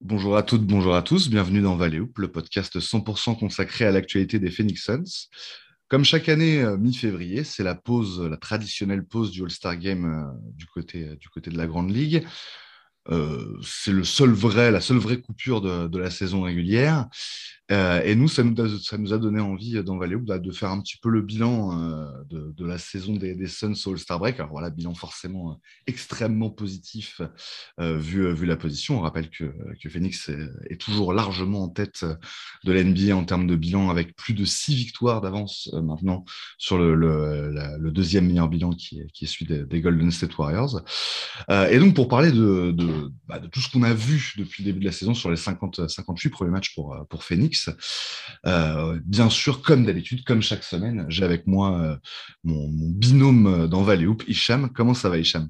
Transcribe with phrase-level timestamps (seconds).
[0.00, 3.90] Bonjour à toutes, bonjour à tous, bienvenue dans Valley Hoop, le podcast 100% consacré à
[3.90, 5.28] l'actualité des Phoenix Suns.
[5.88, 10.52] Comme chaque année, euh, mi-février, c'est la pause, la traditionnelle pause du All-Star Game euh,
[10.54, 12.24] du, côté, du côté de la Grande Ligue.
[13.08, 17.08] Euh, c'est la seule vraie coupure de la saison régulière.
[17.70, 20.50] Euh, et nous ça, nous a, ça nous a donné envie dans Valeo bah, de
[20.52, 24.36] faire un petit peu le bilan euh, de, la saison des, Suns au All-Star Break.
[24.40, 25.54] Alors voilà, bilan forcément euh,
[25.86, 27.20] extrêmement positif
[27.80, 28.98] euh, vu, vu la position.
[28.98, 30.30] On rappelle que, que Phoenix
[30.70, 32.06] est, toujours largement en tête
[32.64, 36.24] de l'NBA en termes de bilan avec plus de six victoires d'avance maintenant
[36.56, 40.82] sur le, deuxième meilleur bilan qui est, celui des, Golden State Warriors.
[41.50, 44.70] et donc pour parler de, de, bah, de tout ce qu'on a vu depuis le
[44.70, 47.57] début de la saison sur les 50, 58 premiers matchs pour, pour Phoenix,
[48.46, 51.96] euh, bien sûr, comme d'habitude, comme chaque semaine, j'ai avec moi euh,
[52.44, 54.70] mon, mon, binôme dans Valley Hoop, Hicham.
[54.72, 55.48] Comment ça va, Hicham?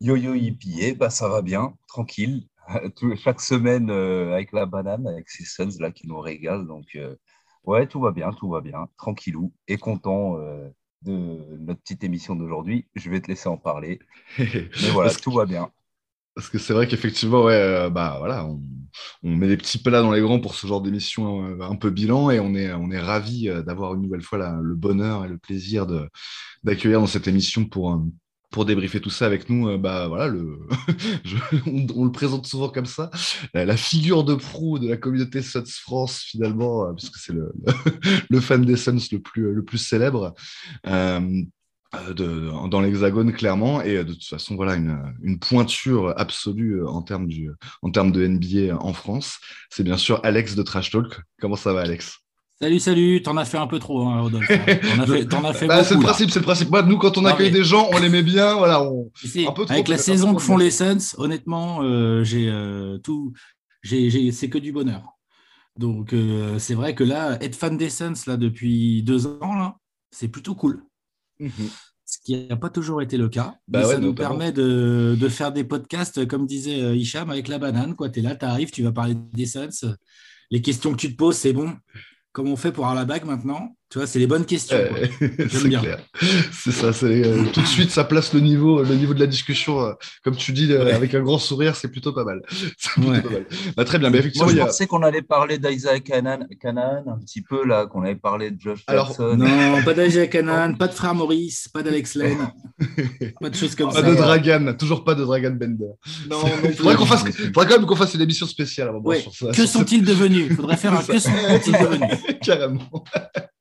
[0.00, 2.46] Yo yo hippie, bah ça va bien, tranquille.
[3.16, 6.64] chaque semaine euh, avec la banane, avec ces Suns là qui nous régalent.
[6.64, 7.16] Donc euh,
[7.64, 10.68] ouais, tout va bien, tout va bien, tranquillou et content euh,
[11.02, 12.86] de notre petite émission d'aujourd'hui.
[12.94, 14.00] Je vais te laisser en parler.
[14.38, 15.70] Mais voilà, tout va bien.
[16.38, 18.62] Parce que c'est vrai qu'effectivement, ouais, euh, bah voilà, on,
[19.24, 21.90] on, met des petits plats dans les grands pour ce genre d'émission euh, un peu
[21.90, 25.28] bilan et on est, on est ravis euh, d'avoir une nouvelle fois le bonheur et
[25.28, 25.84] le plaisir
[26.62, 28.04] d'accueillir dans cette émission pour,
[28.52, 29.76] pour débriefer tout ça avec nous.
[29.78, 30.60] Bah voilà, le,
[31.66, 33.10] on, le présente souvent comme ça,
[33.52, 37.72] la, figure de proue de la communauté Suns France finalement, puisque c'est le, le,
[38.30, 40.34] le, fan des Suns le plus, le plus célèbre.
[42.14, 47.26] De, dans l'hexagone clairement et de toute façon voilà une, une pointure absolue en termes
[47.26, 49.38] du en termes de NBA en France
[49.70, 52.20] c'est bien sûr Alex de Trash Talk comment ça va Alex?
[52.60, 54.48] Salut, salut, t'en as fait un peu trop, hein, Rodolphe.
[54.48, 56.70] T'en as fait, en as fait bah, C'est le principe, c'est le principe.
[56.70, 58.82] Moi, nous, quand on accueille des gens, on les met bien, voilà.
[58.82, 59.12] On...
[59.12, 63.32] un peu trop, avec la saison que font les Suns, honnêtement, euh, j'ai euh, tout,
[63.82, 65.04] j'ai, c'est que du bonheur.
[65.76, 69.76] Donc, euh, c'est vrai que là, être fan des Suns là depuis deux ans là,
[70.10, 70.82] c'est plutôt cool.
[71.38, 71.48] Mmh.
[72.04, 73.56] Ce qui n'a pas toujours été le cas.
[73.68, 77.58] Bah ouais, ça nous permet de, de, faire des podcasts, comme disait Hicham, avec la
[77.58, 77.94] banane.
[78.12, 79.94] Tu es là, tu arrives, tu vas parler des Suns.
[80.50, 81.76] Les questions que tu te poses, c'est bon.
[82.32, 83.76] Comment on fait pour avoir la bague maintenant?
[83.90, 84.76] Tu vois, c'est les bonnes questions.
[84.76, 85.06] Euh,
[85.48, 85.98] c'est clair.
[86.52, 86.90] C'est ça.
[87.04, 89.80] Euh, tout de suite, ça place le niveau, le niveau de la discussion.
[89.80, 90.92] Euh, comme tu dis, ouais.
[90.92, 92.42] avec un grand sourire, c'est plutôt pas mal.
[92.94, 93.22] Plutôt ouais.
[93.22, 93.46] pas mal.
[93.78, 94.10] Bah, très bien.
[94.10, 94.66] Mais effectivement, Moi, je a...
[94.66, 96.40] pensais qu'on allait parler d'Isaac Canaan,
[97.06, 99.36] un petit peu là, qu'on avait parlé de Josh Alors, Jackson.
[99.38, 102.52] Non, pas d'Isaac Canaan, pas de frère Maurice, pas d'Alex Lane,
[103.40, 104.02] pas de choses comme pas ça.
[104.02, 105.92] Pas de Dragan, toujours pas de Dragan Bender.
[106.28, 108.90] Non, il faudrait, qu'on fasse, faudrait quand même qu'on fasse une émission spéciale.
[109.02, 109.20] Ouais.
[109.20, 110.48] sur ça, que sont-ils devenus?
[110.50, 112.18] Il faudrait faire un que sont-ils devenus?
[112.42, 112.82] Carrément.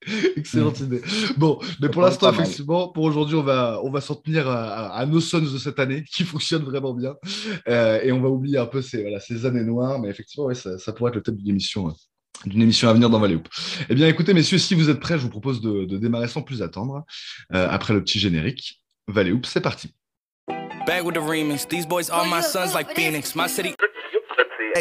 [0.35, 1.01] Excellente idée.
[1.38, 5.06] Bon, mais pour l'instant, effectivement, pour aujourd'hui, on va, on va s'en tenir à, à,
[5.06, 7.16] nos Suns de cette année qui fonctionnent vraiment bien.
[7.68, 10.00] Euh, et on va oublier un peu ces, voilà, ces années noires.
[10.00, 11.94] Mais effectivement, ouais, ça, ça pourrait être le thème d'une émission.
[12.45, 13.47] d'une émission à venir dans Valley Hoop.
[13.90, 16.41] Eh bien, écoutez, messieurs, si vous êtes prêts, je vous propose de, de démarrer sans
[16.41, 17.03] plus attendre.
[17.53, 19.94] Euh, après le petit générique, Valley Hoop, c'est parti.
[20.85, 21.68] Back with the remix.
[21.68, 23.35] These boys are my sons like Phoenix.
[23.35, 23.75] My city.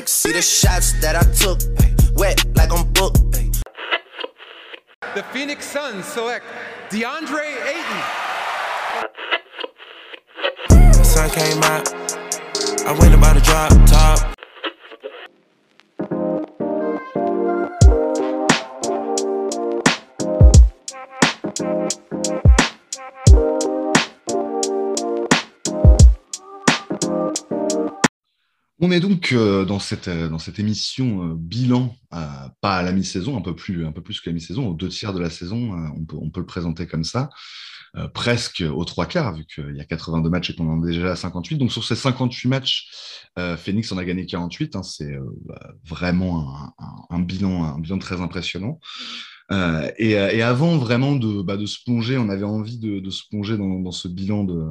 [0.05, 1.59] See the shots that I took.
[2.17, 3.46] Wet like I'm booked.
[5.03, 6.47] The Phoenix Suns select
[6.89, 8.01] DeAndre Ayton.
[10.71, 11.93] The sun came out.
[12.87, 14.37] I went about to drop top.
[28.79, 33.37] On est donc euh, dans, cette, dans cette émission euh, bilan, euh, à la mi-saison,
[33.37, 35.73] un peu plus, un peu plus que la mi-saison, aux deux tiers de la saison,
[35.73, 37.31] euh, on, peut, le présenter comme ça,
[37.97, 40.93] euh, presque aux trois quarts, vu qu'il y a 82 matchs et qu'on en est
[40.93, 41.57] déjà à 58.
[41.57, 42.89] Donc sur ces 58 matchs,
[43.59, 44.77] Phoenix en a gagné 48.
[44.77, 45.19] Hein, C'est
[45.85, 48.81] vraiment un, un, un, bilan, un bilan très impressionnant.
[49.53, 53.11] Euh, et, et, avant vraiment de, bah, de, se plonger, on avait envie de, de
[53.11, 54.65] se plonger dans, dans, ce bilan de,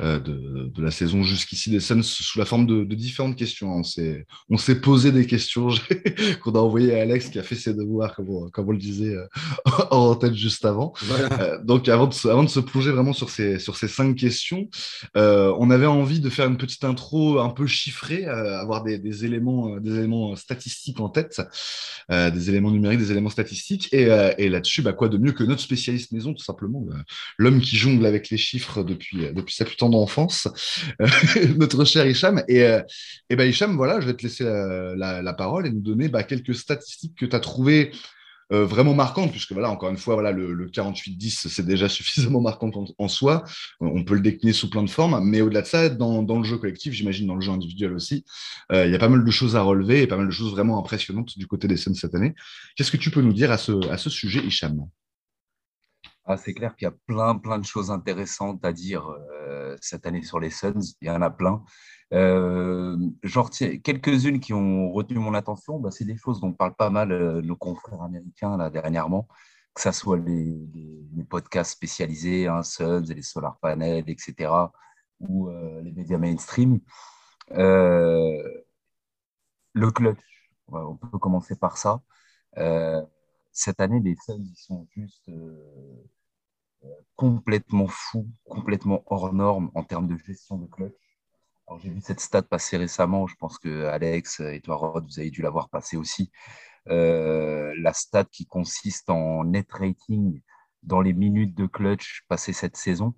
[0.00, 3.74] euh, de, de la saison jusqu'ici des Suns sous la forme de, différentes questions.
[3.74, 5.68] On s'est, on s'est posé des questions
[6.42, 8.78] qu'on a envoyées à Alex qui a fait ses devoirs, comme on, comme on le
[8.78, 9.26] disait euh,
[9.90, 10.92] en tête juste avant.
[11.02, 11.40] Voilà.
[11.40, 14.16] Euh, donc avant de, se, avant de se plonger vraiment sur ces, sur ces cinq
[14.16, 14.68] questions,
[15.16, 19.24] euh, on avait envie de faire une petite intro un peu chiffrée, avoir des, des,
[19.24, 21.40] éléments, des éléments statistiques en tête,
[22.10, 23.88] des éléments numériques, des éléments statistiques.
[23.92, 26.84] Et, euh, et là-dessus, bah, quoi de mieux que notre spécialiste maison, tout simplement,
[27.38, 30.48] l'homme qui jongle avec les chiffres depuis, depuis sa plus tendre enfance,
[31.56, 32.42] notre cher Hicham.
[32.48, 32.82] Et, euh,
[33.30, 36.08] et bah, Hicham, voilà, je vais te laisser la, la, la parole et nous donner
[36.08, 37.90] bah, quelques statistiques que tu as trouvées
[38.52, 42.70] euh, vraiment marquantes, puisque voilà, encore une fois, voilà, le, 48-10, c'est déjà suffisamment marquant
[42.98, 43.44] en, soi.
[43.80, 46.58] On peut le décliner sous plein de formes, mais au-delà de ça, dans, le jeu
[46.58, 48.24] collectif, j'imagine dans le jeu individuel aussi,
[48.72, 50.78] il y a pas mal de choses à relever et pas mal de choses vraiment
[50.78, 52.34] impressionnantes du côté des Suns cette année.
[52.76, 54.86] Qu'est-ce que tu peux nous dire à ce, à ce sujet, Hicham?
[56.26, 59.08] Ah, c'est clair qu'il y a plein, plein de choses intéressantes à dire
[59.80, 60.80] cette année sur les Suns.
[61.00, 61.62] Il y en a plein.
[62.12, 62.96] Euh,
[63.82, 67.42] quelques-unes qui ont retenu mon attention, bah, c'est des choses dont parlent pas mal euh,
[67.42, 69.28] nos confrères américains là, dernièrement,
[69.74, 70.56] que ce soit les,
[71.28, 74.50] podcasts spécialisés, hein, Suns et les Solar Panels, etc.,
[75.20, 76.80] ou euh, les médias mainstream.
[77.50, 78.62] le
[79.90, 80.18] clutch,
[80.68, 82.00] on peut commencer par ça.
[83.52, 85.30] cette année, les Suns, ils sont juste
[87.16, 90.94] complètement fous, complètement hors normes en termes de gestion de clutch.
[91.66, 93.26] Alors, j'ai vu cette stat passer récemment.
[93.26, 96.30] Je pense que Alex et toi, Rod, vous avez dû l'avoir passé aussi.
[96.88, 100.40] Euh, la stat qui consiste en net rating
[100.84, 103.14] dans les minutes de clutch passées cette saison.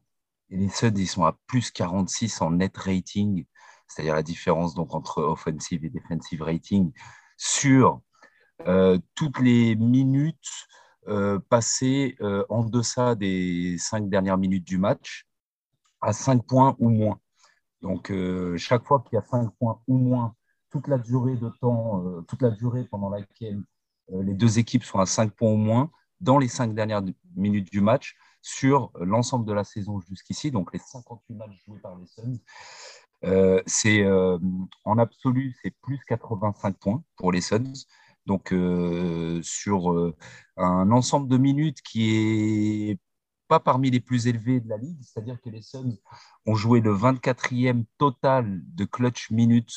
[0.48, 3.44] Les Suns, ils sont à plus 46 en net rating,
[3.86, 6.92] c'est-à-dire la différence donc entre offensive et defensive rating
[7.36, 8.00] sur
[8.66, 10.66] euh, toutes les minutes
[11.08, 12.16] euh, passées
[12.48, 15.28] en deçà des cinq dernières minutes du match
[16.00, 17.20] à 5 points ou moins.
[17.82, 20.34] Donc, euh, chaque fois qu'il y a 5 points ou moins,
[20.70, 23.62] toute la durée de temps, euh, toute la durée pendant laquelle
[24.12, 25.90] euh, les deux équipes sont à 5 points ou moins,
[26.20, 27.02] dans les 5 dernières
[27.36, 31.96] minutes du match, sur l'ensemble de la saison jusqu'ici, donc les 58 matchs joués par
[31.96, 32.38] les Suns,
[33.66, 34.06] c'est
[34.84, 37.72] en absolu, c'est plus 85 points pour les Suns.
[38.28, 38.54] Donc,
[39.42, 40.12] sur
[40.58, 42.98] un ensemble de minutes qui est
[43.48, 45.96] pas parmi les plus élevés de la ligue, c'est-à-dire que les Suns
[46.46, 49.74] ont joué le 24e total de clutch minutes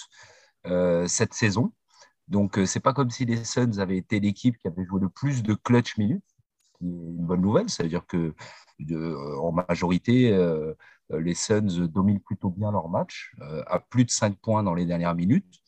[0.68, 1.72] euh, cette saison.
[2.28, 5.10] Donc, euh, c'est pas comme si les Suns avaient été l'équipe qui avait joué le
[5.10, 7.70] plus de clutch minutes, ce qui est une bonne nouvelle.
[7.70, 8.36] Ça veut dire que,
[8.92, 10.32] euh, en majorité,
[11.10, 13.34] les Suns dominent plutôt bien leur match,
[13.68, 15.62] à plus de 5 points dans les dernières minutes.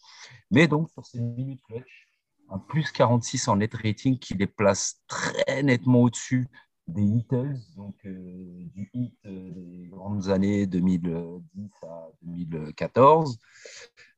[0.51, 2.02] Mais donc, sur ces minutes clutch,
[2.49, 6.47] un plus 46 en net rating qui les place très nettement au-dessus
[6.87, 13.39] des Beatles, donc euh, du hit euh, des grandes années 2010 à 2014.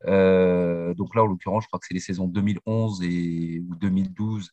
[0.05, 4.51] Euh, donc là, en l'occurrence, je crois que c'est les saisons 2011 et, ou 2012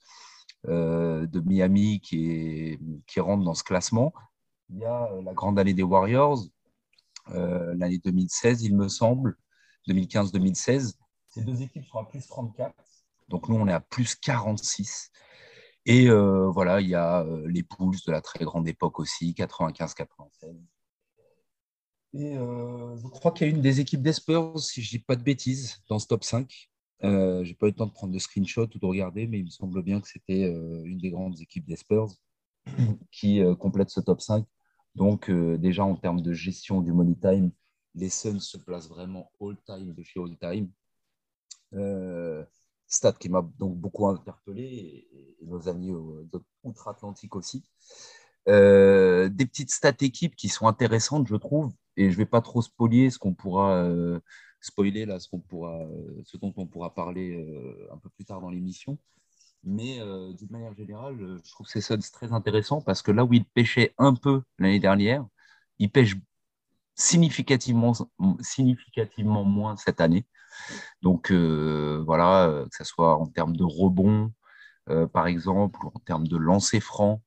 [0.64, 2.78] de Miami qui,
[3.08, 4.12] qui rentrent dans ce classement.
[4.70, 6.38] Il y a la grande année des Warriors,
[7.26, 9.36] l'année 2016, il me semble,
[9.88, 10.94] 2015-2016.
[11.28, 12.72] Ces deux équipes sont à plus 34.
[13.32, 15.11] Donc nous, on est à plus 46.
[15.87, 19.32] Et euh, voilà, il y a euh, les Poules de la très grande époque aussi,
[19.32, 20.55] 95-96.
[22.14, 24.99] Et euh, je crois qu'il y a une des équipes des Spurs, si je ne
[24.99, 26.70] dis pas de bêtises, dans ce top 5.
[27.05, 29.38] Euh, je n'ai pas eu le temps de prendre de screenshot ou de regarder, mais
[29.38, 30.43] il me semble bien que c'était
[30.85, 32.12] une des grandes équipes des Spurs
[33.11, 34.44] qui complète ce top 5.
[34.94, 37.50] Donc, déjà en termes de gestion du money time,
[37.94, 40.69] les Suns se placent vraiment all-time de chez all-time
[42.92, 45.92] stat qui m'a donc beaucoup interpellé et, nos amis
[46.62, 47.64] outre-Atlantique aussi.
[48.48, 52.40] Euh, des petites stats équipes qui sont intéressantes, je trouve, et je ne vais pas
[52.40, 54.20] trop spoiler ce qu'on pourra euh,
[54.60, 57.36] spoiler là, ce, qu'on pourra, euh, ce dont on pourra parler
[57.92, 58.98] un peu plus tard dans l'émission.
[59.64, 60.00] Mais
[60.34, 63.94] d'une manière générale, je trouve ces stats très intéressants parce que là où ils pêchaient
[63.96, 65.24] un peu l'année dernière,
[65.78, 66.16] ils pêchent
[66.96, 67.92] significativement,
[68.40, 70.26] significativement moins cette année.
[71.02, 74.32] Donc euh, voilà, euh, que ce soit en termes de rebond,
[74.88, 77.23] euh, par exemple, ou en termes de lancer franc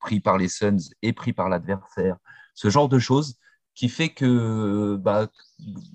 [0.00, 2.18] pris par les Suns et pris par l'adversaire,
[2.54, 3.38] ce genre de choses
[3.74, 5.28] qui fait que bah,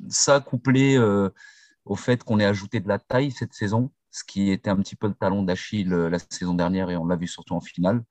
[0.10, 0.98] ça couplé
[1.86, 4.96] au fait qu'on ait ajouté de la taille cette saison, ce qui était un petit
[4.96, 8.03] peu le talon d'Achille la saison dernière et on l'a vu surtout en finale,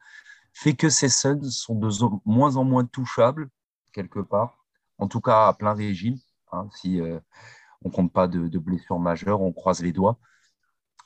[0.53, 1.89] fait que ces Suns sont de
[2.25, 3.49] moins en moins touchables
[3.93, 4.65] quelque part,
[4.99, 6.17] en tout cas à plein régime.
[6.53, 7.01] Hein, si,
[7.85, 10.19] on compte pas de, blessures majeures, on croise les doigts.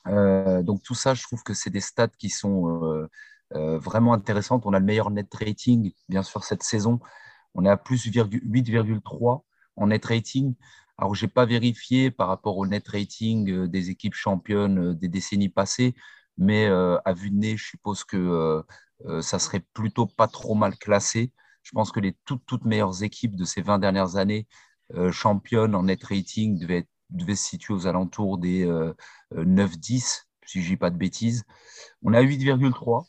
[0.08, 3.08] Euh, donc tout ça, je trouve que c'est des stats qui sont euh,
[3.54, 4.64] euh, vraiment intéressantes.
[4.66, 7.00] On a le meilleur net rating, bien sûr, cette saison.
[7.54, 9.42] On est à plus 8,3
[9.76, 10.54] en net rating.
[10.98, 15.48] Alors, je n'ai pas vérifié par rapport au net rating des équipes championnes des décennies
[15.50, 15.94] passées,
[16.38, 18.64] mais à vue de nez, je suppose que
[19.20, 21.32] ça serait plutôt pas trop mal classé.
[21.62, 24.46] Je pense que les toutes, toutes meilleures équipes de ces 20 dernières années
[25.10, 28.66] championne en net rating devait, devait se situer aux alentours des
[29.32, 31.44] 9-10, euh, si je dis pas de bêtises.
[32.02, 33.06] On a 8,3.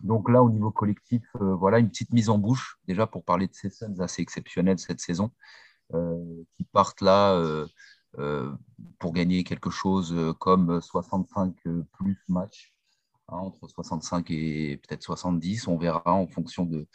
[0.00, 3.46] Donc là, au niveau collectif, euh, voilà une petite mise en bouche, déjà pour parler
[3.46, 5.30] de ces scènes assez exceptionnelles cette saison,
[6.54, 7.36] qui partent là
[8.98, 11.54] pour gagner quelque chose comme 65
[11.92, 12.72] plus matchs
[13.28, 15.66] hein, entre 65 et peut-être 70.
[15.66, 16.86] On verra en fonction de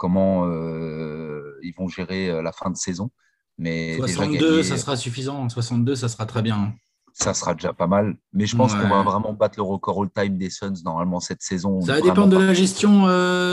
[0.00, 3.10] comment euh, ils vont gérer la fin de saison.
[3.58, 5.46] Mais 62, ça sera suffisant.
[5.50, 6.72] 62, ça sera très bien.
[7.12, 8.16] Ça sera déjà pas mal.
[8.32, 11.82] Mais je pense qu'on va vraiment battre le record all-time des Suns normalement cette saison.
[11.82, 13.02] Ça va dépendre de la gestion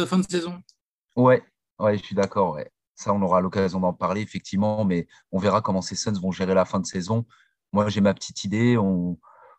[0.08, 0.62] fin de saison.
[1.18, 1.44] Ouais,
[1.80, 2.54] ouais, je suis d'accord.
[2.54, 2.72] Ouais.
[2.96, 6.54] Ça, on aura l'occasion d'en parler, effectivement, mais on verra comment ces Suns vont gérer
[6.54, 7.25] la fin de saison.
[7.74, 8.77] Moi, j'ai ma petite idée.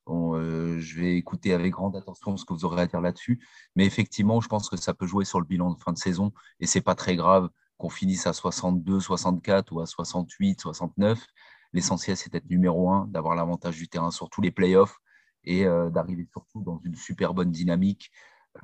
[0.09, 3.41] Euh, je vais écouter avec grande attention ce que vous aurez à dire là-dessus.
[3.77, 6.33] Mais effectivement, je pense que ça peut jouer sur le bilan de fin de saison
[6.61, 11.25] et c'est pas très grave qu'on finisse à 62, 64 ou à 68, 69.
[11.73, 14.99] L'essentiel, c'est d'être numéro un, d'avoir l'avantage du terrain sur tous les playoffs
[15.45, 18.11] et euh, d'arriver surtout dans une super bonne dynamique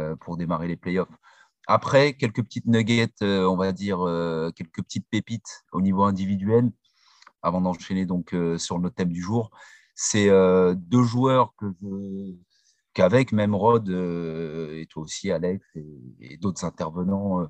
[0.01, 1.15] euh, pour démarrer les playoffs.
[1.67, 4.01] Après, quelques petites nuggets, on va dire,
[4.55, 6.71] quelques petites pépites au niveau individuel,
[7.41, 9.51] avant d'enchaîner donc sur le thème du jour.
[9.95, 11.55] C'est deux joueurs
[12.95, 15.65] qu'avec même Rod et toi aussi Alex
[16.21, 17.49] et, d'autres intervenants,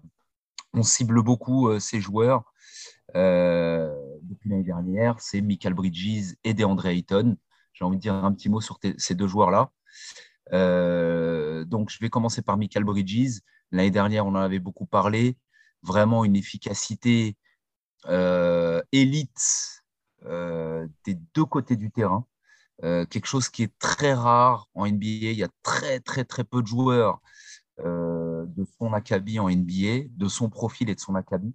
[0.73, 2.53] on cible beaucoup ces joueurs
[3.15, 5.21] depuis l'année dernière.
[5.21, 7.37] C'est Michael Bridges et DeAndre Ayton.
[7.73, 9.71] J'ai envie de dire un petit mot sur ces deux joueurs-là.
[11.65, 13.41] donc, je vais commencer par Michael Bridges.
[13.73, 15.37] L'année dernière, on en avait beaucoup parlé.
[15.83, 17.37] Vraiment une efficacité
[18.07, 19.83] euh, élite
[20.27, 22.27] euh, des deux côtés du terrain.
[22.83, 25.07] Euh, quelque chose qui est très rare en NBA.
[25.07, 27.21] Il y a très, très, très peu de joueurs
[27.79, 31.55] de son acabit en NBA, de son profil et de son acabit.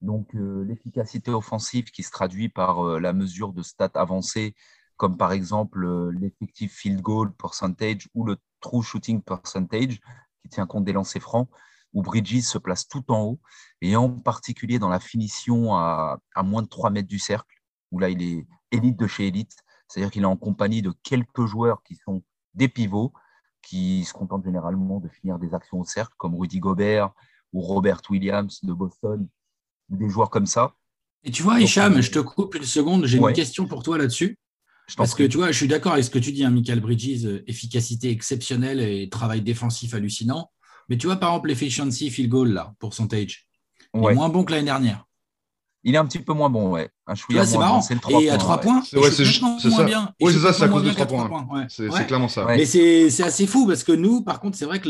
[0.00, 4.54] Donc, l'efficacité offensive qui se traduit par la mesure de stats avancées,
[4.96, 9.98] comme par exemple l'effectif field goal percentage ou le true shooting percentage,
[10.42, 11.48] qui tient compte des lancers francs,
[11.92, 13.40] où Bridges se place tout en haut,
[13.80, 17.54] et en particulier dans la finition à, moins de 3 mètres du cercle,
[17.90, 19.56] où là, il est élite de chez élite,
[19.88, 22.22] c'est-à-dire qu'il est en compagnie de quelques joueurs qui sont
[22.54, 23.12] des pivots,
[23.62, 27.10] qui se contentent généralement de finir des actions au cercle, comme Rudy Gobert
[27.52, 29.26] ou Robert Williams de Boston,
[29.88, 30.74] des joueurs comme ça.
[31.24, 34.38] Et tu vois, Hicham, je te coupe une seconde, j'ai une question pour toi là-dessus.
[34.96, 37.26] Parce que tu vois, je suis d'accord avec ce que tu dis, hein, Michael Bridges,
[37.26, 40.50] euh, efficacité exceptionnelle et travail défensif hallucinant.
[40.88, 43.48] Mais tu vois, par exemple, l'efficiency field goal, là, pourcentage,
[43.94, 45.04] il est moins bon que l'année dernière.
[45.84, 46.90] Il est un petit peu moins bon, ouais.
[47.14, 47.80] c'est marrant.
[48.20, 49.84] et à 3 points, c'est ça.
[49.84, 50.12] Bien.
[50.20, 51.66] Oui, c'est ça, c'est à cause de 3 points.
[51.68, 52.44] C'est clairement ça.
[52.46, 54.88] Mais c'est assez fou parce que nous, par contre, c'est vrai que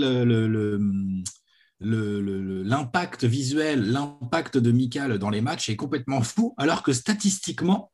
[1.81, 7.91] l'impact visuel, l'impact de Michael dans les matchs est complètement fou, alors que statistiquement,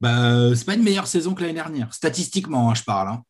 [0.00, 1.94] bah, c'est pas une meilleure saison que l'année dernière.
[1.94, 3.08] Statistiquement, hein, je parle.
[3.08, 3.22] Hein.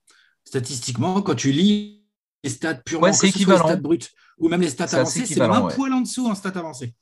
[0.44, 2.02] Statistiquement, quand tu lis
[2.42, 3.64] les stats purement, ouais, c'est équivalent.
[3.64, 6.58] les stats brutes ou même les stats avancées, c'est un poil en dessous en stats
[6.58, 6.94] avancées.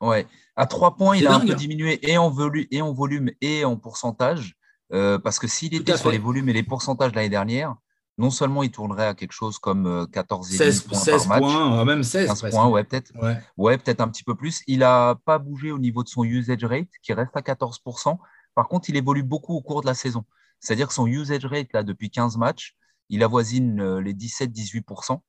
[0.00, 0.26] Ouais,
[0.56, 1.56] à trois points, il a un peu hein.
[1.56, 4.54] diminué et en, volume, et en volume et en pourcentage.
[4.92, 7.74] Euh, parce que s'il était sur les volumes et les pourcentages de l'année dernière,
[8.16, 11.52] non seulement il tournerait à quelque chose comme 14 et 16, points 16 par match,
[11.52, 13.12] points, même 16 15 points, ouais, peut-être.
[13.20, 14.62] Ouais, ouais peut-être un petit peu plus.
[14.66, 18.18] Il n'a pas bougé au niveau de son usage rate, qui reste à 14%.
[18.54, 20.24] Par contre, il évolue beaucoup au cours de la saison.
[20.58, 22.74] C'est-à-dire que son usage rate, là, depuis 15 matchs,
[23.08, 25.20] il avoisine euh, les 17-18%.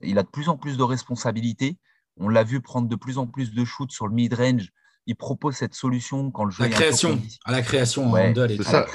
[0.00, 1.78] Il a de plus en plus de responsabilités.
[2.16, 4.70] On l'a vu prendre de plus en plus de shoots sur le mid-range.
[5.06, 8.86] Il propose cette solution quand le jeu la création, à la création ouais, ça.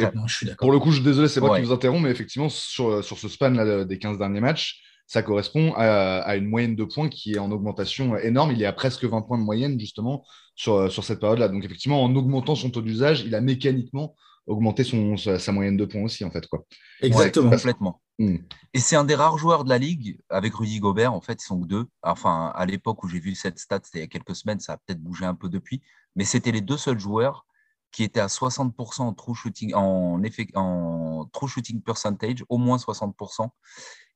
[0.58, 3.20] pour le coup, je suis désolé, c'est moi qui vous interromps, mais effectivement, sur, sur
[3.20, 7.34] ce span là, des 15 derniers matchs, ça correspond à, une moyenne de points qui
[7.34, 8.52] est en augmentation énorme.
[8.52, 10.24] Il est à presque 20 points de moyenne, justement,
[10.56, 11.48] sur, sur cette période-là.
[11.48, 14.16] Donc, effectivement, en augmentant son taux d'usage, il a mécaniquement
[14.50, 16.46] augmenté son, sa, moyenne de points aussi, en fait.
[16.48, 16.66] Quoi.
[17.02, 17.52] Exactement.
[17.52, 18.02] complètement.
[18.18, 18.38] Hmm.
[18.74, 21.46] Et c'est un des rares joueurs de la Ligue, avec Rudy Gobert, en fait, ils
[21.46, 21.88] sont deux.
[22.04, 24.74] Enfin, à l'époque où j'ai vu cette stat, c'était il y a quelques semaines, ça
[24.74, 25.82] a peut-être bougé un peu depuis,
[26.16, 27.46] mais c'était les deux seuls joueurs
[27.92, 32.78] qui étaient à 60% en true shooting, en, effet, en true shooting percentage, au moins
[32.78, 33.50] 60%,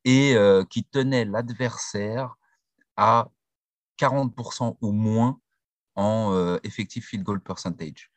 [0.06, 2.36] et euh, qui tenait l'adversaire
[2.98, 3.30] à
[4.00, 5.40] 40% ou moins
[5.96, 8.12] en euh, effectif field goal percentage.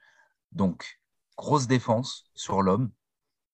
[0.53, 0.99] Donc,
[1.37, 2.91] grosse défense sur l'homme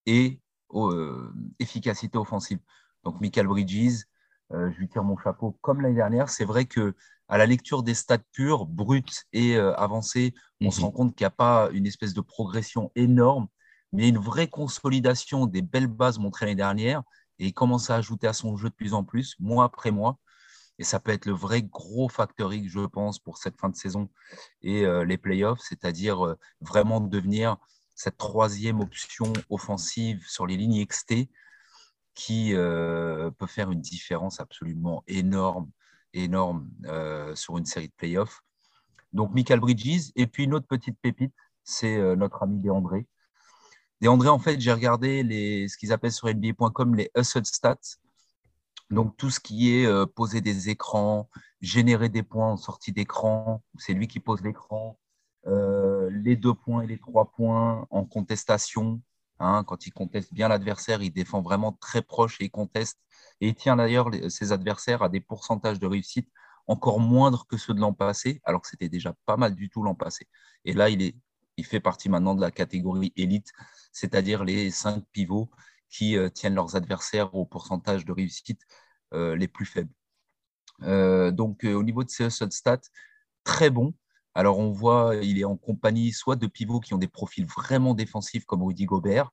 [0.05, 0.41] et
[0.73, 2.59] euh, efficacité offensive.
[3.03, 4.05] Donc, Michael Bridges,
[4.51, 6.29] je lui tire mon chapeau comme l'année dernière.
[6.29, 6.93] C'est vrai que
[7.27, 10.85] à la lecture des stats purs, brutes et avancées, on se mhm.
[10.85, 13.47] rend compte qu'il n'y a pas une espèce de progression énorme,
[13.93, 17.01] mais une vraie consolidation des belles bases montrées l'année dernière
[17.39, 20.17] et il commence à ajouter à son jeu de plus en plus, mois après mois.
[20.79, 23.75] Et ça peut être le vrai gros facteur X, je pense, pour cette fin de
[23.75, 24.09] saison
[24.61, 27.57] et euh, les playoffs, c'est-à-dire euh, vraiment devenir
[27.95, 31.29] cette troisième option offensive sur les lignes XT
[32.15, 35.69] qui euh, peut faire une différence absolument énorme,
[36.13, 36.69] énorme
[37.35, 38.41] sur une série de playoffs.
[39.13, 40.11] Donc, Michael Bridges.
[40.15, 43.07] Et puis, une autre petite pépite, c'est notre ami André.
[44.01, 47.77] Et André, en fait, j'ai regardé les, ce qu'ils appellent sur NBA.com les hustle stats.
[48.93, 51.29] Donc tout ce qui est euh, poser des écrans,
[51.61, 54.99] générer des points en sortie d'écran, c'est lui qui pose l'écran,
[55.47, 59.01] euh, les deux points et les trois points en contestation.
[59.39, 62.99] Hein, quand il conteste bien l'adversaire, il défend vraiment très proche et il conteste.
[63.41, 66.29] Et il tient d'ailleurs ses adversaires à des pourcentages de réussite
[66.67, 69.83] encore moindres que ceux de l'an passé, alors que c'était déjà pas mal du tout
[69.83, 70.27] l'an passé.
[70.65, 71.15] Et là, il, est,
[71.57, 73.51] il fait partie maintenant de la catégorie élite,
[73.91, 75.49] c'est-à-dire les cinq pivots
[75.93, 78.61] qui euh, tiennent leurs adversaires au pourcentage de réussite
[79.13, 79.93] les plus faibles.
[81.35, 82.81] donc, au niveau de ses stats,
[83.43, 83.93] très bon.
[84.35, 87.93] Alors, on voit, il est en compagnie soit de pivots qui ont des profils vraiment
[87.93, 89.29] défensifs comme Rudy Gobert,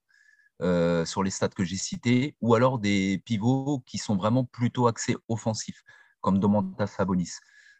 [0.63, 4.89] euh, sur les stats que j'ai cités, ou alors des pivots qui sont vraiment plutôt
[4.89, 5.83] axés offensifs,
[6.21, 7.33] comme Domantas Sabonis.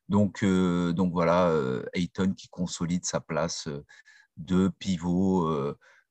[0.09, 3.69] Donc, euh, donc voilà, euh, Ayton qui consolide sa place
[4.39, 5.47] de pivot.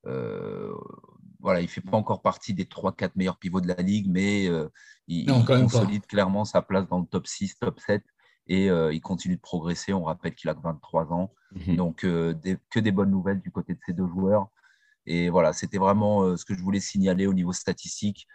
[0.03, 4.45] Voilà, il ne fait pas encore partie des 3-4 meilleurs pivots de la ligue, mais
[5.07, 8.03] il, il consolide clairement sa place dans le top 6, top 7
[8.49, 9.93] et euh, il continue de progresser.
[9.93, 11.31] On rappelle qu'il a 23 ans.
[11.51, 11.75] Mhm.
[11.75, 12.33] Donc, euh,
[12.69, 14.47] que des bonnes nouvelles du côté de ces deux joueurs.
[15.05, 18.27] Et voilà, c'était vraiment euh, ce que je voulais signaler au niveau statistique,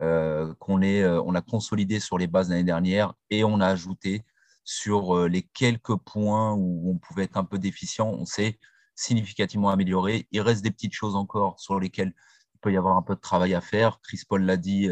[0.00, 4.26] qu'on on a consolidé sur les bases l'année dernière et on a ajouté
[4.62, 8.58] sur les quelques points où on pouvait être un peu déficient, on s'est
[8.96, 10.26] significativement amélioré.
[10.32, 12.12] Il reste des petites choses encore sur lesquelles
[12.54, 14.00] il peut y avoir un peu de travail à faire.
[14.00, 14.88] Chris Paul l'a dit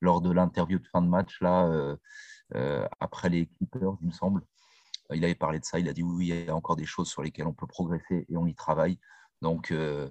[0.00, 1.96] lors de l'interview de fin de match, là,
[2.54, 4.42] euh, après les Clippers, il me semble.
[5.10, 5.78] Euh, il avait parlé de ça.
[5.78, 8.26] Il a dit oui, il y a encore des choses sur lesquelles on peut progresser
[8.28, 8.98] et on y travaille.
[9.40, 10.10] Donc, euh,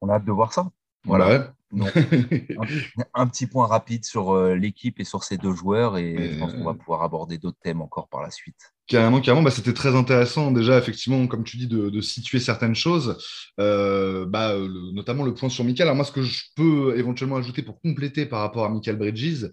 [0.00, 0.70] on a hâte de voir ça.
[1.04, 1.54] Voilà.
[3.14, 6.64] un, petit point rapide sur l'équipe et sur ces deux joueurs et je pense qu'on
[6.64, 8.72] va pouvoir aborder d'autres thèmes encore par la suite.
[8.88, 13.18] Carrément, carrément, bah, c'était très intéressant déjà, effectivement, comme tu dis, de, situer certaines choses,
[13.60, 14.54] euh, bah,
[14.94, 15.88] notamment le point sur Michael.
[15.88, 19.50] Alors moi, ce que je peux éventuellement ajouter pour compléter par rapport à Michael Bridges,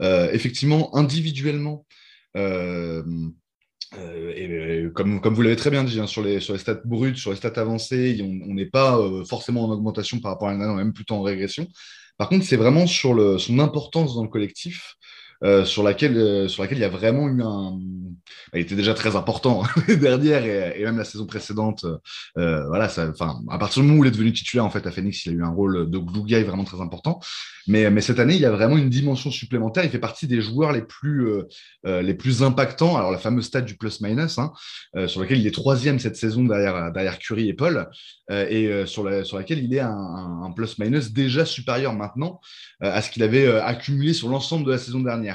[0.00, 1.84] euh, effectivement, individuellement,
[3.96, 6.80] euh, et, comme, comme vous l'avez très bien dit, hein, sur, les, sur les stats
[6.84, 10.66] brutes, sur les stats avancées, on n'est pas forcément en augmentation par rapport à l'année,
[10.66, 11.66] on est même plutôt en régression.
[12.18, 14.96] Par contre, c'est vraiment sur le, son importance dans le collectif.
[15.44, 17.78] Euh, sur, laquelle, euh, sur laquelle il y a vraiment eu un.
[18.54, 21.86] Il était déjà très important dernière et, et, même la saison précédente.
[22.36, 23.12] Euh, voilà, ça,
[23.48, 25.34] à partir du moment où il est devenu titulaire en fait, à Phoenix, il a
[25.36, 27.20] eu un rôle de glue guy vraiment très important.
[27.68, 29.84] Mais, mais cette année, il y a vraiment une dimension supplémentaire.
[29.84, 31.28] Il fait partie des joueurs les plus,
[31.84, 32.96] les plus impactants.
[32.96, 34.52] Alors, la fameuse stat du plus-minus, hein,
[35.06, 37.90] sur laquelle il est troisième cette saison derrière, derrière Curry et Paul,
[38.30, 42.40] et sur, la, sur laquelle il est un, un plus-minus déjà supérieur maintenant
[42.80, 45.27] à ce qu'il avait accumulé sur l'ensemble de la saison dernière.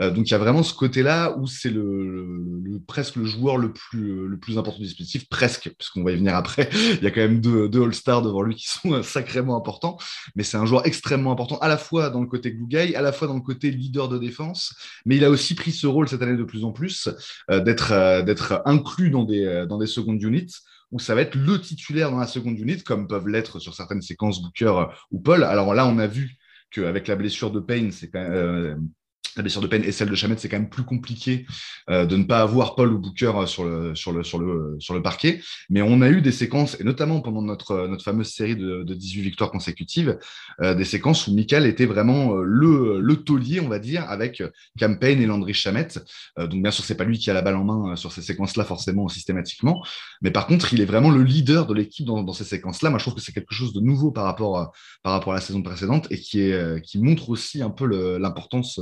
[0.00, 3.72] Euh, donc il y a vraiment ce côté-là où c'est le, presque le joueur le
[3.72, 6.68] plus, le plus important du dispositif, presque, puisqu'on va y venir après.
[6.92, 9.96] il y a quand même deux, deux All-Stars devant lui qui sont sacrément importants,
[10.34, 13.02] mais c'est un joueur extrêmement important à la fois dans le côté glue guy, à
[13.02, 14.74] la fois dans le côté leader de défense,
[15.06, 17.08] mais il a aussi pris ce rôle cette année de plus en plus
[17.50, 20.52] euh, d'être euh, d'être inclus dans des, dans des secondes units
[20.92, 24.02] où ça va être le titulaire dans la seconde unit, comme peuvent l'être sur certaines
[24.02, 25.42] séquences Booker ou Paul.
[25.42, 26.36] Alors là, on a vu
[26.70, 28.88] qu'avec la blessure de Payne, c'est quand même,
[29.36, 31.46] la blessure de peine et celle de Chamet, c'est quand même plus compliqué
[31.90, 34.76] euh, de ne pas avoir Paul ou Booker euh, sur le, sur, le, sur, le,
[34.78, 35.40] sur le parquet.
[35.70, 38.94] Mais on a eu des séquences, et notamment pendant notre, notre fameuse série de, de
[38.94, 40.18] 18 victoires consécutives,
[40.60, 44.42] euh, des séquences où Michael était vraiment le, le taulier, on va dire, avec
[44.78, 45.88] Campaign et Landry Chamet.
[46.36, 48.64] donc bien sûr, c'est pas lui qui a la balle en main sur ces séquences-là,
[48.64, 49.84] forcément, systématiquement.
[50.20, 52.90] Mais par contre, il est vraiment le leader de l'équipe dans, dans, ces séquences-là.
[52.90, 55.36] Moi, je trouve que c'est quelque chose de nouveau par rapport à, par rapport à
[55.36, 57.86] la saison précédente et qui, est, qui montre aussi un peu
[58.18, 58.80] l'importance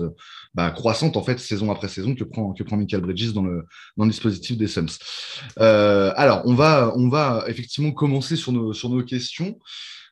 [0.55, 3.67] bah, croissante en fait saison après saison que prend que prend Michael Bridges dans le
[3.97, 4.99] dans dispositif des Suns.
[5.61, 9.59] Euh, alors on va on va effectivement commencer sur nos sur nos questions.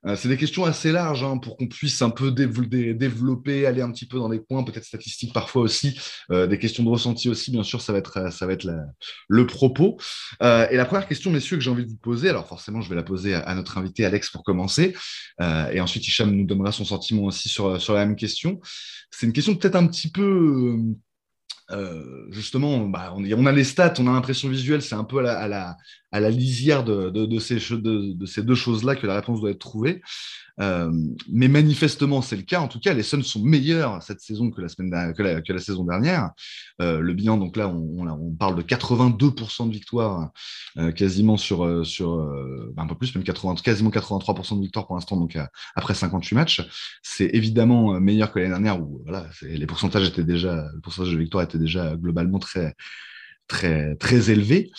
[0.07, 3.91] Euh, c'est des questions assez larges hein, pour qu'on puisse un peu développer, aller un
[3.91, 5.99] petit peu dans des points, peut-être statistiques parfois aussi,
[6.31, 8.69] euh, des questions de ressenti aussi, bien sûr, ça va être, ça va être
[9.29, 9.99] le propos.
[10.41, 12.97] et la première question, messieurs, que j'ai envie de vous poser, alors forcément, je vais
[12.97, 14.95] la poser à, notre invité Alex pour commencer,
[15.41, 18.61] et ensuite Hicham nous donnera son sentiment aussi sur, sur la même question.
[19.11, 20.77] C'est une question peut-être un petit peu
[21.71, 25.49] euh, justement, bah, on, a les stats, on a l'impression visuelle, c'est un peu à
[25.49, 30.01] la, lisière de, de, ces, de, ces, deux choses-là que la réponse doit être trouvée.
[30.61, 30.91] Euh,
[31.31, 32.61] mais manifestement, c'est le cas.
[32.61, 35.85] En tout cas, les Suns sont meilleurs cette saison que la, semaine que la, saison
[35.85, 36.31] dernière.
[36.81, 40.31] Euh, le bilan, donc là, on, parle de 82% de victoire,
[40.95, 42.17] quasiment sur, sur
[42.75, 45.37] bah, un peu plus, même 80, quasiment 83% de victoire pour l'instant, donc
[45.75, 46.63] après 58 matchs.
[47.03, 51.19] C'est évidemment meilleur que l'année dernière où voilà, les pourcentages étaient déjà, le pourcentage de
[51.19, 52.75] victoire était déjà globalement très,
[53.49, 54.71] très, très élevé.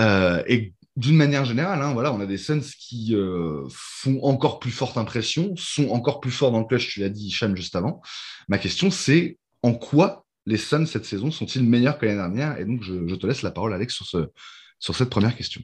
[0.00, 4.60] Euh, et d'une manière générale, hein, voilà, on a des Suns qui euh, font encore
[4.60, 7.74] plus forte impression, sont encore plus forts dans le clutch, tu l'as dit, Hicham, juste
[7.74, 8.00] avant.
[8.48, 12.58] Ma question, c'est en quoi les Suns cette saison sont-ils meilleurs que l'année dernière?
[12.58, 14.28] Et donc, je, te laisse la parole, Alex, sur, ce,
[14.78, 15.62] sur cette première question.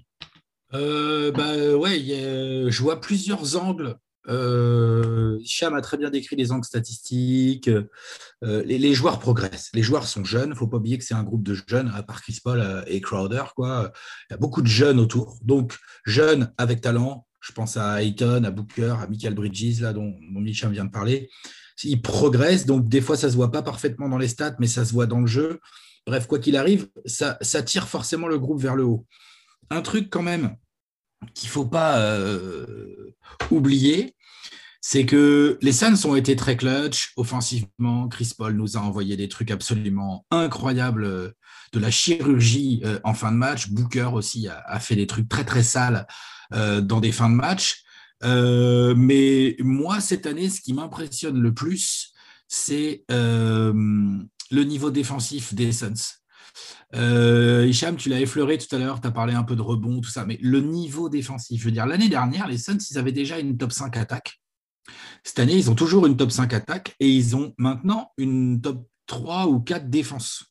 [0.75, 3.97] Euh, bah, ouais, je vois plusieurs angles.
[4.29, 7.69] Euh, a très bien décrit les angles statistiques.
[7.69, 9.71] Euh, les, joueurs progressent.
[9.75, 10.49] Les joueurs sont jeunes.
[10.49, 12.61] Il ne faut pas oublier que c'est un groupe de jeunes, à part Chris Paul
[12.61, 13.45] euh, et Crowder.
[13.55, 13.93] Quoi.
[14.29, 15.39] Il y a beaucoup de jeunes autour.
[15.43, 17.27] Donc, jeunes avec talent.
[17.41, 21.31] Je pense à Ayton, à Booker, à Michael Bridges, là, dont, dont vient de parler.
[21.83, 22.67] Ils progressent.
[22.67, 24.93] Donc, des fois, ça ne se voit pas parfaitement dans les stats, mais ça se
[24.93, 25.59] voit dans le jeu.
[26.07, 29.07] Bref, quoi qu'il arrive, ça tire forcément le groupe vers le haut.
[29.71, 30.57] Un truc quand même
[31.35, 33.15] qu'il ne faut pas euh,
[33.51, 34.15] oublier,
[34.81, 38.09] c'est que les Suns ont été très clutch offensivement.
[38.09, 41.31] Chris Paul nous a envoyé des trucs absolument incroyables, euh,
[41.73, 43.69] de la chirurgie euh, en fin de match.
[43.69, 46.07] Booker aussi a, fait des trucs très très sales
[46.51, 47.85] dans des fins de match.
[48.25, 52.13] Mais moi, cette année, ce qui m'impressionne le plus,
[52.49, 56.20] c'est le niveau défensif des Suns.
[56.95, 60.01] Euh, Hicham, tu l'as effleuré tout à l'heure, tu as parlé un peu de rebond,
[60.01, 63.13] tout ça, mais le niveau défensif, je veux dire, l'année dernière, les Suns, ils avaient
[63.13, 64.41] déjà une top 5 attaque.
[65.23, 68.87] Cette année, ils ont toujours une top 5 attaque et ils ont maintenant une top
[69.07, 70.47] 3 ou 4 défense.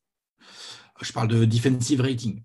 [1.02, 2.44] Je parle de defensive rating.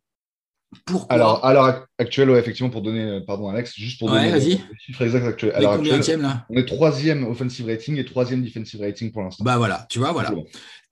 [0.87, 1.15] Pourquoi?
[1.15, 4.31] Alors, à l'heure actuelle, ouais, effectivement, pour donner, euh, pardon Alex, juste pour Ouais, donner
[4.33, 4.49] vas-y.
[4.57, 5.53] les chiffres exacts actuels.
[5.53, 6.47] À On est l'heure actuelle, combienième, là?
[6.51, 9.45] on est troisième offensive rating et troisième defensive rating pour l'instant.
[9.45, 10.33] Bah voilà, tu vois, voilà.
[10.33, 10.45] Bon.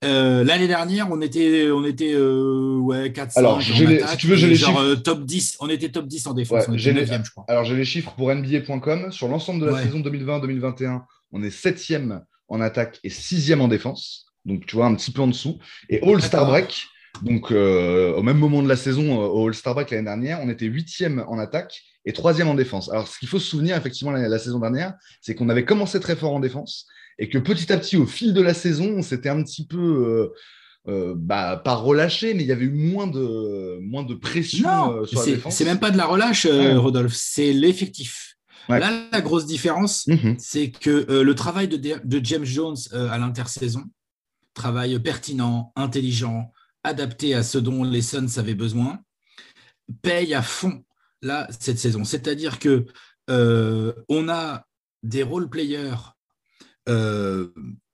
[0.05, 4.37] Euh, L'année dernière, on était, on était euh, ouais, 4 Alors, les- si tu veux,
[4.37, 4.83] j'ai les genre, chiffres.
[4.83, 7.23] euh, top 10, on était top 10 en défense, Ouais, on j'ai était les- 9
[7.25, 7.45] je crois.
[7.49, 9.13] Alors, j'ai les chiffres pour NBA.com.
[9.13, 9.83] Sur l'ensemble de la Ouais.
[9.85, 14.27] saison 2020-2021, on est septième en attaque et sixième en défense.
[14.45, 15.59] Donc, tu vois, un petit peu en dessous.
[15.89, 16.47] Et All-Star.
[16.47, 16.87] Break,
[17.23, 20.67] donc euh, au même moment de la saison, au All-Star Break l'année dernière, on était
[20.67, 22.91] huitième en attaque et troisième en défense.
[22.91, 26.01] Alors, ce qu'il faut se souvenir, effectivement, la, la saison dernière, c'est qu'on avait commencé
[26.01, 26.87] très fort en défense
[27.23, 29.79] et que petit à petit, au fil de la saison, on s'était un petit peu.
[29.79, 30.33] euh,
[30.89, 34.93] euh, bah, pas relâché, mais il y avait eu moins de, moins de pression Non,
[34.97, 35.55] euh, sur la défense.
[35.55, 36.75] c'est même pas de la relâche, Ouais.
[36.75, 38.35] Rodolphe, c'est l'effectif.
[38.69, 38.81] Ouais.
[38.81, 40.35] Là, la grosse différence, Mhm.
[40.41, 43.85] c'est que euh, le travail de, de James Jones euh, à l'intersaison,
[44.55, 48.99] travail pertinent, intelligent, adapté à ce dont les Suns avaient besoin,
[50.03, 50.83] paye à fond
[51.23, 52.03] là cette saison.
[52.03, 52.87] C'est-à-dire que
[53.31, 54.67] euh, on a
[55.05, 55.95] des role players
[56.89, 57.49] euh,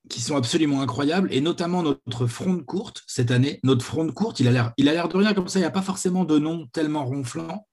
[0.08, 3.60] qui sont absolument incroyables et notamment notre front de courte cette année.
[3.62, 5.58] Notre front de courte, il a l'air, de rien comme ça.
[5.58, 7.66] Il n'y a pas forcément de nom tellement ronflant.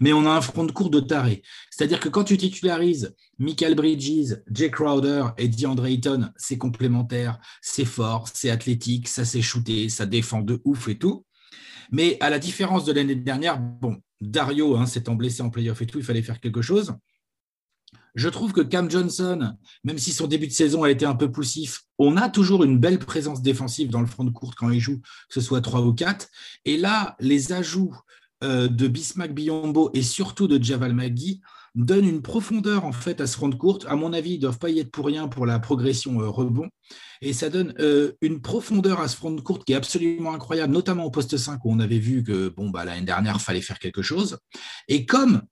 [0.00, 1.42] Mais on a un front de courte de taré.
[1.70, 7.84] C'est-à-dire que quand tu titularises Michael Bridges, Jay Crowder et DeAndre Ayton, c'est complémentaire, c'est
[7.84, 11.26] fort, c'est athlétique, ça s'est shooté, ça défend de ouf et tout.
[11.92, 15.86] Mais à la différence de l'année dernière, bon, Dario hein, s'étant blessé en playoff et
[15.86, 16.94] tout, il fallait faire quelque chose.
[18.14, 21.30] Je trouve que Cam Johnson, même si son début de saison a été un peu
[21.30, 24.80] poussif, on a toujours une belle présence défensive dans le front de courte quand il
[24.80, 26.28] joue, que ce soit 3 ou 4.
[26.64, 27.94] Et là, les ajouts
[28.42, 31.40] euh, de Bismack Biombo et surtout de Javal Magui
[31.74, 33.86] donnent une profondeur en fait à ce front de courte.
[33.88, 36.28] À mon avis, ils ne doivent pas y être pour rien pour la progression euh,
[36.28, 36.68] rebond.
[37.20, 40.72] Et ça donne euh, une profondeur à ce front de courte qui est absolument incroyable,
[40.72, 43.78] notamment au poste 5 où on avait vu que bon, bah, l'année dernière, fallait faire
[43.78, 44.38] quelque chose.
[44.88, 45.42] Et comme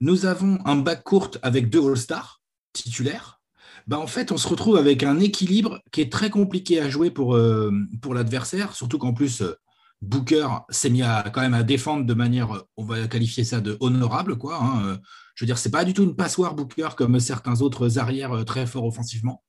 [0.00, 3.40] nous avons un bac courte avec deux All-Stars titulaires,
[3.86, 7.10] bah, en fait, on se retrouve avec un équilibre qui est très compliqué à jouer
[7.10, 7.70] pour, euh,
[8.12, 9.54] l'adversaire, surtout qu'en plus, euh,
[10.02, 13.76] Booker s'est mis à, quand même à défendre de manière, on va qualifier ça de
[13.80, 14.36] honorable.
[14.36, 14.82] Quoi, hein.
[14.84, 14.96] Euh,
[15.34, 18.44] Je veux dire, c'est pas du tout une passoire Booker comme certains autres arrières euh,
[18.44, 19.42] très forts offensivement.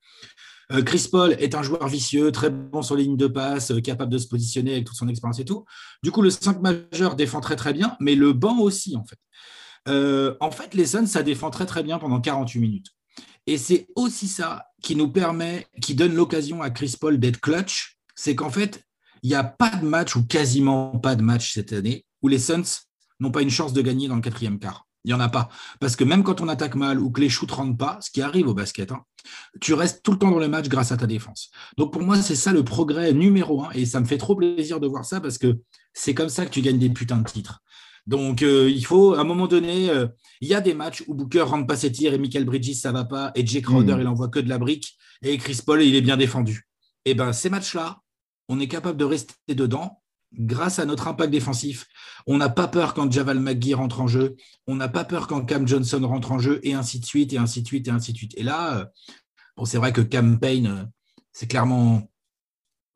[0.70, 3.80] Euh, Chris Paul est un joueur vicieux, très bon sur les lignes de passe, euh,
[3.80, 5.64] capable de se positionner avec toute son expérience et tout.
[6.02, 9.18] Du coup, le 5 majeur défend très très bien, mais le banc aussi, en fait.
[9.86, 12.88] Euh, en fait, les Suns, ça défend très très bien pendant 48 minutes.
[13.46, 17.98] Et c'est aussi ça qui nous permet, qui donne l'occasion à Chris Paul d'être clutch,
[18.14, 18.84] c'est qu'en fait,
[19.22, 22.38] il n'y a pas de match ou quasiment pas de match cette année où les
[22.38, 22.62] Suns
[23.20, 24.86] n'ont pas une chance de gagner dans le quatrième quart.
[25.04, 25.48] Il n'y en a pas.
[25.80, 28.10] Parce que même quand on attaque mal ou que les shoots ne rentrent pas, ce
[28.10, 29.04] qui arrive au basket, hein,
[29.60, 31.50] tu restes tout le temps dans le match grâce à ta défense.
[31.76, 33.70] Donc pour moi, c'est ça le progrès numéro un.
[33.70, 35.58] Et ça me fait trop plaisir de voir ça parce que
[35.94, 37.62] c'est comme ça que tu gagnes des putains de titres.
[38.08, 40.06] Donc euh, il faut, à un moment donné, euh,
[40.40, 42.90] il y a des matchs où Booker rentre pas ses tirs et Michael Bridges, ça
[42.90, 43.32] va pas.
[43.34, 44.00] Et Jay Crowder, Mm.
[44.00, 44.96] il envoie que de la brique.
[45.22, 46.66] Et Chris Paul, il est bien défendu.
[47.04, 48.00] Et ben ces matchs-là,
[48.48, 50.00] on est capable de rester dedans
[50.32, 51.86] grâce à notre impact défensif.
[52.26, 55.44] On n'a pas peur quand Javal McGee rentre en jeu, on n'a pas peur quand
[55.44, 58.12] Cam Johnson rentre en jeu, et ainsi de suite, et ainsi de suite, et ainsi
[58.12, 58.32] de suite.
[58.38, 58.84] Et là, euh,
[59.56, 60.90] bon, c'est vrai que Cam Payne,
[61.32, 62.10] c'est clairement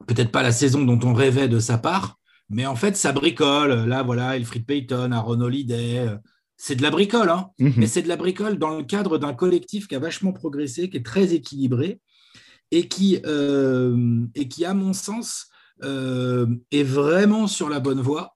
[0.07, 2.19] peut-être pas la saison dont on rêvait de sa part,
[2.53, 3.87] mais en fait, ça bricole.
[3.87, 6.17] Là, voilà, Elfrid Payton, Aaron Holiday, euh,
[6.57, 7.75] c'est de la bricole, hein Mhm.
[7.79, 10.99] mais c'est de la bricole dans le cadre d'un collectif qui a vachement progressé, qui
[10.99, 12.01] est très équilibré.
[12.75, 15.49] et qui, euh, et qui à mon sens,
[15.85, 18.35] euh, est vraiment sur la bonne voie.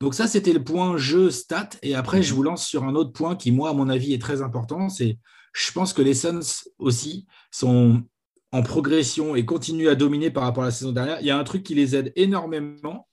[0.00, 1.70] Donc ça, c'était le point jeu stat.
[1.84, 4.20] Et après, je vous lance sur un autre point qui, moi, à mon avis, est
[4.20, 4.88] très important.
[4.88, 5.18] C'est,
[5.52, 8.02] je pense que les Suns aussi sont
[8.50, 11.18] en progression et continuent à dominer par rapport à la saison dernière.
[11.20, 13.06] Il y a un truc qui les aide énormément,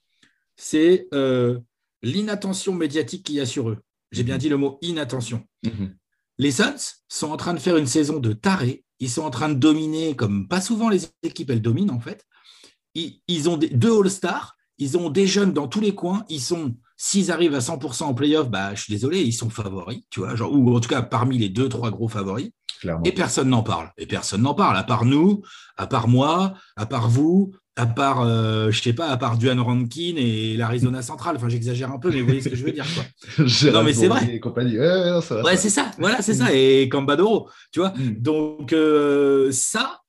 [0.56, 1.58] c'est euh,
[2.02, 3.78] l'inattention médiatique qu'il y a sur eux.
[4.12, 5.44] J'ai bien dit le mot inattention.
[5.64, 5.96] Mhm.
[6.38, 8.84] Les Suns sont en train de faire une saison de taré.
[9.00, 12.24] Ils sont en train de dominer comme pas souvent les équipes, elles dominent en fait.
[12.94, 16.24] Ils, ils ont des, deux All-Stars, ils ont des jeunes dans tous les coins.
[16.28, 20.02] Ils sont, s'ils arrivent à 100% en playoff, bah, je suis désolé, ils sont favoris,
[20.10, 22.50] tu vois, genre, ou en tout cas parmi les deux, trois gros favoris.
[22.80, 23.04] Clairement.
[23.04, 23.90] Et personne n'en parle.
[23.96, 25.42] Et personne n'en parle, à part nous,
[25.76, 29.60] à part moi, à part vous, à part, euh, je sais pas, à part Duane
[29.60, 31.36] Rankin et l'Arizona Central.
[31.36, 32.86] Enfin, j'exagère un peu, mais vous voyez ce que je veux dire.
[32.94, 33.44] Quoi.
[33.72, 34.34] Non, mais c'est vrai.
[34.34, 34.78] et compagnie.
[34.78, 35.90] Ouais, ouais, Ouais, c'est ça.
[35.98, 36.52] Voilà, c'est ça.
[36.52, 37.90] Et Cambadoro, tu vois.
[37.90, 38.14] Mm.
[38.20, 40.00] Donc, euh, ça,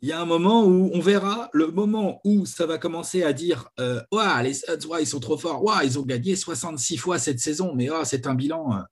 [0.00, 3.32] il y a un moment où on verra le moment où ça va commencer à
[3.32, 5.62] dire euh, Ouah, les Suns, ouah, ils sont trop forts.
[5.62, 8.82] Ouah, ils ont gagné 66 fois cette saison, mais ouah, c'est un bilan euh,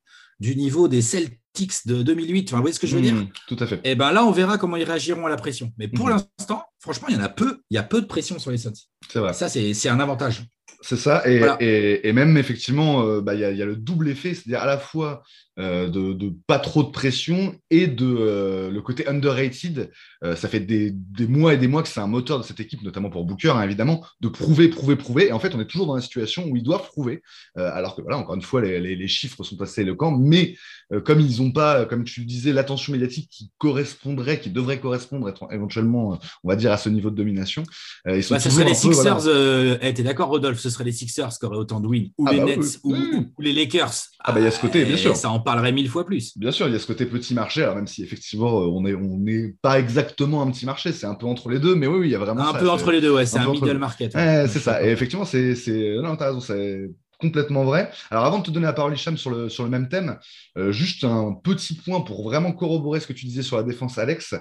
[0.40, 2.48] du niveau des Celtics de 2008.
[2.48, 3.14] Enfin, vous voyez ce que je veux dire?
[3.14, 3.80] Mm, Tout à fait.
[3.84, 5.72] Et ben là, on verra comment ils réagiront à la pression.
[5.78, 6.22] Mais pour Mhm.
[6.38, 7.60] l'instant, franchement, il y en a peu.
[7.70, 8.72] Il y a peu de pression sur les Suns.
[9.12, 9.32] C'est vrai.
[9.34, 10.42] Ça, c'est un avantage.
[10.82, 11.58] C'est ça, et, Voilà.
[11.60, 14.62] et, et même effectivement, euh, bah, il y, il y a le double effet, c'est-à-dire
[14.62, 15.22] à la fois
[15.58, 19.90] euh, de, de pas trop de pression et de euh, le côté underrated.
[20.24, 22.60] Euh, ça fait des, des mois et des mois que c'est un moteur de cette
[22.60, 25.28] équipe, notamment pour Booker, hein, évidemment, de prouver, prouver, prouver.
[25.28, 27.22] Et en fait, on est toujours dans la situation où ils doivent prouver,
[27.56, 30.56] alors que voilà, encore une fois, les, les- les chiffres sont assez éloquents, mais
[31.04, 35.28] comme ils n'ont pas, comme tu le disais, l'attention médiatique qui correspondrait, qui devrait correspondre
[35.28, 37.62] être, éventuellement, on va dire, à ce niveau de domination,
[38.06, 39.16] ils sont Bah, ce serait les peu, voilà.
[39.18, 39.32] Sixers.
[39.32, 42.08] euh, eh, T'es d'accord, Rodolphe Ce serait les Sixers qui auraient autant de wins.
[42.18, 42.98] Ou Ah les bah Nets, oui,
[43.36, 43.92] ou, les Lakers.
[44.20, 45.16] Ah bah, il y a ce côté, bien et sûr.
[45.16, 46.36] Ça en parlerait mille fois plus.
[46.36, 48.82] Bien sûr, il y a ce côté petit marché, alors même si effectivement euh, on
[48.82, 49.20] n'est on
[49.62, 52.12] pas exactement un petit marché, c'est un peu entre les deux, mais oui, oui, il
[52.12, 53.26] y a vraiment Un ça, peu entre les deux, ouais.
[53.26, 54.14] C'est un un, peu entre middle market.
[54.14, 54.48] Ouais, ouais.
[54.48, 54.84] c'est ça.
[54.84, 55.54] Et effectivement, c'est.
[56.02, 57.90] Non, t'as raison, c'est complètement vrai.
[58.10, 60.18] Alors, avant de te donner la parole, Hicham, sur le, sur le même thème,
[60.56, 63.98] euh, juste un petit point pour vraiment corroborer ce que tu disais sur la défense,
[63.98, 64.34] Alex.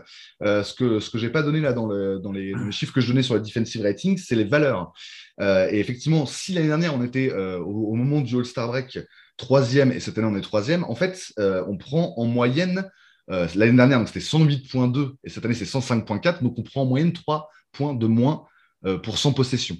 [0.44, 2.72] Euh, ce que ce que j'ai pas donné là dans, le, dans, les, dans les
[2.72, 4.94] chiffres que je donnais sur le defensive rating, c'est les valeurs.
[5.42, 9.00] Euh, et effectivement, si l'année dernière, on était au, au moment du All-Star Break
[9.40, 12.88] troisième, et cette année, on est troisième, en fait, euh, on prend en moyenne,
[13.32, 16.86] euh, l'année dernière, donc, c'était 108.2, et cette année, c'est 105.4, donc on prend en
[16.86, 18.46] moyenne 3 points de moins
[18.86, 19.78] euh, pour 100 possessions.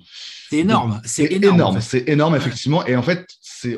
[0.50, 1.00] C'est énorme.
[1.06, 1.56] C'est énorme.
[1.56, 1.88] énorme, en fait.
[2.00, 2.86] c'est énorme effectivement.
[2.86, 3.26] Et en fait,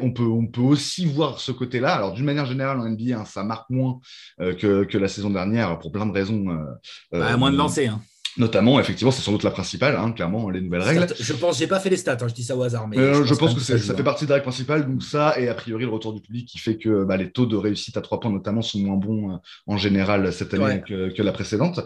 [0.01, 1.93] on peut on peut aussi voir ce côté-là.
[1.93, 3.99] Alors d'une manière générale en NBA, hein, ça marque moins
[4.39, 6.49] euh, que, que la saison dernière pour plein de raisons.
[6.49, 7.87] euh, Bah, moins de lancer.
[7.87, 8.01] Hein.
[8.37, 11.07] Notamment, effectivement, c'est sans doute la principale, hein, clairement, les nouvelles règles.
[11.19, 12.87] Je pense, j'ai pas fait les stats, hein, je dis ça au hasard.
[12.87, 14.03] Mais Euh, je, pense que, ça fait hein.
[14.03, 16.57] partie de la règle principale, donc ça, et a priori le retour du public qui
[16.57, 19.35] fait que bah, les taux de réussite à trois points notamment sont moins bons euh,
[19.67, 20.83] en général cette année Ouais.
[20.87, 21.81] que, que la précédente,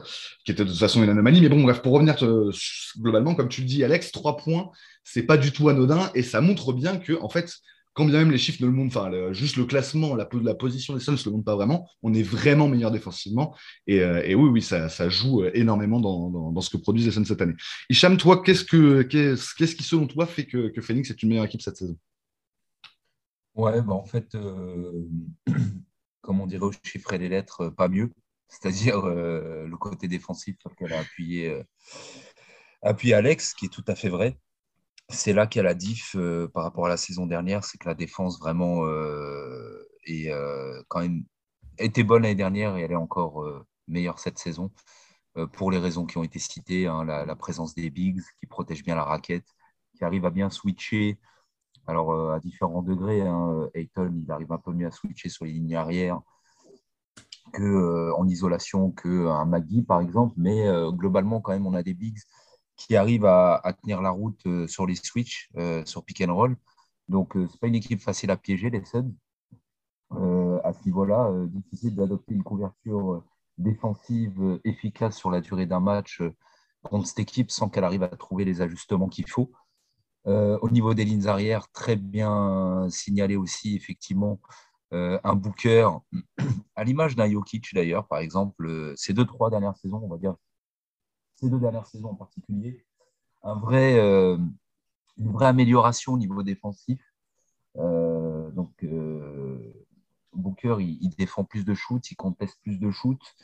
[0.46, 1.42] qui était de toute façon une anomalie.
[1.42, 2.52] Mais bon, bref, pour revenir te-
[3.00, 4.70] globalement, comme tu le dis, Alex, trois points,
[5.04, 7.54] c'est pas du tout anodin, et ça montre bien que, en fait,
[7.96, 10.54] quand bien même les chiffres ne le montrent, enfin, juste le classement, la, po- la
[10.54, 13.56] position des Suns ne le montre pas vraiment, on est vraiment meilleur défensivement.
[13.88, 17.42] Et, euh, oui, oui, ça, joue euh, énormément dans, ce que produisent les Suns cette
[17.42, 17.56] année.
[17.90, 21.46] Hicham, toi, qu'est-ce, que, qu'est-ce, qu'est-ce qui, selon toi, fait que, Phoenix est une meilleure
[21.46, 21.98] équipe cette saison?
[23.56, 24.92] Ouais, bah en fait, euh,
[26.22, 28.12] comme on dirait au chiffre et les lettres, pas mieux.
[28.50, 31.64] C'est-à-dire le côté défensif sur lequel a appuyé,
[32.84, 34.38] appuyé Alex, qui est tout à fait vrai.
[35.10, 37.78] C'est là qu'il y a la diff euh, par rapport à la saison dernière, c'est
[37.78, 41.26] que la défense vraiment euh, est, euh, quand même
[41.78, 43.46] était bonne l'année dernière et elle est encore
[43.88, 44.72] meilleure cette saison
[45.54, 48.96] pour les raisons qui ont été citées, hein, la, présence des bigs qui protègent bien
[48.96, 49.46] la raquette,
[49.98, 51.20] qui arrivent à bien switcher
[51.88, 55.76] alors, à différents degrés, hein, il arrive un peu mieux à switcher sur les lignes
[55.76, 56.20] arrière
[57.54, 60.34] que, en isolation qu'un Magui, par exemple.
[60.38, 62.18] Mais globalement, quand même, on a des bigs
[62.78, 66.58] qui arrivent à, tenir la route euh, sur les switches, euh, sur pick and roll.
[67.08, 69.14] Donc, euh, ce n'est pas une équipe facile à piéger, les Suns.
[70.64, 73.24] À ce niveau-là, difficile d'adopter une couverture
[73.58, 76.22] défensive efficace sur la durée d'un match
[76.84, 79.52] contre cette équipe sans qu'elle arrive à trouver les ajustements qu'il faut.
[80.26, 84.40] Au niveau des lignes arrières, très bien signalé aussi, effectivement,
[84.92, 85.90] un Booker,
[86.76, 90.36] à l'image d'un Jokic d'ailleurs, par exemple, ces deux, trois dernières saisons, on va dire,
[91.36, 92.86] ces deux dernières saisons en particulier,
[93.44, 94.38] un vrai, euh,
[95.18, 97.00] une vraie amélioration au niveau défensif.
[97.78, 99.86] Euh, donc, euh,
[100.34, 103.36] Booker, il, défend plus de shoots, il conteste plus de shoots.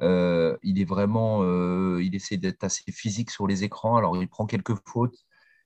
[0.00, 1.42] Euh, il est vraiment,
[1.98, 3.96] il essaie d'être assez physique sur les écrans.
[3.96, 5.16] Alors, il prend quelques fautes.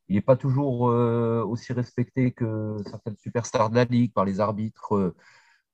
[0.09, 5.15] Il n'est pas toujours aussi respecté que certaines superstars de la ligue par les arbitres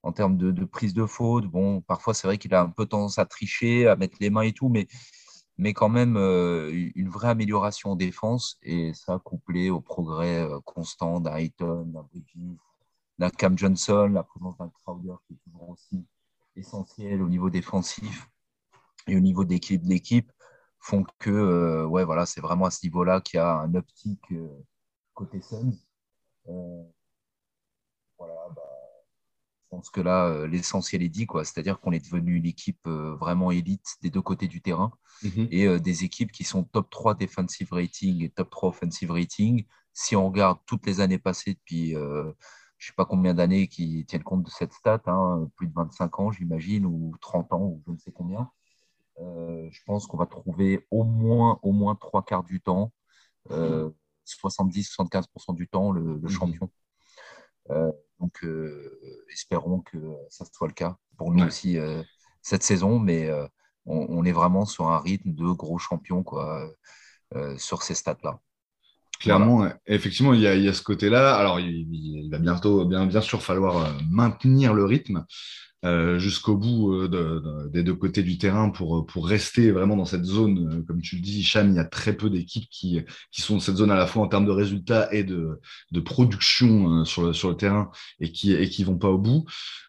[0.02, 1.46] en termes de, de, prise de faute.
[1.46, 4.42] Bon, parfois, c'est vrai qu'il a un peu tendance à tricher, à mettre les mains
[4.42, 4.88] et tout, mais
[5.56, 11.36] mais quand même une vraie amélioration en défense, et ça couplé au progrès constant d'un
[11.36, 12.58] Ayton, d'un Bridges,
[13.18, 16.04] d'un Cam Johnson, la présence d'un Crowder qui est toujours aussi
[16.56, 18.28] essentiel au niveau défensif
[19.06, 20.32] et au niveau d'équipe d'équipe
[20.80, 24.32] font que voilà c'est vraiment à ce niveau-là qu'il y a un optique
[25.14, 25.72] côté Suns.
[28.18, 28.73] voilà, bah,
[29.74, 31.44] pense que là, euh, l'essentiel est dit, quoi.
[31.44, 34.92] C'est-à-dire qu'on est devenu une équipe euh, vraiment élite des deux côtés du terrain
[35.24, 35.48] mhm.
[35.50, 39.64] et euh, des équipes qui sont top 3 defensive rating et top 3 offensive rating.
[39.92, 42.32] Si on regarde toutes les années passées depuis, je ne
[42.78, 46.32] sais pas combien d'années qui tiennent compte de cette stat, hein, plus de 25 ans,
[46.32, 48.50] j'imagine, ou 30 ans, ou je ne sais combien,
[49.18, 52.92] je pense qu'on va trouver au moins, au moins trois quarts du temps,
[53.48, 56.28] 70-75% du temps, le, mhm.
[56.28, 56.68] champion.
[58.20, 58.98] Donc, euh,
[59.32, 59.98] espérons que
[60.30, 62.02] ça soit le cas pour nous aussi euh,
[62.42, 62.98] cette saison.
[62.98, 63.46] Mais euh,
[63.86, 66.70] on, est vraiment sur un rythme de gros champions quoi,
[67.58, 68.40] sur ces stats-là.
[69.20, 71.36] Clairement, effectivement, il y, a, ce côté-là.
[71.36, 75.26] Alors, il, va bientôt, bien, bien sûr, falloir maintenir le rythme.
[75.84, 80.24] Euh, jusqu'au bout euh, des deux côtés du terrain pour, pour rester vraiment dans cette
[80.24, 80.72] zone.
[80.72, 83.54] Euh, comme tu le dis, Cham, il y a très peu d'équipes qui, qui sont
[83.54, 87.24] dans cette zone à la fois en termes de résultats et de, de production sur,
[87.24, 89.44] le, sur le terrain et qui et qui vont pas au bout.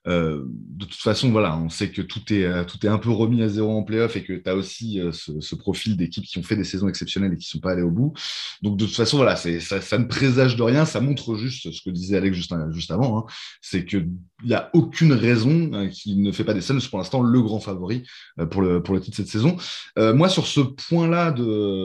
[0.06, 3.48] de toute façon, voilà, on sait que tout est, tout est un peu remis à
[3.48, 6.64] zéro en playoff et que tu as aussi ce, profil d'équipes qui ont fait des
[6.64, 8.14] saisons exceptionnelles et qui sont pas allées au bout.
[8.62, 10.86] Donc, de toute façon, voilà, ça, ça ne présage de rien.
[10.86, 13.20] Ça montre juste ce que disait Alex juste, juste avant.
[13.20, 13.26] Hein,
[13.62, 14.10] c'est qu'il
[14.44, 18.04] n'y a aucune raison qui ne fait pas des Suns pour l'instant le grand favori
[18.40, 19.58] euh, pour le, pour le titre cette saison.
[19.98, 21.34] Euh, moi, sur ce point-là,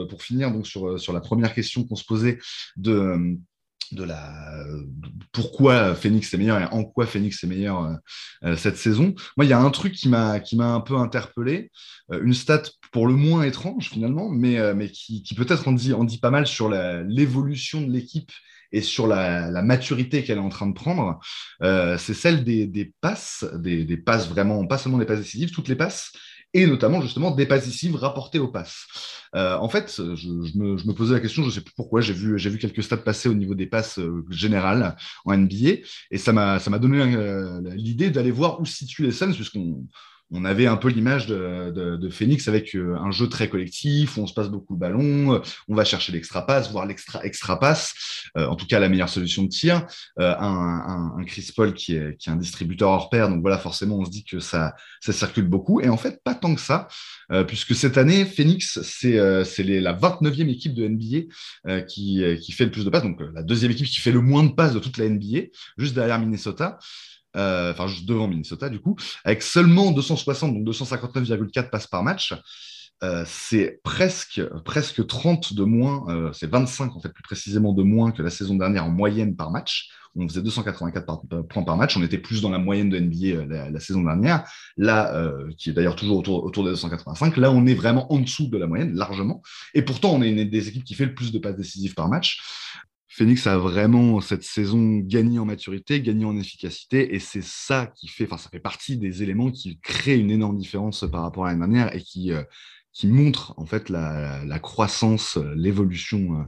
[0.09, 2.39] pour finir donc sur, sur la première question qu'on se posait
[2.77, 3.37] de
[3.91, 4.31] de la
[5.33, 7.93] pourquoi Phoenix est meilleur et en quoi Phoenix est meilleur
[8.45, 9.13] euh, cette saison.
[9.35, 11.71] Moi, il y a un truc qui m'a un peu interpellé,
[12.09, 16.05] une stat pour le moins étrange finalement, mais mais qui, qui peut-être en dit en
[16.05, 18.31] dit pas mal sur l'évolution de l'équipe
[18.71, 21.19] et sur la, maturité qu'elle est en train de prendre,
[21.61, 25.75] euh, c'est celle des, passes, des, passes vraiment, pas seulement des passes décisives, toutes les
[25.75, 26.11] passes,
[26.53, 28.87] et notamment justement des passes décisives rapportées aux passes.
[29.35, 32.37] Euh, en fait, je, me, posais la question, je ne sais plus pourquoi, j'ai vu,
[32.57, 35.81] quelques stats passer au niveau des passes euh, générales en NBA,
[36.11, 39.85] et ça m'a donné l'idée d'aller voir où se situent les Suns, puisqu'on
[40.31, 44.27] on avait un peu l'image de, Phoenix avec euh, un jeu très collectif, où on
[44.27, 47.93] se passe beaucoup le ballon, euh, on va chercher l'extra passe, voire l'extra extra passe,
[48.37, 49.85] euh, en tout cas la meilleure solution de tir.
[50.17, 54.05] un, Chris Paul qui est, qui est un distributeur hors pair, donc voilà, forcément, on
[54.05, 55.81] se dit que ça, ça circule beaucoup.
[55.81, 56.87] Et en fait, pas tant que ça,
[57.47, 62.85] puisque cette année, Phoenix, c'est la 29e équipe de NBA qui, qui fait le plus
[62.85, 65.07] de passes, donc la deuxième équipe qui fait le moins de passes de toute la
[65.07, 66.79] NBA, juste derrière Minnesota.
[67.37, 72.33] Euh, enfin juste devant Minnesota du coup, avec seulement 260, donc 259,4 passes par match.
[73.03, 77.81] Euh, c'est presque, presque 30 de moins, euh, c'est 25 en fait plus précisément de
[77.81, 79.89] moins que la saison dernière en moyenne par match.
[80.15, 83.79] On faisait 284 points par match, on était plus dans la moyenne de NBA la,
[83.79, 84.43] saison dernière,
[84.75, 87.37] là, qui est d'ailleurs toujours autour, autour des 285.
[87.37, 89.41] Là, on est vraiment en dessous de la moyenne, largement.
[89.73, 92.09] Et pourtant, on est une des équipes qui fait le plus de passes décisives par
[92.09, 92.41] match.
[93.13, 98.07] Phoenix a vraiment cette saison gagné en maturité, gagné en efficacité, et c'est ça qui
[98.07, 101.49] fait, enfin, ça fait partie des éléments qui créent une énorme différence par rapport à
[101.49, 102.41] l'année dernière et qui, euh,
[102.93, 106.43] qui montre en fait la, croissance, l'évolution euh,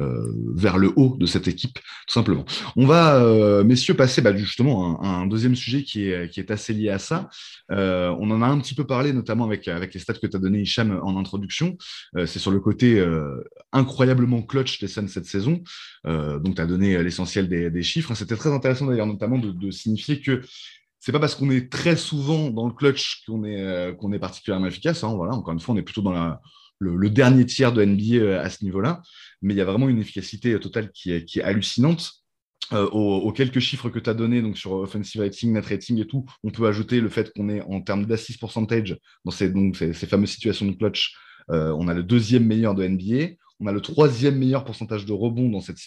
[0.00, 2.46] euh, vers le haut de cette équipe, tout simplement.
[2.76, 6.88] On va, euh, messieurs, passer bah, justement à un, deuxième sujet qui est, assez lié
[6.88, 7.28] à ça.
[7.70, 10.40] Euh, on en a un petit peu parlé, notamment avec, les stats que tu as
[10.40, 11.76] donné, Hicham, en introduction.
[12.16, 13.04] C'est sur le côté
[13.72, 15.62] incroyablement clutch des Suns cette saison.
[16.04, 18.14] donc, tu as donné l'essentiel des, chiffres.
[18.14, 20.42] C'était très intéressant d'ailleurs, notamment de signifier que
[21.02, 24.20] c'est pas parce qu'on est très souvent dans le clutch qu'on est, euh, qu'on est
[24.20, 25.02] particulièrement efficace.
[25.02, 26.36] Hein, voilà, encore une fois, on est plutôt dans
[26.78, 29.02] le, dernier tiers de NBA euh, à ce niveau-là.
[29.42, 32.08] Mais il y a vraiment une efficacité totale qui est, qui est hallucinante.
[32.72, 36.06] Euh, aux, quelques chiffres que tu as donnés donc sur offensive rating, net rating et
[36.06, 39.76] tout, on peut ajouter le fait qu'on est en termes d'assist percentage dans ces, donc,
[39.76, 41.16] ces, fameuses situations de clutch.
[41.48, 45.48] on a le deuxième meilleur de NBA on a le troisième meilleur pourcentage de rebond
[45.48, 45.78] dans cette,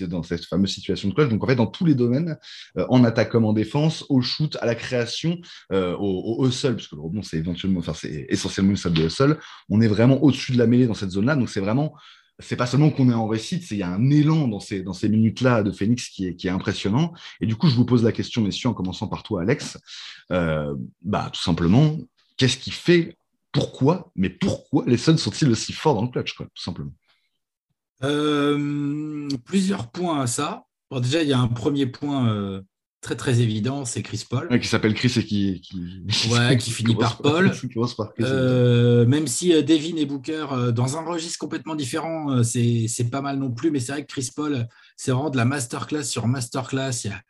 [0.45, 1.29] fameuse situation de clutch.
[1.29, 2.37] Donc en fait, dans tous les domaines,
[2.77, 5.37] euh, en attaque comme en défense, au shoot, à la création,
[5.71, 9.05] euh, au, au, hustle, puisque le rebond c'est éventuellement, enfin c'est essentiellement une salle de
[9.05, 9.37] hustle,
[9.69, 11.35] on est vraiment au-dessus de la mêlée dans cette zone-là.
[11.35, 11.93] Donc c'est vraiment
[12.39, 14.83] c'est pas seulement qu'on est en récite, c'est il y a un élan dans ces,
[15.09, 17.13] minutes-là de Phoenix qui est, qui est impressionnant.
[17.39, 19.77] Et du coup, je vous pose la question, messieurs, en commençant par toi, Alex.
[20.31, 21.97] Euh, bah, tout simplement,
[22.35, 23.17] qu'est-ce qui fait,
[23.51, 26.91] pourquoi, mais pourquoi les Suns sont-ils aussi forts dans le clutch, quoi, tout simplement?
[28.03, 30.65] Euh, plusieurs points à ça.
[30.91, 32.61] déjà, il y a un premier point euh,
[33.01, 34.47] très très évident, c'est Chris Paul.
[34.49, 36.31] Ouais, qui s'appelle Chris et qui, qui...
[36.31, 37.51] Ouais, qui finit par Paul.
[37.97, 38.13] par.
[38.19, 43.37] Euh, même si Devin et Booker, dans un registre complètement différent, c'est c'est pas mal
[43.37, 44.67] non plus, mais c'est vrai que Chris Paul,
[44.97, 47.05] c'est vraiment de la masterclass sur masterclass.
[47.05, 47.21] Il y a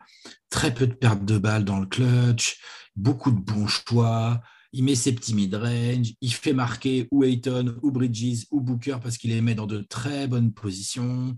[0.49, 2.59] très peu de pertes de balles dans le clutch,
[2.95, 4.41] beaucoup de bons choix.
[4.73, 9.17] Il met ses petits mid-range, il fait marquer ou Ayton, ou Bridges, ou Booker parce
[9.17, 11.35] qu'il les met dans de très bonnes positions.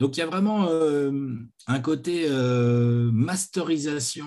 [0.00, 4.26] Donc il y a vraiment euh, un côté euh, masterisation,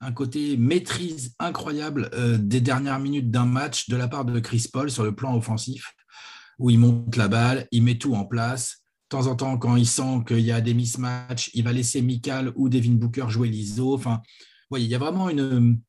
[0.00, 4.68] un côté maîtrise incroyable euh, des dernières minutes d'un match de la part de Chris
[4.72, 5.92] Paul sur le plan offensif,
[6.58, 8.78] où il monte la balle, il met tout en place.
[9.10, 12.00] De temps en temps, quand il sent qu'il y a des mismatchs, il va laisser
[12.00, 13.94] Mikal ou Devin Booker jouer l'ISO.
[13.94, 14.22] Enfin,
[14.70, 15.80] voyez, il y a vraiment une,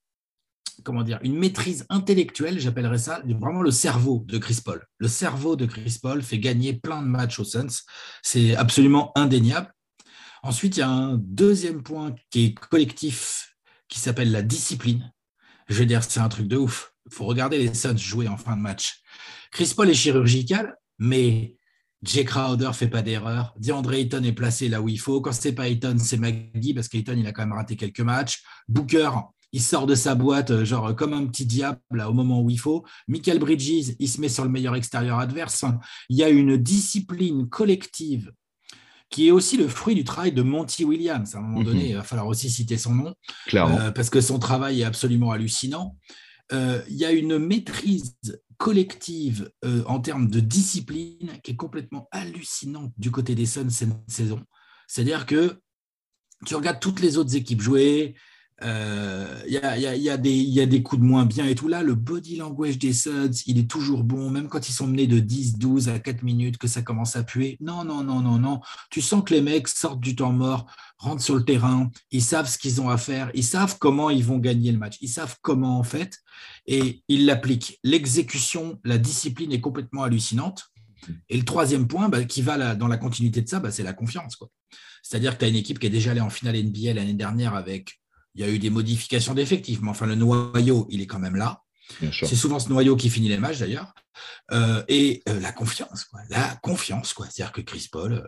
[0.83, 4.85] comment dire, une maîtrise intellectuelle, j'appellerais ça, vraiment le cerveau de Chris Paul.
[4.97, 7.83] Le cerveau de Chris Paul fait gagner plein de matchs aux Suns.
[8.21, 9.73] C'est absolument indéniable.
[10.43, 13.55] Ensuite, il y a un deuxième point qui est collectif,
[13.87, 15.11] qui s'appelle la discipline.
[15.69, 16.93] Je vais dire, c'est un truc de ouf.
[17.09, 19.01] Il faut regarder les Suns jouer en fin de match.
[19.51, 21.57] Chris Paul est chirurgical, mais
[22.03, 23.53] Jay Crowder fait pas d'erreur.
[23.57, 25.21] DeAndre Ayton est placé là où il faut.
[25.21, 28.43] Quand c'est pas Ayton, c'est Maggie, parce qu'Ayton, il a quand même raté quelques matchs.
[28.67, 29.09] Booker,
[29.53, 32.49] il sort de sa boîte, euh, genre comme un petit diable là, au moment où
[32.49, 32.83] il faut.
[33.07, 35.63] Michael Bridges, il se met sur le meilleur extérieur adverse.
[36.09, 38.31] Il y a une discipline collective
[39.09, 41.35] qui est aussi le fruit du travail de Monty Williams.
[41.35, 41.65] À un moment Mhm.
[41.65, 43.13] donné, il va falloir aussi citer son nom,
[43.45, 43.79] Clairement.
[43.79, 45.97] euh, parce que son travail est absolument hallucinant.
[46.51, 48.15] Euh, Il y a une maîtrise
[48.57, 53.89] collective euh, en termes de discipline qui est complètement hallucinante du côté des Suns cette
[54.07, 54.41] saison.
[54.87, 55.59] C'est-à-dire que
[56.45, 58.15] tu regardes toutes les autres équipes jouer,
[58.61, 60.17] euh, il y, a, il y a-
[60.67, 61.67] des- coups de moins bien et tout.
[61.67, 65.07] Là, le body language des Suns, il est toujours bon, même quand ils sont menés
[65.07, 67.57] de 10, 12 à 4 minutes, que ça commence à puer.
[67.59, 68.59] Non, non, non, non, non.
[68.89, 70.65] Tu sens que les mecs sortent du temps mort,
[70.97, 74.23] rentrent sur le terrain, ils savent ce qu'ils ont à faire, ils savent comment ils
[74.23, 76.19] vont gagner le match, ils savent comment en fait,
[76.67, 77.79] et ils l'appliquent.
[77.83, 80.65] L'exécution, la discipline est complètement hallucinante.
[81.29, 83.91] Et le troisième point, bah, qui va dans la continuité de ça, bah, c'est la
[83.91, 84.37] confiance.
[85.01, 87.55] C'est-à-dire que tu as une équipe qui est déjà allée en finale NBA l'année dernière
[87.55, 87.99] avec.
[88.35, 91.35] Il y a eu des modifications d'effectifs, mais enfin, le noyau, il est quand même
[91.35, 91.63] là.
[92.11, 93.93] C'est souvent ce noyau qui finit les matchs d'ailleurs.
[94.51, 96.21] Euh, et euh, la confiance, quoi.
[96.29, 97.27] La confiance, quoi.
[97.29, 98.27] C'est-à-dire que Chris Paul, euh,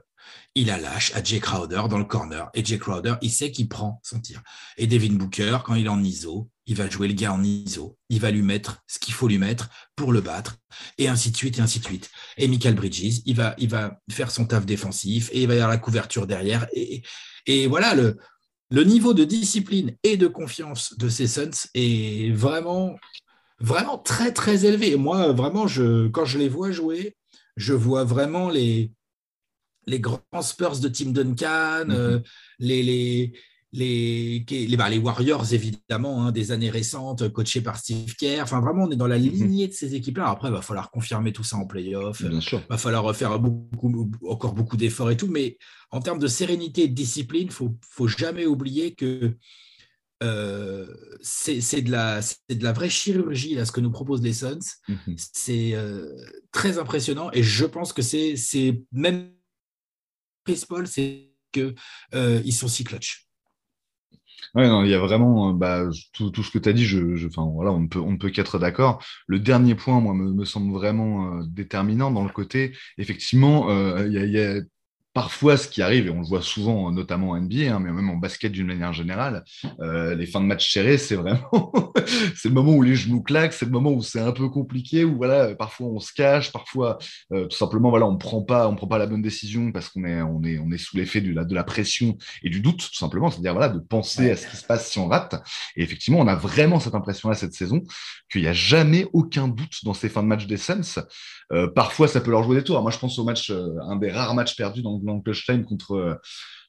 [0.55, 2.49] il a lâche à Jay Crowder dans le corner.
[2.53, 4.41] Et Jay Crowder, il sait qu'il prend son tir.
[4.77, 7.97] Et Devin Booker, quand il est en ISO, il va jouer le gars en ISO.
[8.09, 10.57] Il va lui mettre ce qu'il faut lui mettre pour le battre.
[10.97, 12.09] Et ainsi de suite, et ainsi de suite.
[12.37, 15.57] Et Michael Bridges, il va, il va faire son taf défensif et il va y
[15.57, 16.67] avoir la couverture derrière.
[16.73, 17.03] Et,
[17.45, 18.17] et voilà, le,
[18.71, 22.95] le niveau de discipline et de confiance de ces Suns est vraiment,
[23.59, 24.91] vraiment très, très élevé.
[24.91, 27.15] Et moi, vraiment, je, quand je les vois jouer,
[27.57, 28.91] je vois vraiment les,
[29.87, 31.91] les grands Spurs de Tim Duncan, Mhm.
[31.95, 32.19] euh,
[32.59, 33.33] les, les,
[33.75, 38.41] les, les, bah, les Warriors, évidemment, hein, des années récentes, coachés par Steve Kerr.
[38.43, 40.29] Enfin, vraiment, on est dans la lignée de ces équipes-là.
[40.29, 42.23] Après, il va falloir confirmer tout ça en playoff.
[42.23, 42.61] Bien sûr.
[42.65, 45.27] Il va falloir faire beaucoup, encore beaucoup d'efforts et tout.
[45.27, 45.57] Mais
[45.91, 49.35] en termes de sérénité et de discipline, il ne faut, faut jamais oublier que
[50.23, 50.87] euh,
[51.21, 54.59] c'est de, la- de la vraie chirurgie, là, ce que nous proposent les Suns.
[54.87, 55.15] Mhm.
[55.17, 56.15] C'est euh,
[56.51, 59.31] très impressionnant et je pense que c'est c'est même
[60.45, 61.75] Chris Paul, c'est que
[62.13, 63.24] euh, ils sont si clutch.
[64.53, 65.83] Ouais, non, il y a vraiment euh, bah,
[66.13, 68.29] tout, tout ce que tu as dit, je, je- voilà, on ne peut, on peut
[68.29, 69.03] qu'être d'accord.
[69.27, 74.07] Le dernier point, moi, me, me semble vraiment euh, déterminant dans le côté, effectivement, euh,
[74.07, 74.61] il y a
[75.15, 78.09] parfois ce qui arrive, et on le voit souvent, notamment en NBA, hein, mais même
[78.09, 79.45] en basket d'une manière générale,
[79.79, 81.39] euh, les fins de match serrées, c'est vraiment,
[82.35, 85.05] c'est le moment où les genoux claquent, c'est le moment où c'est un peu compliqué,
[85.05, 86.97] où voilà, parfois on se cache, parfois
[87.31, 90.03] euh, tout simplement, voilà, on prend pas, on prend pas la bonne décision parce qu'on
[90.03, 92.79] est, on est, on est sous l'effet de la, de la pression et du doute,
[92.79, 95.41] tout simplement, c'est-à-dire voilà, de penser à ce qui se passe si on rate.
[95.77, 97.81] Et effectivement, on a vraiment cette impression-là cette saison
[98.29, 101.05] qu'il n'y a jamais aucun doute dans ces fins de match des Suns.
[101.51, 102.81] Euh, parfois, ça peut leur jouer des tours.
[102.81, 105.45] Moi, je pense au match, euh, un des rares matchs perdus dans, dans le clutch
[105.45, 106.15] time contre, euh,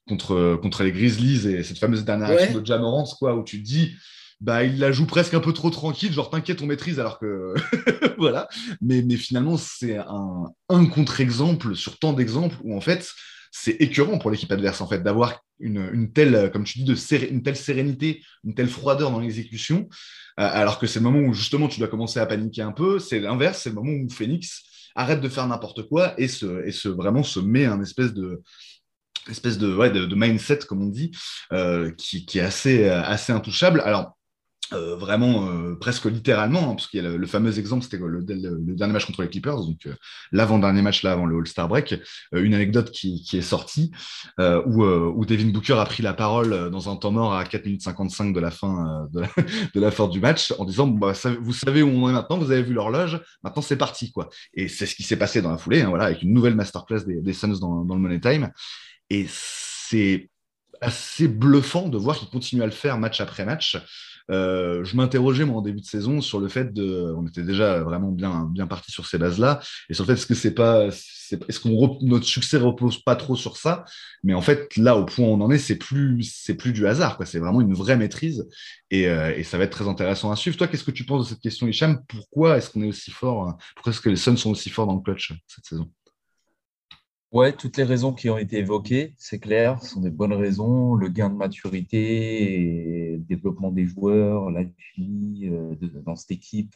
[0.06, 2.42] contre, contre les Grizzlies et cette fameuse dernière Ouais.
[2.42, 3.94] action de Jamorant, quoi, où tu te dis,
[4.40, 7.54] bah, il la joue presque un peu trop tranquille, genre t'inquiète, on maîtrise, alors que
[8.18, 8.48] voilà.
[8.82, 13.10] Mais, mais finalement, c'est un, un contre-exemple sur tant d'exemples où en fait,
[13.50, 17.26] c'est écœurant pour l'équipe adverse en fait d'avoir une, une telle, comme tu dis, de
[17.30, 19.88] une telle sérénité, une telle froideur dans l'exécution,
[20.38, 22.98] euh, alors que c'est le moment où justement tu dois commencer à paniquer un peu.
[22.98, 24.62] C'est l'inverse, c'est le moment où Phoenix
[24.94, 28.42] arrête de faire n'importe quoi et se, et se vraiment se met un espèce de
[29.28, 31.10] espèce de, ouais, de mindset comme on dit,
[31.52, 33.80] euh, qui, qui est assez, assez intouchable.
[33.84, 34.16] Alors
[34.72, 38.22] euh, vraiment euh, presque littéralement, hein, parce qu'il y a le, fameux exemple, c'était le,
[38.22, 39.94] dernier match contre les Clippers, donc euh,
[40.32, 41.94] l'avant-dernier match là avant le All-Star break,
[42.32, 43.92] une anecdote qui, qui est sortie
[44.38, 47.82] où, où, Devin Booker a pris la parole dans un temps mort à 4 minutes
[47.82, 49.28] 55 de la fin, de, la,
[49.74, 52.62] de fin du match en disant bah, vous savez où on est maintenant, vous avez
[52.62, 54.28] vu l'horloge, maintenant c'est parti quoi.
[54.54, 57.04] Et c'est ce qui s'est passé dans la foulée, hein, voilà, avec une nouvelle masterclass
[57.06, 58.50] des, Suns dans, dans le Money Time.
[59.10, 60.28] Et c'est
[60.80, 63.78] assez bluffant de voir qu'il continue à le faire match après match.
[64.30, 67.80] Euh, je m'interrogeais moi en début de saison sur le fait de, on était déjà
[67.80, 70.86] vraiment bien bien parti sur ces bases-là, et sur le fait est-ce que c'est pas,
[70.86, 73.84] est-ce qu'on notre succès repose pas trop sur ça,
[74.24, 76.86] mais en fait là au point où on en est, c'est plus c'est plus du
[76.86, 78.48] hasard, c'est vraiment une vraie maîtrise,
[78.90, 80.56] et, euh, et, ça va être très intéressant à suivre.
[80.56, 82.00] Toi, qu'est-ce que tu penses de cette question, Hicham?
[82.08, 83.56] Pourquoi est-ce qu'on est aussi fort?
[83.74, 85.90] Pourquoi est-ce que les Suns sont aussi forts dans le clutch cette saison?
[87.32, 90.94] Ouais, toutes les raisons qui ont été évoquées, c'est clair, sont des bonnes raisons.
[90.94, 94.62] Le gain de maturité, le développement des joueurs, la
[94.96, 95.74] vie euh,
[96.04, 96.74] dans cette équipe,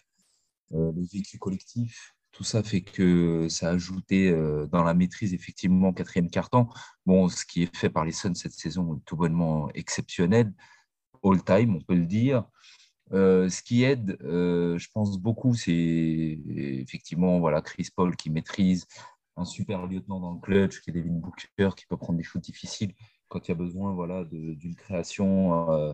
[0.74, 5.34] euh, le vécu collectif, tout ça fait que ça a ajouté euh, dans la maîtrise,
[5.34, 6.68] effectivement, quatrième quart-temps.
[7.07, 10.53] Bon, ce qui est fait par les Suns cette saison est tout bonnement exceptionnel,
[11.24, 12.44] all-time, on peut le dire.
[13.12, 18.86] ce qui aide, je pense beaucoup, c'est effectivement voilà, Chris Paul qui maîtrise
[19.37, 22.43] un super lieutenant dans le clutch qui est Devin Booker, qui peut prendre des shoots
[22.43, 22.95] difficiles
[23.28, 25.93] quand il y a besoin voilà, d'une création euh,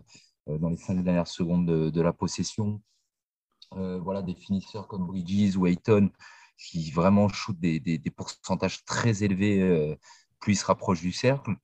[0.49, 2.81] euh, dans les cinq dernières secondes de, la possession.
[3.73, 6.09] Euh, voilà, des finisseurs comme Bridges ou Ayton
[6.57, 9.95] qui vraiment shootent des, pourcentages très élevés
[10.39, 11.55] plus ils se rapprochent du cercle.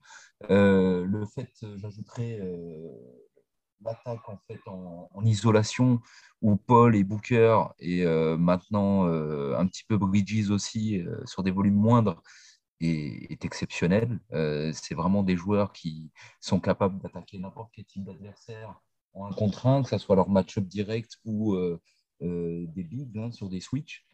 [0.49, 2.39] le fait, j'ajouterais
[3.83, 6.01] l'attaque en fait en, isolation
[6.41, 11.43] où Paul et Booker et euh, maintenant euh, un petit peu Bridges aussi euh, sur
[11.43, 12.21] des volumes moindres
[12.81, 14.19] est, est exceptionnel.
[14.73, 16.11] c'est vraiment des joueurs qui
[16.41, 18.81] sont capables d'attaquer n'importe quel type d'adversaire
[19.13, 21.55] en un contre un, que ce soit leur match-up direct ou
[22.19, 24.05] des bigs hein, sur des switches.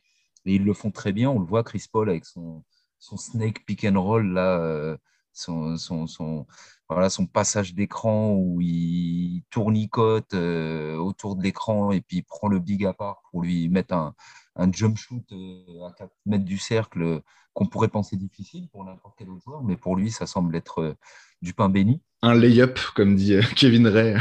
[0.46, 1.30] Et ils le font très bien.
[1.30, 2.64] On le voit, Chris Paul avec son,
[3.00, 4.98] son snake pick and roll là
[5.40, 6.46] son, son, son,
[6.90, 12.48] voilà, son passage d'écran où il tournicote euh, autour de l'écran et puis il prend
[12.48, 14.14] le big à part pour lui mettre un,
[14.56, 17.22] un jump shoot euh, à 4 mètres du cercle
[17.54, 20.82] qu'on pourrait penser difficile pour n'importe quel autre joueur, mais pour lui, ça semble être
[20.82, 20.94] euh,
[21.42, 22.02] du pain béni.
[22.22, 24.16] Un lay-up, comme dit Kevin Ray.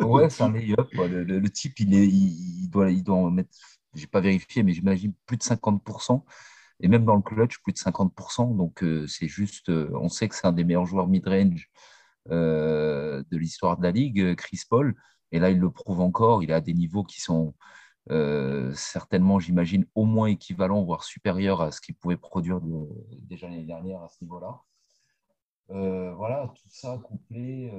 [0.00, 0.88] ouais, c'est un lay-up.
[0.92, 3.50] Le, type, il, est, il, doit, il doit en mettre,
[3.94, 6.22] j'ai pas vérifié, mais j'imagine plus de 50%
[6.80, 8.56] et même dans le clutch, plus de 50%.
[8.56, 11.70] Donc, euh, c'est juste, euh, on sait que c'est un des meilleurs joueurs mid-range
[12.30, 14.94] euh, de l'histoire de la Ligue, Chris Paul.
[15.32, 16.42] Et là, il le prouve encore.
[16.42, 17.54] Il a des niveaux qui sont
[18.72, 22.58] certainement, j'imagine, au moins équivalents, voire supérieurs à ce qu'il pouvait produire
[23.20, 24.62] déjà l'année dernière à ce niveau-là.
[25.68, 27.70] voilà, tout ça couplé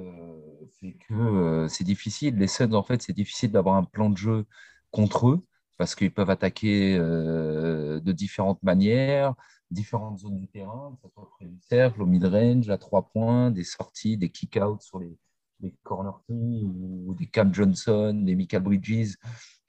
[0.78, 2.36] fait que c'est difficile.
[2.36, 4.46] Les Suns, en fait, c'est difficile d'avoir un plan de jeu
[4.92, 5.44] contre eux
[5.80, 9.34] parce qu'ils peuvent attaquer euh, de différentes manières,
[9.70, 13.50] différentes zones du terrain, que ce soit près du cercle, au mid-range, à trois points,
[13.50, 15.16] des sorties, des kick-outs sur les,
[15.60, 19.16] les corner ou des Cam Johnson, des Michael Bridges,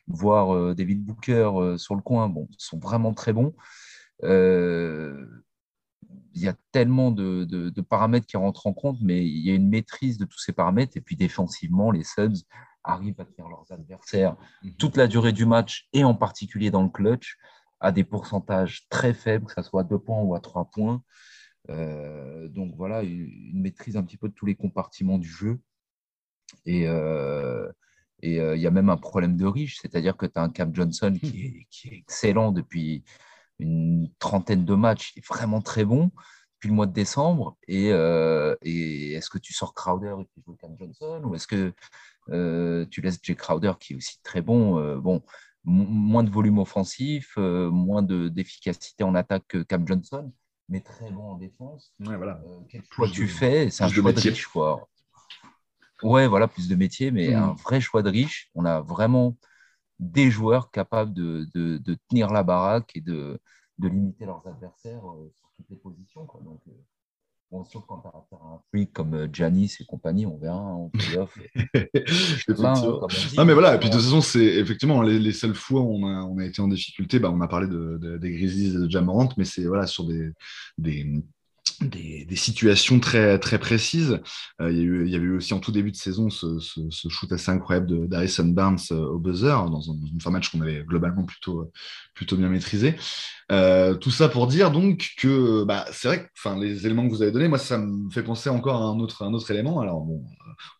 [0.05, 2.27] voire euh, David Booker euh, sur le coin.
[2.27, 3.53] Bon, sont vraiment très bons.
[4.21, 5.31] il
[6.35, 10.17] y a tellement de, paramètres qui rentrent en compte, mais il y a une maîtrise
[10.17, 10.97] de tous ces paramètres.
[10.97, 12.43] Et puis défensivement, les Suns,
[12.83, 14.73] arrivent à tenir leurs adversaires mhm.
[14.75, 17.37] toute la durée du match et en particulier dans le clutch
[17.79, 21.01] à des pourcentages très faibles, que ce soit à 2 points ou à 3 points.
[21.69, 25.59] Euh, donc voilà, une, maîtrise un petit peu de tous les compartiments du jeu.
[26.65, 27.71] Et euh,
[28.21, 30.49] et euh, il y a même un problème de riche, c'est-à-dire que tu as un
[30.49, 33.03] Cam Johnson qui est, qui est, excellent depuis
[33.59, 36.11] une trentaine de matchs, il est vraiment très bon
[36.61, 37.57] depuis le mois de décembre.
[37.67, 41.73] Et, et est-ce que tu sors Crowder et tu joues Cam Johnson ou est-ce que
[42.29, 44.77] euh, tu laisses Jay Crowder qui est aussi très bon.
[44.79, 45.21] Euh, bon,
[45.63, 50.31] moins de volume offensif, euh, moins d'efficacité en attaque que Cam Johnson,
[50.69, 51.93] mais très bon en défense.
[51.99, 52.41] Ouais, voilà.
[52.69, 54.47] quel choix tu fais C'est un choix de riche.
[54.47, 54.87] Quoi.
[56.01, 57.43] Ouais, voilà, plus de métier, mais hmm.
[57.43, 58.49] un vrai choix de riche.
[58.55, 59.37] On a vraiment
[59.99, 63.39] des joueurs capables de, de, tenir la baraque et de,
[63.77, 65.03] de limiter leurs adversaires
[65.61, 66.25] toutes les positions.
[66.25, 66.41] Quoi.
[66.41, 66.61] Donc,
[67.51, 70.55] Bon, sauf quand tu as à un freak comme Janice euh, et compagnie, on verra
[70.55, 71.37] en playoff.
[73.35, 75.95] non, mais voilà, et puis de toute façon, c'est effectivement les, les, seules fois où
[75.95, 78.73] on a, on a été en difficulté, bah, on a parlé de, de, des Grizzlies
[78.73, 80.31] et de Jamorant, mais c'est voilà, sur des,
[80.77, 81.21] des,
[81.81, 84.19] des, situations très, très précises.
[84.61, 86.59] Euh, il, y a eu, avait eu aussi en tout début de saison ce,
[87.09, 91.23] shoot assez incroyable d'Harrison Barnes euh, au buzzer, dans un, dans match qu'on avait globalement
[91.25, 91.71] plutôt,
[92.13, 92.95] plutôt bien maîtrisé.
[93.51, 97.21] Euh, tout ça pour dire donc que bah, c'est vrai que les éléments que vous
[97.21, 99.81] avez donnés, moi ça me fait penser encore à un autre, un autre élément.
[99.81, 100.23] Alors bon,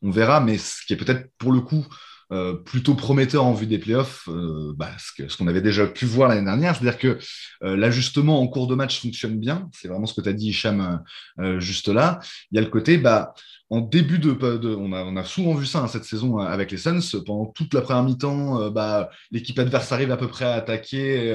[0.02, 1.86] on verra, mais ce qui est peut-être pour le coup
[2.32, 6.30] euh, plutôt prometteur en vue des playoffs, euh, bah, ce qu'on avait déjà pu voir
[6.30, 6.76] l'année dernière.
[6.76, 7.20] C'est-à-dire que
[7.64, 9.70] euh, l'ajustement en cours de match fonctionne bien.
[9.74, 11.04] C'est vraiment ce que tu as dit, Hicham,
[11.58, 12.20] juste là.
[12.52, 13.34] Il y a le côté, bah,
[13.72, 14.38] en début de,
[14.76, 17.00] on, a, souvent vu ça hein, cette saison avec les Suns.
[17.26, 21.34] Pendant toute la première mi-temps, bah, l'équipe adverse arrive à peu près à attaquer,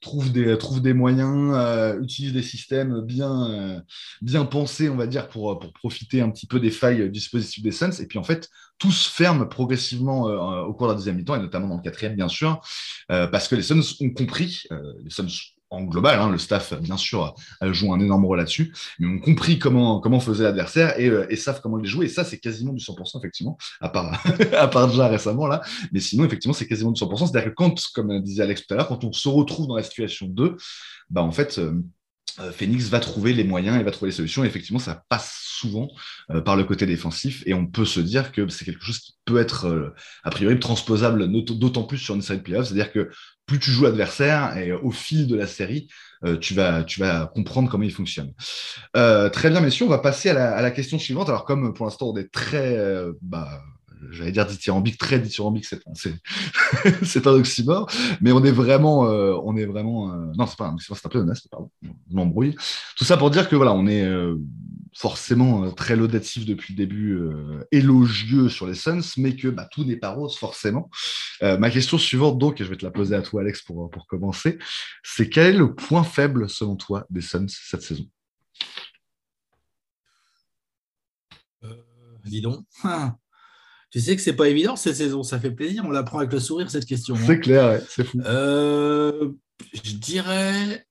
[0.00, 1.56] trouve, des, trouve des moyens,
[2.02, 3.82] utilise des systèmes bien,
[4.20, 7.62] bien pensés, on va dire, pour, pour profiter un petit peu des failles du dispositif
[7.62, 8.00] des Suns.
[8.00, 11.36] Et puis en fait, tout se ferme progressivement euh, au cours de la deuxième mi-temps,
[11.36, 12.60] et notamment dans le quatrième, bien sûr,
[13.10, 15.28] euh, parce que les Suns ont compris, euh, les Suns
[15.84, 20.00] global, hein, le staff, bien sûr, joue un énorme rôle là-dessus, mais ont compris comment,
[20.00, 22.06] comment faisait l'adversaire et, et, savent comment les jouer.
[22.06, 24.22] Et ça, c'est quasiment du 100%, effectivement, à part,
[24.58, 25.62] à part déjà récemment, là.
[25.92, 27.30] Mais sinon, effectivement, c'est quasiment du 100%.
[27.30, 29.82] C'est-à-dire que quand, comme disait Alex tout à l'heure, quand on se retrouve dans la
[29.82, 30.56] situation 2,
[31.10, 31.82] bah, en fait, euh,
[32.52, 34.44] Phoenix va trouver les moyens et va trouver les solutions.
[34.44, 35.88] Effectivement, ça passe souvent
[36.30, 39.16] euh, par le côté défensif et on peut se dire que c'est quelque chose qui
[39.24, 42.66] peut être euh, a priori transposable d'autant plus sur une série de playoffs.
[42.66, 43.10] C'est-à-dire que
[43.46, 45.88] plus tu joues l'adversaire et au fil de la série,
[46.40, 48.32] tu, vas, tu vas comprendre comment il fonctionne.
[48.92, 51.28] très bien, messieurs, on va passer à la, à la, question suivante.
[51.28, 52.76] Alors, comme pour l'instant, on est très
[53.22, 53.62] bah,
[54.10, 55.80] j'allais dire dithyrambique, très dithyrambique, c'est,
[57.02, 57.90] c'est, un oxymore,
[58.20, 61.06] mais on est vraiment, euh, on est vraiment, euh, non, c'est pas un oxymore, c'est
[61.06, 62.56] un pléonasme, pardon, je m'embrouille.
[62.96, 64.36] Tout ça pour dire que voilà, on est euh,
[64.96, 67.20] forcément très laudatif depuis le début,
[67.70, 70.90] élogieux sur les Suns, mais que bah, tout n'est pas rose forcément.
[71.42, 74.06] ma question suivante, donc, et je vais te la poser à toi, Alex, pour, pour
[74.06, 74.58] commencer,
[75.02, 78.06] c'est quel est le point faible selon toi des Suns cette saison?
[82.24, 82.64] Dis donc.
[83.90, 86.32] Tu sais que c'est pas évident cette saison, ça fait plaisir, on la prend avec
[86.32, 87.14] le sourire cette question.
[87.14, 87.24] Hein.
[87.26, 88.20] C'est clair, c'est fou.
[88.24, 89.32] Euh,
[89.72, 90.86] je dirais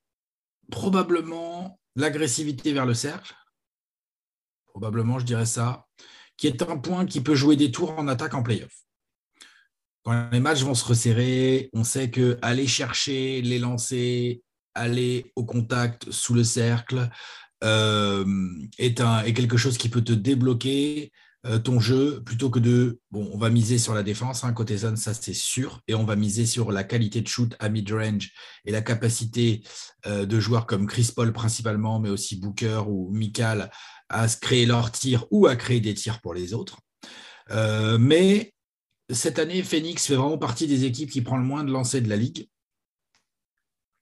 [0.71, 3.33] probablement l'agressivité vers le cercle.
[4.67, 5.85] Probablement, je dirais ça,
[6.37, 8.73] qui est un point qui peut jouer des tours en attaque en playoff.
[10.03, 14.35] Quand les matchs vont se resserrer, on sait que aller chercher les lancers,
[14.75, 17.09] aller au contact sous le cercle
[17.63, 18.25] euh,
[18.77, 21.11] est, un, est quelque chose qui peut te débloquer
[21.63, 24.97] ton jeu plutôt que de bon, on va miser sur la défense, hein, côté zone,
[24.97, 28.31] ça c'est sûr, et on va miser sur la qualité de shoot à mid-range
[28.65, 29.63] et la capacité
[30.07, 33.69] euh, de joueurs comme Chris Paul principalement, mais aussi Booker ou Mikal
[34.09, 36.79] à se créer leurs tirs ou à créer des tirs pour les autres.
[37.51, 38.53] Euh, mais
[39.11, 42.09] cette année, Phoenix fait vraiment partie des équipes qui prend le moins de lancers de
[42.09, 42.47] la ligue.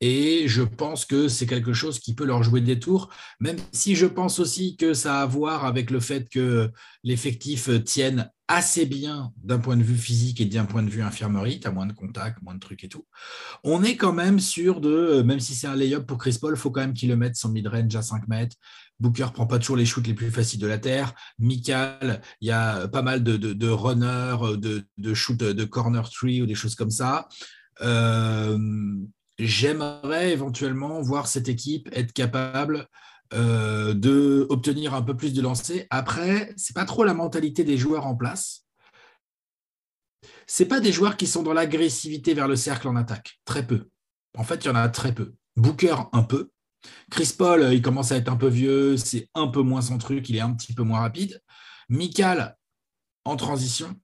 [0.05, 3.07] Et je pense que c'est quelque chose qui peut leur jouer des tours,
[3.39, 6.69] même si je pense aussi que ça a à voir avec le fait que
[7.05, 11.61] l'effectif tienne assez bien d'un point de vue physique et d'un point de vue infirmerie,
[11.61, 13.07] tu as moins de contacts, moins de trucs et tout.
[13.63, 16.59] On est quand même sûr de, même si c'est un lay-up pour Chris Paul, il
[16.59, 18.57] faut quand même qu'il le mette son mid-range à 5 mètres.
[18.99, 21.13] Booker prend pas toujours les shoots les plus faciles de la Terre.
[21.39, 26.41] Mikal, il y a pas mal de, de, runners, de, de shoots de corner tree
[26.41, 27.29] ou des choses comme ça.
[27.81, 28.57] Euh,
[29.37, 32.87] j'aimerais éventuellement voir cette équipe être capable
[33.33, 35.85] euh, d'obtenir un peu plus de lancers.
[35.89, 38.65] Après, c'est pas trop la mentalité des joueurs en place.
[40.45, 43.39] C'est pas des joueurs qui sont dans l'agressivité vers le cercle en attaque.
[43.45, 43.89] Très peu.
[44.37, 45.33] En fait, il y en a très peu.
[45.55, 46.51] Booker, un peu.
[47.09, 50.29] Chris Paul, il commence à être un peu vieux, c'est un peu moins son truc,
[50.29, 51.41] il est un petit peu moins rapide.
[51.89, 52.57] Mikal,
[53.25, 53.95] en transition.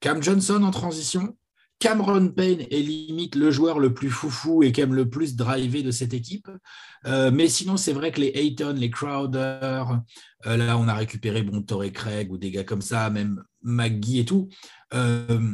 [0.00, 1.36] Cam Johnson en transition.
[1.84, 5.82] Cameron Payne est limite le joueur le plus foufou et qui aime le plus driver
[5.82, 6.48] de cette équipe.
[7.04, 9.84] Euh, mais sinon, c'est vrai que les Ayton, les Crowder,
[10.46, 14.20] euh, là, on a récupéré bon, Torrey Craig ou des gars comme ça, même McGee
[14.20, 14.48] et tout.
[14.94, 15.52] Euh,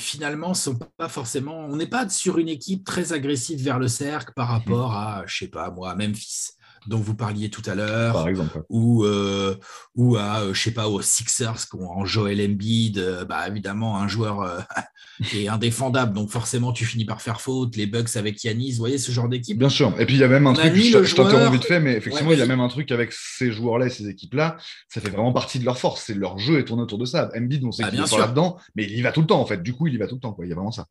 [0.00, 1.64] finalement, sont pas forcément.
[1.66, 5.44] On n'est pas sur une équipe très agressive vers le cercle par rapport à, je
[5.44, 6.55] sais pas moi, Memphis
[6.86, 9.56] dont vous parliez tout à l'heure, par exemple, ou, euh,
[9.94, 14.08] ou à, euh, je sais pas, aux Sixers, en Joel Embiid, euh, bah, évidemment, un
[14.08, 14.66] joueur
[15.28, 18.78] qui est indéfendable, donc forcément, tu finis par faire faute, les Bucks avec Yanis, vous
[18.78, 19.58] voyez ce genre d'équipe?
[19.58, 21.94] Bien sûr, et puis il y a même un truc, je, t'interromps vite fait, mais
[21.94, 24.56] effectivement, il y a même un truc avec ces joueurs-là et ces équipes-là,
[24.88, 27.30] ça fait vraiment partie de leur force, c'est leur jeu est tourné autour de ça.
[27.36, 29.46] Embiid, on sait ah, qu'il est là-dedans, mais il y va tout le temps, en
[29.46, 30.44] fait, du coup, il y va tout le temps, quoi.
[30.44, 30.86] il y a vraiment ça.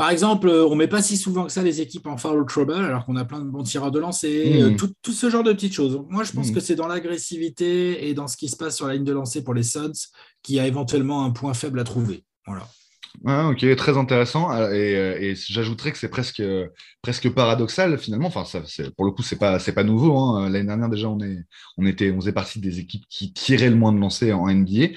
[0.00, 2.46] Par exemple, euh, on ne met pas si souvent que ça les équipes en foul
[2.46, 4.76] trouble, alors qu'on a plein de bons tireurs de lancer, euh, hmm.
[5.02, 6.00] tout, ce genre de petites choses.
[6.08, 6.54] Moi, je pense hmm.
[6.54, 9.44] que c'est dans l'agressivité et dans ce qui se passe sur la ligne de lancer
[9.44, 9.92] pour les Suns
[10.42, 12.24] qu'il y a éventuellement un point faible à trouver.
[12.46, 12.66] Voilà.
[13.26, 14.50] Ah, ok, très intéressant.
[14.50, 16.42] Euh, et, j'ajouterais que c'est presque,
[17.02, 18.28] presque paradoxal finalement.
[18.28, 18.62] Enfin, ça,
[18.96, 20.16] pour le coup, c'est pas, c'est pas nouveau.
[20.16, 20.48] Hein.
[20.48, 21.40] L'année dernière déjà, on est,
[21.76, 24.96] on était, on faisait partie des équipes qui tiraient le moins de lancers en NBA.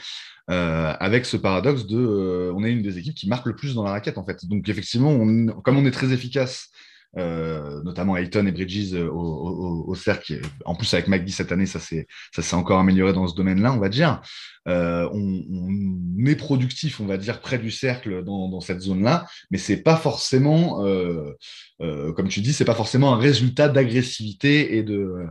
[0.50, 3.76] Euh, avec ce paradoxe de euh, on est une des équipes qui marque le plus
[3.76, 4.46] dans la raquette en fait.
[4.46, 5.18] Donc effectivement,
[5.62, 6.70] comme on est très efficace,
[7.18, 12.08] euh, notamment Ayton et Bridges au, cercle, en plus avec McGee cette année, ça s'est
[12.54, 14.22] encore amélioré dans ce domaine-là, on va dire.
[14.68, 19.26] Euh, on, on, est productif, on va dire, près du cercle dans, dans cette zone-là,
[19.52, 21.34] mais c'est pas forcément, euh,
[21.82, 25.26] euh, comme tu dis, c'est pas forcément un résultat d'agressivité et de.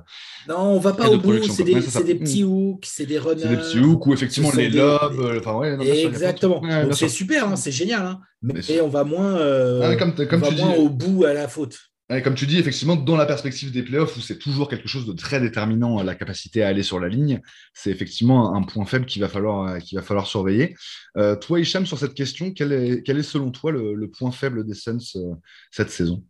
[0.49, 3.43] Non, on va pas au bout, c'est des, des, petits hooks, c'est des runners.
[3.43, 5.17] C'est des petits hooks ou effectivement les lobes.
[5.17, 5.49] Des...
[5.49, 6.61] Ouais, non, Exactement.
[6.61, 9.39] Ouais, c'est super, hein, c'est génial, hein, mais, mais on va moins,
[9.83, 10.79] ah, comme, comme on va moins dis...
[10.79, 11.92] au bout à la faute.
[12.21, 15.13] Comme tu dis, effectivement, dans la perspective des playoffs, où c'est toujours quelque chose de
[15.13, 17.41] très déterminant, la capacité à aller sur la ligne,
[17.75, 20.75] c'est effectivement un point faible qu'il va falloir, falloir surveiller.
[21.17, 24.99] Euh, toi, Hicham, sur cette question, quel est, selon toi le, point faible des Suns
[25.17, 25.35] euh,
[25.71, 26.25] cette saison?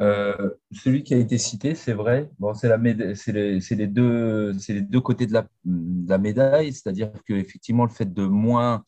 [0.00, 2.30] Euh, celui qui a été cité, c'est vrai.
[2.38, 7.84] Bon, c'est les, deux, les deux côtés de la, de la médaille, c'est-à-dire que effectivement
[7.84, 8.84] le fait de moins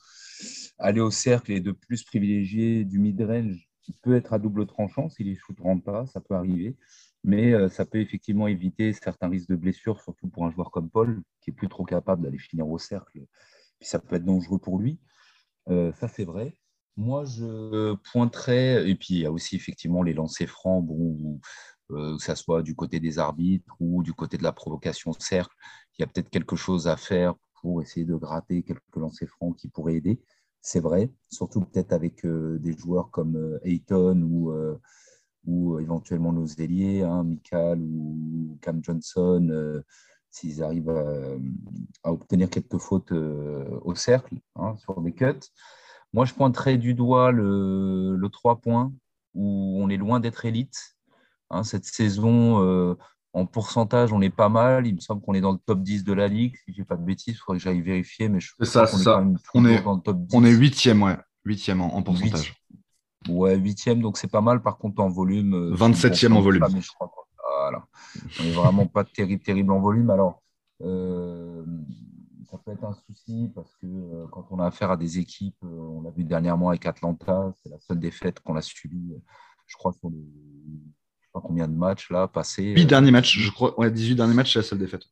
[0.79, 5.09] aller au cercle et de plus privilégier du mid-range qui peut être à double tranchant
[5.09, 6.77] si les ne pas, ça peut arriver.
[7.25, 10.91] Mais euh, ça peut effectivement éviter certains risques de blessure, surtout pour un joueur comme
[10.91, 13.25] Paul, qui est plus trop capable d'aller finir au cercle.
[13.79, 15.01] Puis ça peut être dangereux pour lui.
[15.71, 16.55] Euh, ça, c'est vrai.
[16.99, 21.41] Moi, je pointerais, et puis il y a aussi effectivement les lancers francs, bon,
[21.93, 25.55] euh, que ce soit du côté des arbitres ou du côté de la provocation cercle,
[25.99, 29.57] il y a peut-être quelque chose à faire pour essayer de gratter quelques lancers francs
[29.57, 30.21] qui pourraient aider
[30.61, 34.79] c'est vrai, surtout peut-être avec euh, des joueurs comme euh, Ayton ou, euh,
[35.47, 39.83] ou éventuellement nos ailiers, hein, Michael ou Cam Johnson,
[40.31, 40.91] s'ils arrivent
[42.05, 45.49] à, obtenir quelques fautes au cercle hein, sur des cuts.
[46.13, 48.93] Moi, je pointerais du doigt le, le 3 points
[49.35, 50.97] où on est loin d'être élite.
[51.51, 52.97] Hein, cette saison,
[53.33, 54.87] en pourcentage, on est pas mal.
[54.87, 56.57] Il me semble qu'on est dans le top 10 de la ligue.
[56.65, 58.29] Si je pas de bêtises, il faudrait que j'aille vérifier.
[58.29, 59.25] Mais je c'est ça, c'est ça.
[59.55, 60.37] On est, dans le top 10.
[60.37, 61.17] on est huitième, ouais.
[61.45, 62.55] Huitième en, en pourcentage.
[63.27, 63.35] 8.
[63.35, 64.63] Ouais, huitième, donc c'est pas mal.
[64.63, 65.75] Par contre, en volume.
[65.75, 66.61] 27e euh, en volume.
[66.61, 67.11] Pas, je crois,
[67.61, 67.85] voilà.
[68.41, 70.11] On n'est vraiment pas terrible, terrible en volume.
[70.11, 70.43] Alors,
[70.83, 71.65] euh,
[72.51, 75.63] ça peut être un souci parce que euh, quand on a affaire à des équipes,
[75.65, 79.15] euh, on l'a vu dernièrement avec Atlanta, c'est la seule défaite qu'on a subie,
[79.67, 80.25] je crois, sur les
[81.33, 82.75] combien de matchs là passés.
[82.75, 83.79] 8 derniers matchs, je crois.
[83.79, 85.05] Ouais, 18 derniers matchs, c'est la seule défaite.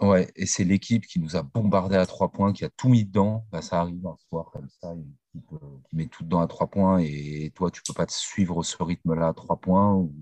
[0.00, 3.04] Ouais, et c'est l'équipe qui nous a bombardé à 3 points, qui a tout mis
[3.04, 3.46] dedans.
[3.52, 6.46] Bah, ça arrive un soir comme ça, une équipe euh, qui met tout dedans à
[6.46, 10.12] 3 points, et toi, tu peux pas te suivre ce rythme-là à 3 points, ou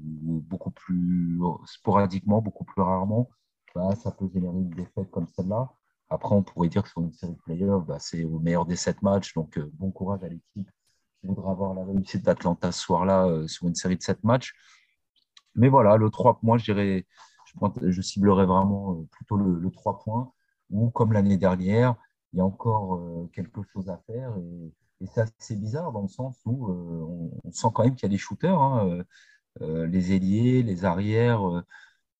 [0.46, 3.30] beaucoup plus sporadiquement, beaucoup plus rarement.
[3.74, 5.70] Bah, ça peut générer une défaite comme celle-là.
[6.10, 8.76] Après, on pourrait dire que sur une série de playoffs, bah, c'est au meilleur des
[8.76, 10.70] 7 matchs, donc euh, bon courage à l'équipe
[11.22, 14.52] qui voudra avoir la réussite d'Atlanta ce soir-là euh, sur une série de 7 matchs.
[15.54, 17.06] Mais voilà, le 3 points, je dirais,
[18.02, 20.32] ciblerais vraiment euh, plutôt le, le 3 points,
[20.70, 21.96] où comme l'année dernière,
[22.32, 24.34] il y a encore euh, quelque chose à faire.
[24.38, 28.04] Et, et c'est assez bizarre dans le sens où euh, on, sent quand même qu'il
[28.04, 28.60] y a des shooters.
[28.60, 29.04] Hein,
[29.60, 31.42] les ailiers, les arrières,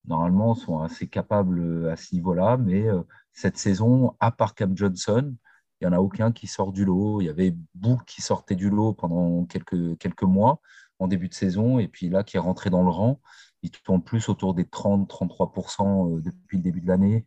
[0.05, 2.57] normalement, sont assez capables à ce niveau-là.
[2.57, 2.85] Mais
[3.31, 5.35] cette saison, à part Cam Johnson,
[5.81, 7.21] il n'y en a aucun qui sort du lot.
[7.21, 10.61] Il y avait Book qui sortait du lot pendant quelques, quelques mois
[11.03, 13.19] en début de saison, et puis là, qui est rentré dans le rang.
[13.61, 17.25] Il tourne plus autour des 30-33% euh, depuis le début de l'année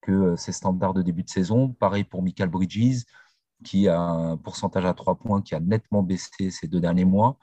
[0.00, 1.70] que euh, ses standards de début de saison.
[1.72, 3.04] Pareil pour Michael Bridges,
[3.64, 7.38] qui a un pourcentage à 3 points qui a nettement baissé ces deux derniers mois.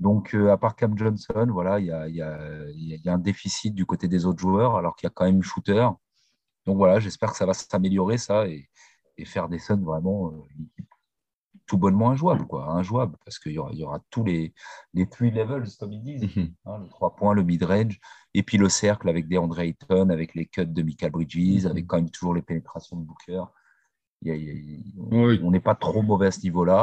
[0.00, 2.38] Donc, euh, à part Cam Johnson, voilà, il y a, y, a,
[2.72, 5.42] y a, un déficit du côté des autres joueurs, alors qu'il y a quand même
[5.42, 5.88] shooter.
[6.66, 8.68] Donc voilà, j'espère que ça va s'améliorer, ça, et,
[9.16, 10.32] et, faire des Suns vraiment
[11.68, 14.52] tout bonnement injouable, quoi, injouable, parce qu'il y aura, il y aura tous les,
[14.94, 16.48] les three levels, comme ils disent, mm -hmm.
[16.66, 17.96] hein, le 3 points, le mid-range,
[18.36, 21.66] et puis le cercle avec des Andre Ayton, avec les cuts de Michael Bridges, mm
[21.66, 21.70] -hmm.
[21.72, 23.42] avec quand même toujours les pénétrations de Booker.
[24.22, 26.80] Il y a, il y a, on n'est pas trop mauvais à ce niveau-là.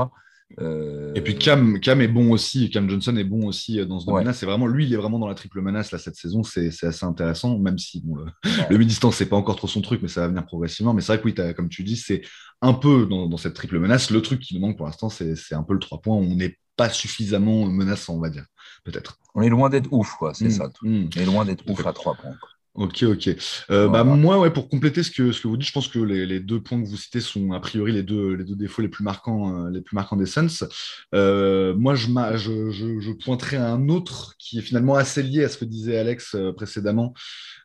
[0.59, 1.11] Euh...
[1.15, 4.31] Et puis Cam, Cam est bon aussi, Cam Johnson est bon aussi dans ce domaine-là.
[4.31, 4.37] Ouais.
[4.37, 6.43] C'est vraiment lui, il est vraiment dans la triple menace là cette saison.
[6.43, 8.67] C'est assez intéressant, même si bon, le, ouais.
[8.69, 10.93] le mi-distance c'est pas encore trop son truc, mais ça va venir progressivement.
[10.93, 12.21] Mais c'est vrai que oui, comme tu dis, c'est
[12.61, 14.11] un peu dans, dans, cette triple menace.
[14.11, 16.15] Le truc qui nous manque pour l'instant, c'est un peu le 3 points.
[16.15, 18.45] On n'est pas suffisamment menaçant, on va dire,
[18.83, 19.17] peut-être.
[19.33, 20.33] On est loin d'être ouf, quoi.
[20.33, 20.69] C'est mmh, ça.
[20.69, 20.85] Tout.
[20.85, 21.09] Mmh.
[21.15, 22.35] On est loin d'être ouf à 3 points.
[22.39, 22.49] Quoi.
[22.75, 23.29] Ok, ok.
[23.71, 24.03] Euh, voilà.
[24.03, 26.25] bah, moi, ouais, pour compléter ce que, ce que vous dites, je pense que les,
[26.25, 28.89] les, deux points que vous citez sont a priori les deux, les deux défauts les
[28.89, 30.67] plus marquants, euh, les plus marquants des Suns.
[31.13, 35.49] Euh, moi, je, je, je, je, pointerai un autre qui est finalement assez lié à
[35.49, 37.13] ce que disait Alex précédemment.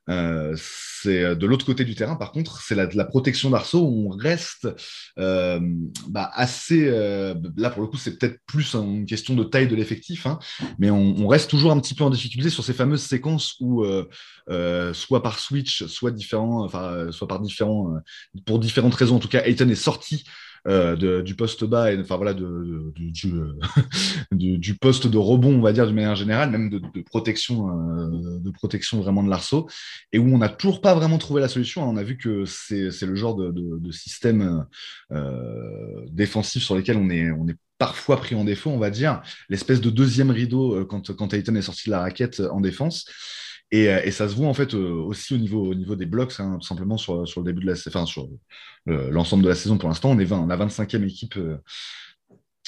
[0.08, 4.12] Euh, c'est de l'autre côté du terrain, par contre, c'est la, la, protection d'arceau où
[4.12, 4.68] on reste
[5.18, 5.60] euh,
[6.08, 6.88] bah, assez.
[6.88, 10.38] Euh, là, pour le coup, c'est peut-être plus une question de taille de l'effectif, hein,
[10.78, 13.84] mais on, on, reste toujours un petit peu en difficulté sur ces fameuses séquences où,
[14.92, 17.94] soit par switch, soit, différent, enfin, soit par différents,
[18.46, 20.24] pour différentes raisons, en tout cas, Ayton est sorti
[20.66, 22.92] de, du poste bas, et enfin voilà, de,
[24.32, 27.66] du, poste de rebond, on va dire, d'une manière générale, même de, protection,
[28.38, 29.68] de protection vraiment de l'arceau,
[30.12, 31.88] et où on n'a toujours pas vraiment trouvé la solution.
[31.88, 34.66] On a vu que c'est le genre de, système
[36.10, 39.80] défensif sur lequel on est, on est parfois pris en défaut, on va dire, l'espèce
[39.80, 43.06] de deuxième rideau quand, quand Titan est sorti de la raquette en défense.
[43.72, 46.34] Euh, et, ça se voit en fait euh, aussi au niveau, au niveau des blocs,
[46.38, 48.28] hein, tout simplement sur, sur, le début de la enfin sur
[48.86, 50.10] l'ensemble de la saison pour l'instant.
[50.10, 51.38] On est 20, on a 25e équipe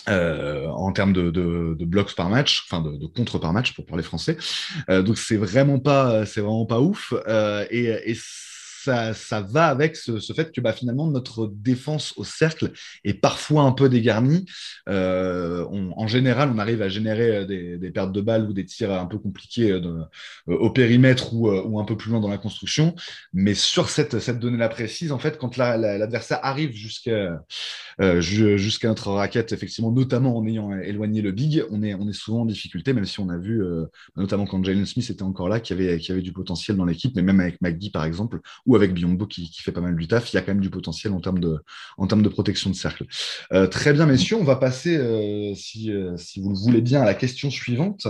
[0.09, 3.87] euh, en termes de, de, blocs par match, enfin de, de contre par match pour
[3.87, 4.37] parler français.
[4.89, 7.13] donc c'est vraiment pas, vraiment pas ouf.
[7.71, 8.15] et, et
[8.83, 12.73] ça, va avec ce, fait que bah, finalement notre défense au cercle
[13.05, 14.47] est parfois un peu dégarnie.
[14.89, 18.93] Euh, en général, on arrive à générer euh, des, pertes de balles ou des tirs
[18.93, 20.05] un peu compliqués euh,
[20.47, 22.95] au périmètre ou, un peu plus loin dans la construction.
[23.33, 27.39] Mais sur cette, donnée-là précise, en fait, quand l'adversaire arrive jusqu'à
[28.85, 33.05] notre raquette, effectivement, notamment en ayant éloigné le big, on est, souvent en difficulté, même
[33.05, 33.63] si on a vu,
[34.17, 36.85] notamment quand Jalen Smith était encore là, qu'il y avait, y avait du potentiel dans
[36.85, 38.41] l'équipe, mais même avec McGee, par exemple,
[38.77, 41.13] avec Biombo qui, fait pas mal du taf, il y a quand même du potentiel
[41.13, 41.59] en termes de,
[41.99, 43.07] en termes de protection de cercle.
[43.53, 47.03] Euh, très bien, messieurs, on va passer, euh, si, euh, si, vous le voulez bien,
[47.03, 48.07] à la question suivante.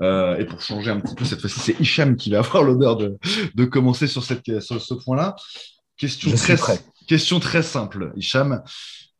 [0.00, 3.16] et pour changer un petit peu, cette fois-ci, c'est Hicham qui va avoir l'honneur de,
[3.54, 5.36] de, commencer sur, cette, sur ce point-là.
[5.96, 6.56] Question très,
[7.06, 8.62] question très simple, Hicham,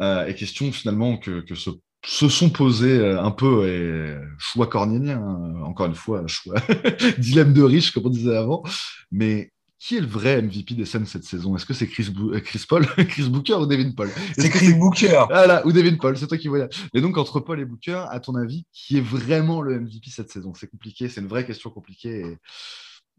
[0.00, 1.70] et question finalement que, que se
[2.04, 6.56] se sont posés un peu et choix cornélien, hein, encore une fois, choix
[7.18, 8.64] dilemme de riche, comme on disait avant.
[9.12, 9.51] Mais
[9.82, 11.56] qui est le vrai MVP des Suns cette saison?
[11.56, 14.10] Est-ce que c'est Chris, euh, Chris, Paul, Chris Booker ou Devin Paul?
[14.38, 15.24] C'est Chris Booker.
[15.28, 16.68] Voilà, ou Devin Paul, c'est toi qui vois.
[16.94, 20.30] Et donc, entre Paul et Booker, à ton avis, qui est vraiment le MVP cette
[20.30, 20.54] saison?
[20.54, 22.38] C'est compliqué, c'est une vraie question compliquée.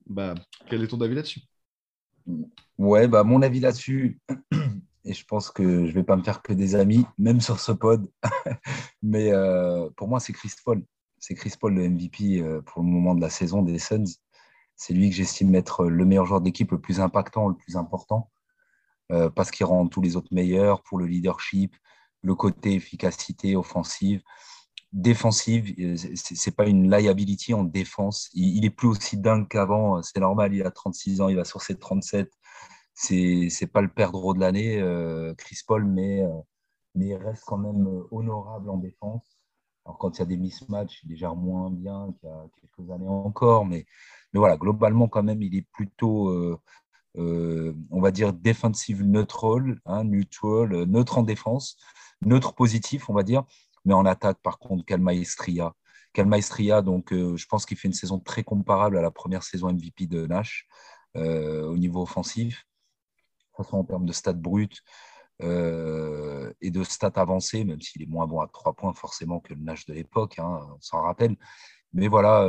[0.07, 0.35] Bah,
[0.69, 1.41] quel est ton avis là-dessus?
[2.77, 4.21] Ouais, bah, mon avis là-dessus,
[5.03, 7.59] et je pense que je ne vais pas me faire que des amis, même sur
[7.59, 8.09] ce pod,
[9.03, 10.81] mais euh, pour moi, c'est Chris Paul.
[11.19, 14.05] C'est Chris Paul le MVP euh, pour le moment de la saison des Suns.
[14.75, 18.31] C'est lui que j'estime être le meilleur joueur d'équipe, le plus impactant, le plus important,
[19.11, 21.75] euh, parce qu'il rend tous les autres meilleurs pour le leadership,
[22.21, 24.21] le côté efficacité offensive,
[24.91, 25.73] défensive.
[25.79, 28.29] Euh, c'est pas une liability en défense.
[28.33, 30.01] Il, est plus aussi dingue qu'avant.
[30.03, 30.53] C'est normal.
[30.53, 32.31] Il a 36 ans, il va sur ses 37.
[32.95, 36.23] C'est c'est pas le perdreau de l'année, euh, Chris Paul, mais
[36.95, 39.32] il reste quand même honorable en défense.
[39.85, 42.45] Alors quand il y a des mismatchs, il est déjà moins bien qu'il y a
[42.61, 43.85] quelques années encore, mais
[44.33, 46.59] mais voilà, globalement, quand même, il est plutôt, euh,
[47.17, 51.77] euh, on va dire, defensive neutral, hein, neutral, euh, neutre en défense,
[52.25, 53.43] neutre positif, on va dire.
[53.85, 55.73] Mais en attaque, par contre, quelle maestria.
[56.13, 56.81] Quelle maestria.
[56.81, 60.25] Donc, je pense qu'il fait une saison très comparable à la première saison MVP de
[60.27, 60.67] Nash
[61.15, 62.55] au niveau offensif.
[62.55, 64.69] De toute façon, en termes de stats bruts,
[65.43, 69.59] et de stats avancées, même s'il est moins bon à trois points forcément que le
[69.59, 71.35] Nash de l'époque, hein, on s'en rappelle.
[71.93, 72.47] Mais voilà,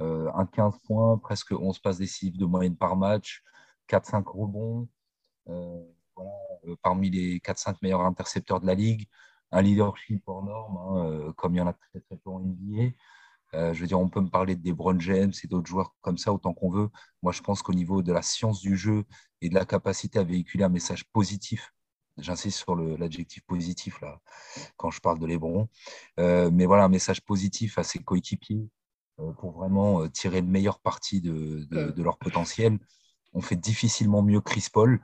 [0.00, 3.42] euh, un 15 points, presque 11 passes décisives de moyenne par match,
[3.88, 4.88] 4-5 rebonds,
[5.48, 5.84] euh,
[6.18, 9.06] euh, parmi les 4-5 meilleurs intercepteurs de la ligue,
[9.50, 12.92] un leadership hors norme, hein, comme il y en a très très peu en NBA.
[13.54, 16.32] Je veux dire, on peut me parler de LeBron James et d'autres joueurs comme ça
[16.32, 16.88] autant qu'on veut.
[17.22, 19.04] Moi, je pense qu'au niveau de la science du jeu
[19.40, 21.72] et de la capacité à véhiculer un message positif,
[22.18, 24.20] j'insiste sur l'adjectif positif là
[24.76, 25.68] quand je parle de LeBron,
[26.18, 28.68] mais voilà, un message positif à ses coéquipiers,
[29.20, 31.66] euh, pour vraiment euh, tirer le meilleur parti de,
[32.02, 32.78] leur potentiel.
[33.34, 35.00] On fait difficilement mieux Chris Paul.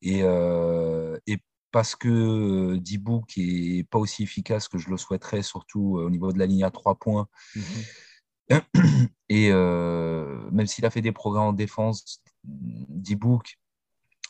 [0.00, 1.38] Et, euh, et
[1.72, 6.38] parce que D-Book n'est pas aussi efficace que je le souhaiterais, surtout au niveau de
[6.38, 7.28] la ligne à trois points.
[7.56, 8.60] Mhm.
[9.28, 13.58] Et même s'il a fait des progrès en défense, D-Book,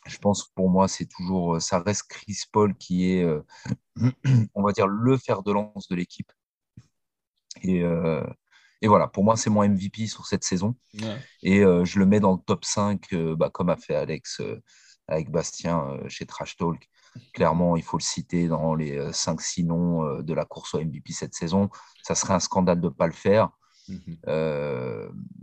[0.07, 3.26] je pense que pour moi, c'est toujours, ça reste Chris Paul qui est,
[4.55, 6.32] on va dire, le fer de lance de l'équipe.
[7.62, 7.82] Et,
[8.82, 10.74] et voilà, pour moi, c'est mon MVP sur cette saison.
[11.43, 14.40] Et euh, je le mets dans le top 5, euh, bah, comme a fait Alex
[14.40, 14.61] euh,
[15.07, 16.90] avec Bastien chez Trash Talk.
[17.32, 21.34] Clairement, il faut le citer dans les 5-6 noms de la course au MVP cette
[21.34, 21.70] saison.
[22.02, 23.50] Ça serait un scandale de ne pas le faire.
[23.88, 24.16] Mhm.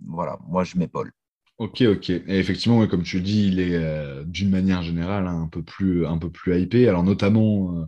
[0.08, 1.12] voilà, moi, je mets Paul.
[1.58, 2.10] Ok, ok.
[2.10, 6.06] Et effectivement, comme tu le dis, il est d'une manière générale hein, un, peu plus,
[6.08, 6.88] un peu plus hypé.
[6.88, 7.88] Alors, notamment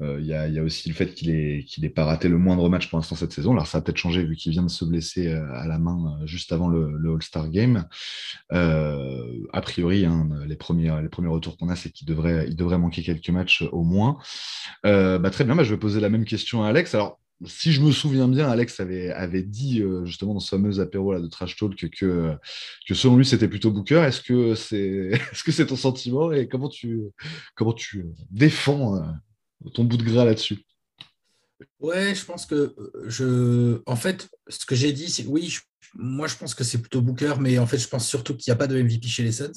[0.00, 2.98] euh, il y, a, aussi le fait qu'il n'ait pas raté le moindre match pour
[2.98, 3.52] l'instant cette saison.
[3.52, 6.18] Alors ça a peut-être changé vu qu'il vient de se blesser euh, à la main
[6.20, 7.84] euh, juste avant le, All-Star Game.
[8.50, 10.90] a priori, hein, les, premiers,
[11.28, 14.18] retours qu'on a, c'est qu'il devrait, manquer quelques matchs au moins.
[14.84, 16.94] Bah, très bien, bah, je vais poser la même question à Alex.
[16.94, 21.26] Alors, si je me souviens bien, Alex avait, dit justement dans ce fameux apéro de
[21.26, 22.36] Trash Talk que,
[22.92, 24.04] selon lui c'était plutôt Booker.
[24.06, 24.78] Est-ce que c'est
[25.12, 29.02] est -ce c'est ton sentiment et comment tu défends
[29.74, 30.64] ton bout de gras là-dessus.
[31.80, 33.80] Ouais, je pense que euh, je.
[33.86, 35.56] En fait, ce que j'ai dit, c'est oui,
[35.94, 38.54] moi je pense que c'est plutôt Booker, mais en fait, je pense surtout qu'il n'y
[38.54, 39.52] a pas de MVP chez les Suns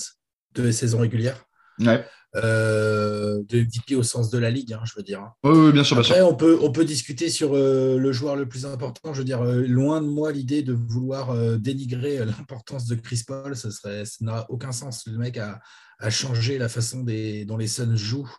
[0.54, 1.46] de saison régulière.
[1.80, 2.06] Ouais.
[2.38, 5.32] Euh, de MVP au sens de la ligue, hein, je veux dire.
[5.44, 5.98] Oui, oui, bien sûr.
[5.98, 6.28] Bien sûr.
[6.28, 9.14] on peut, on peut discuter sur euh, le joueur le plus important.
[9.14, 13.56] Je veux dire, euh, loin de moi l'idée de vouloir dénigrer l'importance de Chris Paul.
[13.56, 15.06] Ce serait, ça n'a aucun sens.
[15.08, 15.60] Le mec a,
[16.02, 18.36] a changé la façon dont les Suns jouent,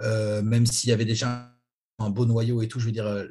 [0.00, 1.52] euh, même s'il y avait déjà
[1.98, 2.80] un beau noyau et tout.
[2.80, 3.26] Je veux dire, euh,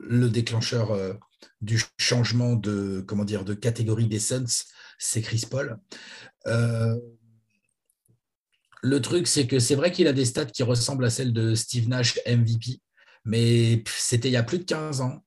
[0.00, 1.14] le déclencheur euh,
[1.60, 4.64] du changement de, comment dire, de catégorie des Suns,
[4.98, 5.78] c'est Chris Paul.
[8.82, 11.54] Le truc, c'est que c'est vrai qu'il a des stats qui ressemblent à celles de
[11.54, 12.80] Steve Nash MVP,
[13.26, 15.22] mais c'était il y a plus de 15 ans.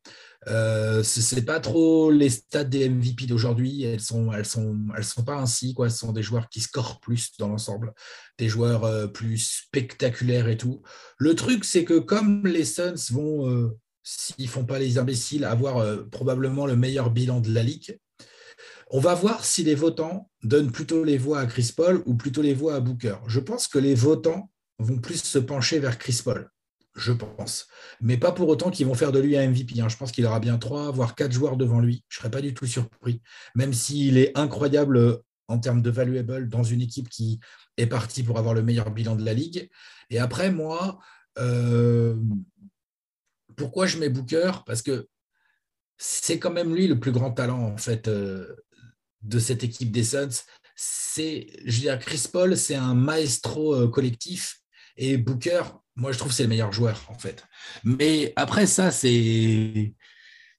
[0.48, 3.84] Euh, ce c'est pas trop les stats des MVP d'aujourd'hui.
[3.84, 5.89] Elles sont, sont pas ainsi quoi.
[5.89, 7.94] Ce sont des joueurs qui scorent plus dans l'ensemble,
[8.38, 10.82] des joueurs euh, plus spectaculaires et tout.
[11.18, 15.78] Le truc, c'est que comme les Suns vont, euh, s'ils font pas les imbéciles, avoir
[15.78, 18.00] euh, probablement le meilleur bilan de la ligue,
[18.91, 22.41] on va voir si les votants donnent plutôt les voix à Chris Paul ou plutôt
[22.41, 23.16] les voix à Booker.
[23.28, 26.53] Je pense que les votants vont plus se pencher vers Chris Paul.
[26.96, 27.68] Je pense.
[28.02, 29.82] Mais pas pour autant qu'ils vont faire de lui un MVP.
[29.82, 29.89] hein.
[29.89, 32.04] Je pense qu'il aura bien trois, voire quatre joueurs devant lui.
[32.08, 33.22] Je ne serais pas du tout surpris.
[33.56, 35.18] Même s'il est incroyable euh,
[35.48, 37.39] en termes de valuable dans une équipe qui
[37.78, 39.70] est partie pour avoir le meilleur bilan de la ligue.
[40.12, 41.00] Et après, moi,
[41.39, 42.16] euh,
[43.56, 44.52] pourquoi je mets Booker?
[44.66, 45.08] Parce que
[45.98, 48.56] c'est quand même lui le plus grand talent, en fait, euh,
[49.24, 50.44] de cette équipe des Suns.
[50.76, 54.60] C'est, je veux dire, Chris Paul, c'est un maestro collectif.
[54.96, 55.64] Et Booker,
[55.96, 57.46] moi, je trouve que c'est le meilleur joueur, en fait.
[57.84, 59.94] Mais après ça, c'est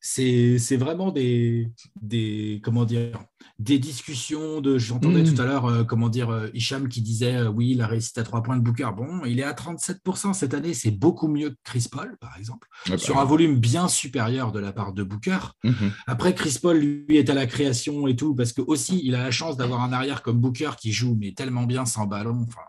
[0.07, 1.71] c'est vraiment des,
[2.03, 3.25] des comment dire
[3.59, 5.35] des discussions de j'entendais Mm.
[5.35, 8.23] tout à l'heure euh, comment dire euh, Hicham qui disait euh, oui la réussite à
[8.23, 11.57] trois points de Booker bon il est à 37% cette année c'est beaucoup mieux que
[11.65, 12.69] Chris Paul par exemple
[12.99, 15.93] sur bah, un volume bien supérieur de la part de Booker mhm.
[16.07, 19.23] après, Chris Paul, lui, est à la création et tout, parce que aussi, il a
[19.23, 22.45] la chance d'avoir un arrière comme Booker qui joue, mais tellement bien sans ballon.
[22.47, 22.61] Enfin,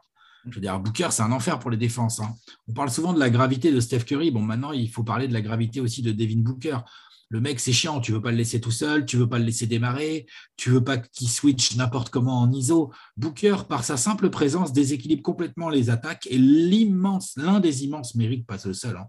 [0.50, 2.20] je veux dire, Booker, c'est un enfer pour les défenses.
[2.20, 2.34] hein.
[2.68, 4.32] On parle souvent de la gravité de Steph Curry.
[4.32, 6.78] Bon, maintenant, il faut parler de la gravité aussi de Devin Booker.
[7.36, 8.00] Le mec, c'est chiant.
[8.00, 10.26] Tu veux pas le laisser tout seul, tu veux pas le laisser démarrer,
[10.56, 12.94] tu veux pas qu'il switch n'importe comment en ISO.
[13.18, 18.48] Booker, par sa simple présence, déséquilibre complètement les attaques et l'immense, l'un des immenses mérites,
[18.48, 19.08] pas le seul, hein,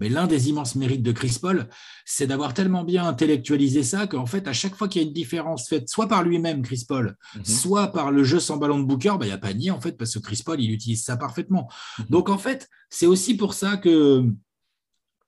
[0.00, 1.68] mais l'un des immenses mérites de Chris Paul,
[2.06, 5.12] c'est d'avoir tellement bien intellectualisé ça qu'en fait, à chaque fois qu'il y a une
[5.12, 7.44] différence faite, soit par lui-même, Chris Paul, Mhm.
[7.44, 9.72] soit par le jeu sans ballon de Booker, bah, il n'y a pas de nier,
[9.72, 11.68] en fait, parce que Chris Paul, il utilise ça parfaitement.
[11.98, 12.06] Mhm.
[12.08, 14.24] Donc, en fait, c'est aussi pour ça que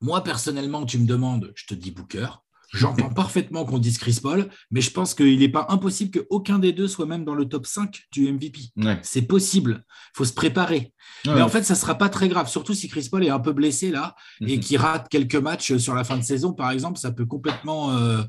[0.01, 2.27] moi, personnellement, tu me demandes, je te dis Booker.
[2.73, 6.73] J'entends parfaitement qu'on dise Chris Paul, mais je pense qu'il n'est pas impossible qu'aucun des
[6.73, 8.61] deux soit même dans le top 5 du MVP.
[8.77, 8.99] Ouais.
[9.03, 9.85] C'est possible.
[9.89, 10.93] Il faut se préparer.
[11.27, 11.35] Ouais.
[11.35, 13.41] Mais en fait, ça ne sera pas très grave, surtout si Chris Paul est un
[13.41, 14.61] peu blessé là et Mhm.
[14.63, 18.23] qui rate quelques matchs sur la fin de saison, par exemple, ça peut complètement, euh,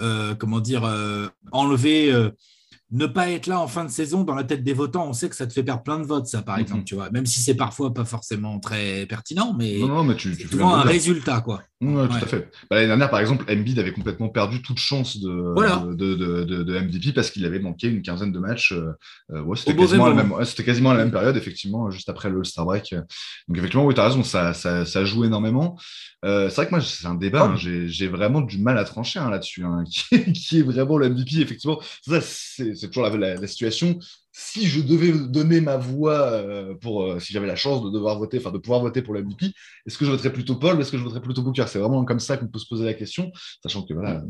[0.00, 2.12] euh, comment dire, euh, enlever,
[2.90, 5.06] ne pas être là en fin de saison dans la tête des votants.
[5.08, 6.62] On sait que ça te fait perdre plein de votes, ça, par Mhm.
[6.62, 7.10] exemple, tu vois.
[7.10, 10.82] Même si c'est parfois pas forcément très pertinent, mais Non, non, mais tu, souvent un
[10.82, 11.62] résultat, quoi.
[11.80, 12.22] Ouais, tout Ouais.
[12.24, 12.50] à fait.
[12.68, 15.76] Bah, L'année dernière, par exemple, Embiid avait complètement perdu toute chance de, Voilà.
[15.86, 18.72] de, de, de- de MVP parce qu'il avait manqué une quinzaine de matchs.
[18.72, 18.90] euh,
[19.30, 21.88] euh, ouais, c'était quasiment, à la même- ouais, c'était quasiment à la même période, effectivement,
[21.92, 22.94] juste après le All-Star Break.
[23.46, 25.78] Donc, effectivement, oui, tu as raison, ça, ça, ça joue énormément.
[26.24, 28.82] Euh, c'est vrai que moi, c'est un débat, hein, j'ai j'ai vraiment du mal à
[28.84, 29.62] trancher hein, là-dessus.
[29.64, 31.80] hein, qui, qui est vraiment le MVP, effectivement.
[32.04, 34.00] Ça, c'est c'est toujours la, la- la situation.
[34.40, 38.16] Si je devais donner ma voix euh, pour, euh, si j'avais la chance de devoir
[38.20, 39.46] voter, enfin de pouvoir voter pour le MVP,
[39.84, 42.04] est-ce que je voterais plutôt Paul ou est-ce que je voterais plutôt Booker C'est vraiment
[42.04, 43.32] comme ça qu'on peut se poser la question,
[43.64, 44.22] sachant que voilà,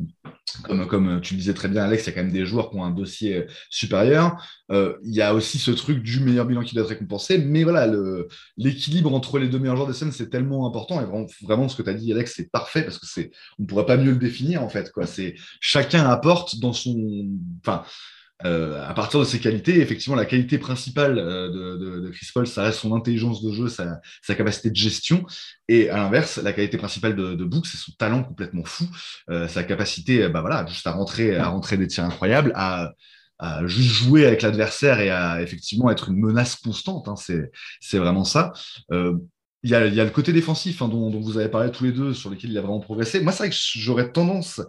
[0.65, 2.71] comme, comme tu le disais très bien, Alex, il y a quand même des joueurs
[2.71, 4.43] qui ont un dossier euh, supérieur.
[4.73, 7.65] Euh, Il y a aussi ce truc du meilleur bilan qui doit être récompensé, mais
[7.65, 7.93] voilà,
[8.57, 11.03] l'équilibre entre les deux meilleurs joueurs des scènes, c'est tellement important.
[11.03, 13.65] Et vraiment, vraiment, ce que tu as dit, Alex, c'est parfait parce que c'est, on
[13.65, 14.91] ne pourrait pas mieux le définir en fait.
[14.91, 15.07] Quoi.
[15.07, 17.29] C'est chacun apporte dans son,
[17.61, 17.85] enfin.
[18.45, 22.29] Euh, à partir de ses qualités, effectivement, la qualité principale euh, de, de- de Chris
[22.33, 25.27] Paul, ça reste son intelligence de jeu, sa, sa capacité de gestion.
[25.69, 28.85] Et à l'inverse, la qualité principale de, de Book, c'est son talent complètement fou,
[29.31, 32.93] euh, sa capacité, euh, bah voilà, juste à rentrer, à rentrer des tirs incroyables, à,
[33.41, 37.09] à juste jouer avec l'adversaire et à effectivement être une menace constante.
[37.09, 38.53] hein, c'est, c'est vraiment ça.
[39.65, 42.31] Il y, a, le côté défensif hein, dont, vous avez parlé tous les deux, sur
[42.31, 43.21] lequel il a vraiment progressé.
[43.21, 44.61] Moi, c'est vrai que j'aurais tendance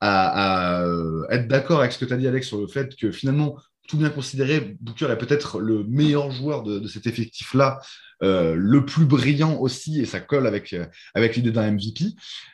[0.00, 3.10] à, euh, être d'accord avec ce que tu as dit, Alex, sur le fait que
[3.10, 3.56] finalement,
[3.88, 7.80] tout bien considéré, Booker est peut-être le meilleur joueur de, cet effectif-là,
[8.22, 12.04] euh, le plus brillant aussi, et ça colle avec, euh, avec l'idée d'un MVP.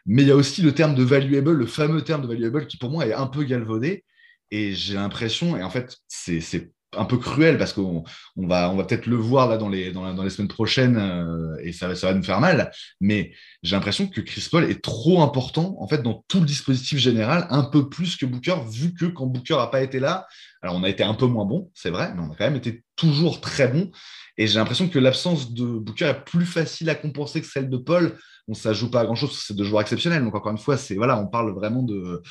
[0.07, 2.76] Mais il y a aussi le terme de valuable, le fameux terme de valuable qui
[2.76, 4.05] pour moi est un peu galvaudé.
[4.53, 8.05] Et j'ai l'impression, et en fait, c'est un peu cruel parce qu'on
[8.36, 11.95] on va, peut-être le voir là dans les, dans, les semaines prochaines euh, et ça,
[11.95, 12.72] ça va nous faire mal.
[13.01, 13.32] Mais
[13.62, 17.47] j'ai l'impression que Chris Paul est trop important en fait dans tout le dispositif général,
[17.51, 20.26] un peu plus que Booker, vu que quand Booker n'a pas été là,
[20.62, 22.56] alors on a été un peu moins bon, c'est vrai, mais on a quand même
[22.56, 23.90] été toujours très bon.
[24.36, 27.76] Et j'ai l'impression que l'absence de Booker est plus facile à compenser que celle de
[27.76, 28.16] Paul.
[28.48, 30.24] On ça joue pas à grand chose, c'est deux joueurs exceptionnels.
[30.24, 32.22] Donc encore une fois, c'est voilà, on parle vraiment de.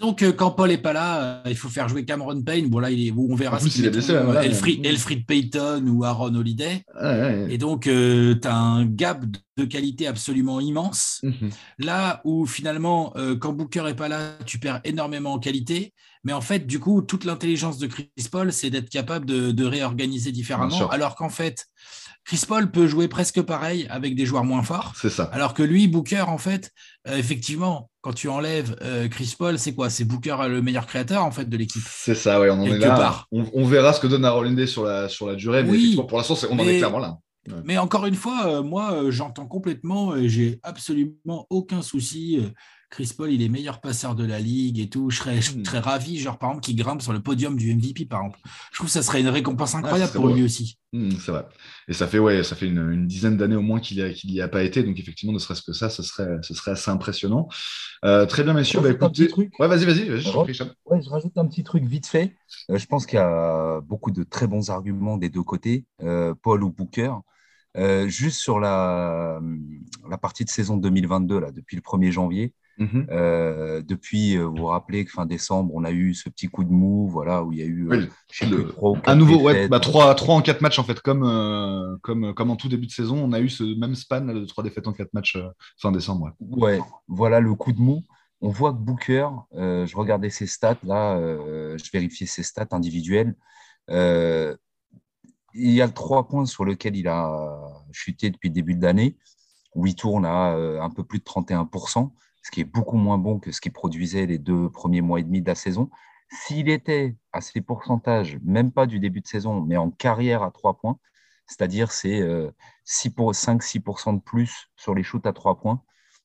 [0.00, 2.68] Donc quand Paul est pas là, euh, il faut faire jouer Cameron Payne.
[2.68, 3.58] Bon là, il est, on verra.
[3.58, 4.18] Plus, il est blessé.
[4.24, 6.82] Voilà, Elfried, Elfried, Payton ou Aaron Holiday.
[7.48, 9.24] Et donc euh, tu as un gap
[9.56, 11.20] de qualité absolument immense.
[11.22, 11.50] Mhm.
[11.78, 15.92] Là où finalement, euh, quand Booker est pas là, tu perds énormément en qualité.
[16.24, 19.64] Mais en fait, du coup, toute l'intelligence de Chris Paul, c'est d'être capable de, de
[19.64, 20.88] réorganiser différemment.
[20.88, 21.66] Alors qu'en fait,
[22.24, 24.94] Chris Paul peut jouer presque pareil avec des joueurs moins forts.
[24.96, 25.24] C'est ça.
[25.32, 26.70] Alors que lui, Booker, en fait,
[27.06, 29.90] euh, effectivement, quand tu enlèves euh, Chris Paul, c'est quoi?
[29.90, 31.82] C'est Booker le meilleur créateur en fait de l'équipe.
[31.86, 33.26] C'est ça, ouais, on en est là.
[33.30, 36.34] On, on, verra ce que donne sur la, sur la durée, mais Oui, pour l'instant,
[36.50, 37.18] on en est clairement là.
[37.48, 37.54] Ouais.
[37.64, 42.38] Mais encore une fois, euh, moi, euh, j'entends complètement, et j'ai absolument aucun souci.
[42.40, 42.48] euh,
[42.90, 45.10] Chris Paul, il est meilleur passeur de la ligue et tout.
[45.10, 45.64] Je serais, je Hmm.
[45.64, 48.38] serais ravi, genre par exemple, qu'il grimpe sur le podium du MVP, par exemple.
[48.70, 50.34] Je trouve que ça serait une récompense incroyable serait pour beau.
[50.36, 50.78] lui aussi.
[50.92, 51.44] Hmm, c'est vrai.
[51.88, 54.46] Et ça fait, ouais, ça fait une, une dizaine d'années au moins qu'il n'y a,
[54.48, 54.84] pas été.
[54.84, 57.48] Donc, effectivement, ne serait-ce que ça, ce serait, ce serait assez impressionnant.
[58.04, 58.78] Euh, très bien, messieurs.
[58.78, 59.24] Je Bah, rajoute un écoutez...
[59.24, 59.58] petit truc.
[59.58, 60.08] Ouais, vas-y, vas-y.
[60.08, 60.20] vas-y,
[60.54, 60.62] je.
[60.86, 62.36] Ouais, je rajoute un petit truc vite fait.
[62.70, 66.32] Euh, je pense qu'il y a beaucoup de très bons arguments des deux côtés, euh,
[66.42, 67.10] Paul ou Booker.
[67.76, 69.40] Euh, juste sur la,
[70.08, 73.06] la partie de saison 2022, là, depuis le 1er janvier, Mhm.
[73.10, 76.64] euh, depuis, euh, vous vous rappelez que fin décembre, on a eu ce petit coup
[76.64, 78.90] de mou, voilà, où il y a eu, euh, Oui, je sais le- plus, trois
[78.92, 79.70] ou À nouveau, ouais, défaites.
[79.70, 82.92] bah, 3, en 4 matchs, en fait, comme, euh, comme, comme en tout début de
[82.92, 85.48] saison, on a eu ce même span là, de 3 défaites en 4 matchs euh,
[85.80, 86.32] fin décembre.
[86.40, 86.78] ouais.
[86.78, 88.02] Ouais, voilà le coup de mou.
[88.40, 92.66] On voit que Booker, euh, je regardais ses stats, là, euh, je vérifiais ses stats
[92.72, 93.34] individuelles.
[93.90, 94.56] Euh,
[95.54, 97.58] il y a 3 points sur lequel il a
[97.92, 99.16] chuté depuis le début de l'année,
[99.74, 103.18] où il tourne à euh, un peu plus de 31%, ce qui est beaucoup moins
[103.18, 105.90] bon que ce qu'il produisait les deux premiers mois et demi de la saison.
[106.30, 110.50] S'il était à ces pourcentages, même pas du début de saison, mais en carrière à
[110.50, 110.98] 3 points,
[111.46, 112.50] c'est-à-dire c'est euh,
[112.86, 115.82] 5-6% de plus sur les shoots à 3 points,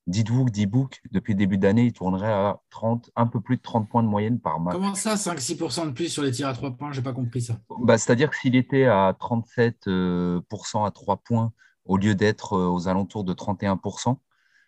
[0.08, 3.62] dites-vous que D-Book, depuis le début d'année, il tournerait à 30, un peu plus de
[3.62, 4.74] 30 points de moyenne par match.
[4.76, 6.92] Comment ça, 5-6% de plus sur les tirs à 3 points?
[6.92, 7.58] J'ai pas compris ça.
[7.82, 10.42] Bah, C'est-à-dire que s'il était à 37% euh,
[10.86, 11.52] à 3 points
[11.86, 14.18] au lieu d'être euh, aux alentours de 31%,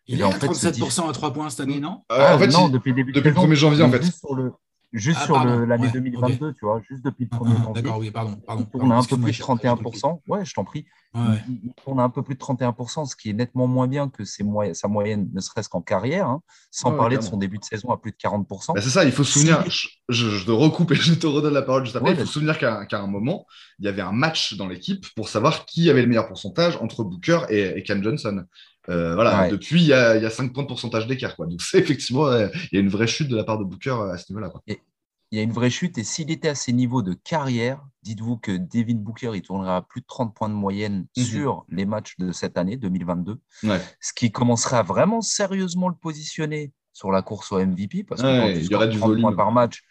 [0.07, 2.03] Il Et est en à fait, ce 37% à 3 points cette année, non?
[2.11, 3.83] Euh, Ah, en fait, non, il- depuis le début de depuis le saison, 1er janvier,
[3.83, 4.03] en fait.
[4.03, 4.53] Sur le-
[4.93, 7.81] juste Ah, sur l'année ouais, 2022, tu vois, juste depuis le 1er ah, janvier.
[7.81, 8.35] D'accord, oui, pardon.
[8.45, 9.99] pardon, Il tourne à un peu plus de j'ai- j'ai pas compris.
[9.99, 10.21] 31%.
[10.27, 10.85] Ouais, je t'en prie.
[11.13, 11.21] Ouais.
[11.47, 14.09] Il, il tourne à un peu plus de 31%, ce qui est nettement moins bien
[14.09, 17.37] que ses moy- sa moyenne, ne serait-ce qu'en carrière, hein, sans Ouais, parler de son
[17.37, 18.73] début de saison à plus de 40%.
[18.73, 19.63] Bah, c'est ça, il faut se souvenir,
[20.09, 22.33] je, te recoupe et je te redonne la parole juste après, Ouais, il faut se
[22.33, 23.45] souvenir qu'à qu'à un moment,
[23.79, 27.03] il y avait un match dans l'équipe pour savoir qui avait le meilleur pourcentage entre
[27.03, 28.45] Booker et, et Cam Johnson.
[28.89, 29.49] Euh, voilà, Ouais.
[29.49, 31.35] depuis, il y, a, il y a 5 points de pourcentage d'écart.
[31.35, 31.45] quoi.
[31.47, 33.91] Donc c'est effectivement, euh, il y a une vraie chute de la part de Booker
[33.91, 34.49] euh, à ce niveau-là.
[34.49, 34.61] quoi.
[34.67, 35.97] il y a une vraie chute.
[35.97, 39.81] Et s'il était à ses niveaux de carrière, dites-vous que Devin Booker, il tournerait à
[39.81, 41.23] plus de 30 points de moyenne Mhm.
[41.23, 43.79] sur les matchs de cette année, 2022, Ouais.
[44.01, 48.03] ce qui commencerait à vraiment sérieusement le positionner sur la course au MVP.
[48.03, 49.21] Parce que Ouais, quand il tu y aurait du 30 volume.
[49.21, 49.83] points par match,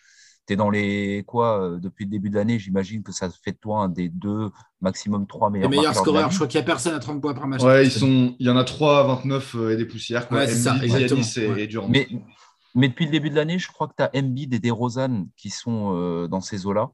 [0.50, 3.52] tu es dans les quoi euh, depuis le début de l'année, j'imagine que ça fait
[3.52, 6.46] de toi un des deux, maximum trois Les meilleurs meilleurs de la scoreurs, je crois
[6.48, 7.62] qu'il n'y a personne à 30 points par match.
[7.62, 10.26] Ouais, ils sont, il y en a 3 à 29 euh, et des poussières.
[10.28, 10.38] Quoi.
[10.38, 11.20] Ouais, c'est ça, exactement.
[11.36, 11.62] Et, Ouais.
[11.62, 11.88] et Durant.
[11.88, 12.08] Mais,
[12.74, 15.50] mais depuis le début de l'année, je crois que tu as Embiid et DeRozan qui
[15.50, 16.90] sont euh, dans ces eaux-là,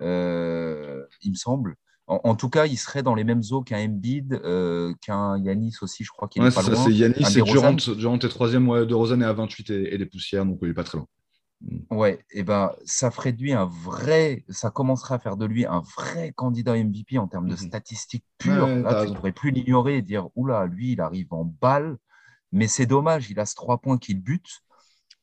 [0.00, 1.74] euh, il me semble.
[2.08, 5.74] En, en tout cas, il serait dans les mêmes eaux qu'un Embiid, euh, qu'un Yanis
[5.82, 6.84] aussi, je crois qu'il Ouais, est pas ça, loin.
[6.84, 7.42] c'est Yanis et.
[7.42, 7.72] Durant.
[7.72, 10.68] Durant est troisième, ouais, de Rosanne est à 28 et, et des poussières, donc il
[10.70, 11.06] est pas très loin.
[11.90, 15.64] Ouais, et ben ça ferait de lui un vrai, ça commencerait à faire de lui
[15.66, 17.58] un vrai candidat MVP en termes de Mhm.
[17.68, 18.66] statistiques pures.
[18.66, 21.98] Ouais, Là, tu ne pourrais plus l'ignorer et dire, oula, lui, il arrive en balle,
[22.50, 24.62] mais c'est dommage, il a ce trois points qu'il bute.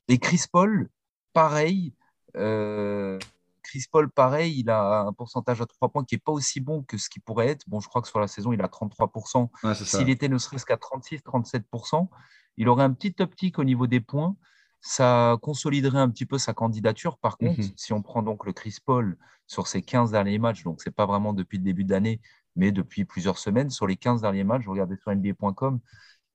[0.07, 0.89] Et Chris Paul,
[1.33, 1.93] pareil,
[2.37, 3.19] euh,
[3.63, 6.83] Chris Paul, pareil, il a un pourcentage à trois points qui n'est pas aussi bon
[6.83, 7.65] que ce qu'il pourrait être.
[7.67, 9.51] Bon, je crois que sur la saison, il a 33%.
[9.63, 9.97] Ouais, c'est ça.
[9.97, 12.09] S'il était ne serait-ce qu'à 36-37%,
[12.57, 14.35] il aurait un petit optique au niveau des points.
[14.81, 17.17] Ça consoliderait un petit peu sa candidature.
[17.17, 17.73] Par contre, Mhm.
[17.75, 21.05] si on prend donc le Chris Paul sur ses 15 derniers matchs, donc c'est pas
[21.05, 22.21] vraiment depuis le début de l'année,
[22.55, 25.79] mais depuis plusieurs semaines, sur les 15 derniers matchs, je regardais sur NBA.com,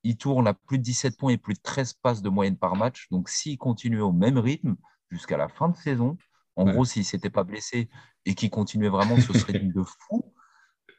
[0.02, 2.76] il tourne à plus de 17 points et plus de 13 passes de moyenne par
[2.76, 3.08] match.
[3.10, 4.76] Donc s'il continuait au même rythme
[5.10, 6.18] jusqu'à la fin de saison,
[6.56, 6.72] en Ouais.
[6.72, 7.88] gros, s'il ne s'était pas blessé
[8.26, 10.33] et qu'il continuait vraiment ce rythme de fou,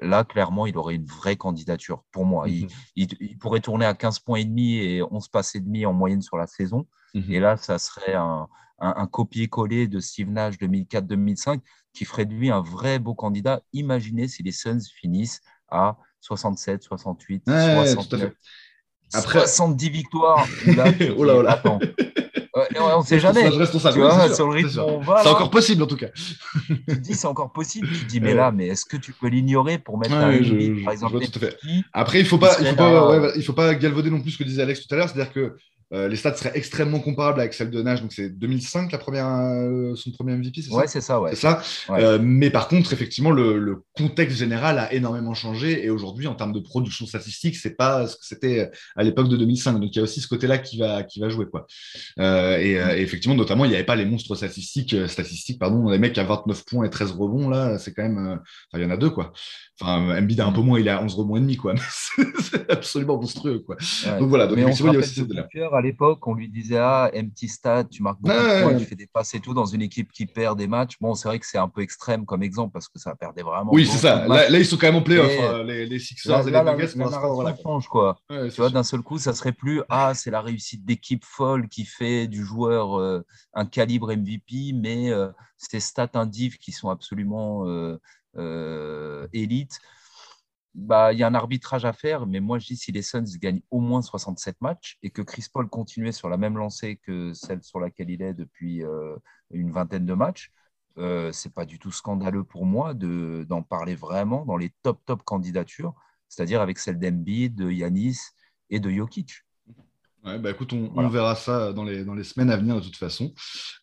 [0.01, 2.47] là, clairement, il aurait une vraie candidature pour moi.
[2.49, 2.67] Il,
[2.97, 3.37] Mhm.
[3.39, 6.37] pourrait tourner à 15 points et demi et 11 passes et demi en moyenne sur
[6.37, 6.85] la saison.
[7.13, 7.31] Mhm.
[7.31, 8.47] Et là, ça serait un,
[8.79, 11.61] un- un copier-coller de Steve Nash 2004-2005
[11.93, 13.61] qui ferait de lui un vrai beau candidat.
[13.73, 19.17] Imaginez si les Suns finissent à 67, 68, Ouais, tout à 69, fait.
[19.17, 20.45] Après- 70 victoires.
[20.75, 21.51] Là, Oh là là.
[21.51, 21.79] Attends.
[22.79, 23.51] On ne sait jamais.
[23.51, 26.07] je Tu vois, sûr, sur le rythme on va, C'est encore possible en tout cas.
[26.87, 27.87] tu dis c'est encore possible.
[27.87, 30.43] Tu dis, mais là, mais est-ce que tu peux l'ignorer pour mettre Ouais, un je-
[30.43, 31.57] je- par je exemple, vois tout à fait.
[31.91, 34.09] Après, il faut Il pas, serait il faut pas, là, ouais, il faut pas galvauder
[34.09, 35.57] non plus ce que disait Alex tout à l'heure, c'est-à-dire que
[35.93, 38.01] euh, les stats seraient extrêmement comparables avec celles de Nash.
[38.01, 40.75] Donc c'est 2005 la première, euh, son premier MVP, c'est ça?
[40.75, 41.31] Ouais, c'est ça, ouais.
[41.35, 41.61] C'est ça?
[41.89, 42.03] Ouais.
[42.03, 45.85] Euh, mais par contre, effectivement, le, le contexte général a énormément changé.
[45.85, 49.37] Et aujourd'hui, en termes de production statistique, c'est pas ce que c'était à l'époque de
[49.37, 49.73] 2005.
[49.73, 51.45] Donc, il y a aussi ce côté-là qui va, qui va jouer.
[51.45, 51.67] Quoi.
[52.17, 56.17] Et, et effectivement, notamment, il n'y avait pas les monstres statistiques, statistiques pardon, les mecs
[56.17, 57.49] à 29 points et 13 rebonds.
[57.49, 58.17] Là, c'est quand même.
[58.17, 58.39] Enfin,
[58.75, 59.09] il y en a deux.
[59.11, 59.33] Quoi.
[59.79, 61.57] Enfin, Embiid a un peu moins, il est à 11 rebonds et demi.
[61.57, 61.75] Quoi.
[62.39, 63.59] C'est- absolument monstrueux.
[63.59, 63.75] Quoi.
[64.05, 64.19] Ouais.
[64.19, 64.47] Donc voilà.
[64.47, 67.11] Donc, Mais effectivement, il y a aussi de cette à l'époque, on lui disait Ah,
[67.15, 69.65] empty stat, tu marques beaucoup Ouais, de points, tu fais des passes et tout dans
[69.65, 70.95] une équipe qui perd des matchs.
[71.01, 73.71] Bon, c'est vrai que c'est un peu extrême comme exemple parce que ça perdait vraiment.
[73.73, 74.27] Oui, c'est ça.
[74.27, 76.59] Là, là, ils sont quand même en playoff, hein, les, les Sixers Là, et là,
[76.59, 77.55] les la, Nuggets la Voilà.
[77.61, 78.17] change, quoi.
[78.29, 81.67] Ouais, Tu vois, d'un seul coup, ça serait plus Ah, c'est la réussite d'équipe folle
[81.69, 83.23] qui fait du joueur euh,
[83.53, 87.97] un calibre MVP, mais euh, ces stats indives qui sont absolument euh,
[88.37, 89.79] euh, élites.
[90.75, 93.23] Bah, il y a un arbitrage à faire, mais moi je dis si les Suns
[93.39, 97.33] gagnent au moins 67 matchs et que Chris Paul continuait sur la même lancée que
[97.33, 99.15] celle sur laquelle il est depuis euh,
[99.51, 100.51] une vingtaine de matchs,
[100.97, 104.99] euh, c'est pas du tout scandaleux pour moi de, d'en parler vraiment dans les top
[105.05, 105.95] top candidatures,
[106.27, 108.19] c'est-à-dire avec celle d'Embiid, de Yanis
[108.69, 109.43] et de Jokic.
[110.25, 112.95] Ouais, bah écoute, on, verra ça dans les, dans les semaines à venir de toute
[112.95, 113.31] façon,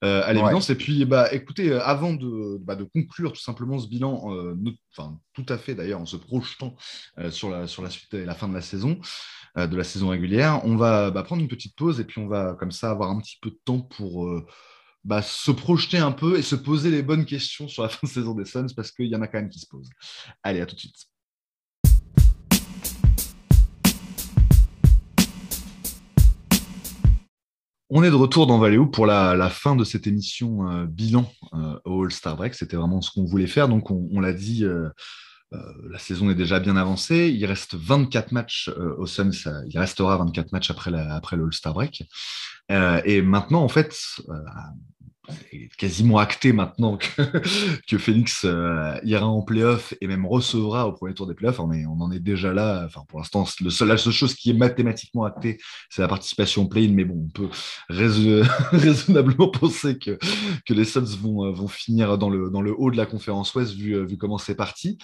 [0.02, 0.34] euh, à Ouais.
[0.34, 0.70] l'évidence.
[0.70, 4.56] Et puis, bah, écoutez, euh, avant de, bah, de conclure tout simplement ce bilan, euh,
[4.96, 6.74] enfin, tout à fait d'ailleurs en se projetant
[7.18, 8.98] euh, sur, la, sur la suite et la fin de la saison,
[9.56, 12.26] euh, de la saison régulière, on va bah, prendre une petite pause et puis on
[12.26, 14.44] va comme ça avoir un petit peu de temps pour euh,
[15.04, 18.12] bah, se projeter un peu et se poser les bonnes questions sur la fin de
[18.12, 19.90] saison des Suns parce qu'il y en a quand même qui se posent.
[20.42, 21.11] Allez, à tout de suite.
[27.94, 31.78] On est de retour dans Valéo pour la, fin de cette émission euh, bilan euh,
[31.84, 32.54] au All-Star Break.
[32.54, 33.68] C'était vraiment ce qu'on voulait faire.
[33.68, 34.88] Donc, on, l'a dit, euh,
[35.50, 37.30] la saison est déjà bien avancée.
[37.36, 39.30] Il reste 24 matchs au Suns.
[39.68, 42.04] Il restera 24 matchs après, la, après le All-Star Break.
[42.70, 43.94] Et maintenant, en fait,
[45.28, 50.92] euh, c'est quasiment acté maintenant que, Phoenix euh, ira en playoff et même recevra au
[50.92, 51.60] premier tour des playoffs.
[51.60, 52.84] On, est, on en est déjà là.
[52.86, 55.58] Enfin, pour l'instant, le seul, la seule chose qui est mathématiquement actée,
[55.90, 56.92] c'est la participation play-in.
[56.92, 57.48] Mais bon, on peut
[57.88, 58.42] rais-
[58.72, 60.18] raisonnablement penser que,
[60.68, 64.38] les Suns vont, euh, finir dans le, haut de la conférence Ouest vu, euh, comment
[64.38, 64.98] c'est parti.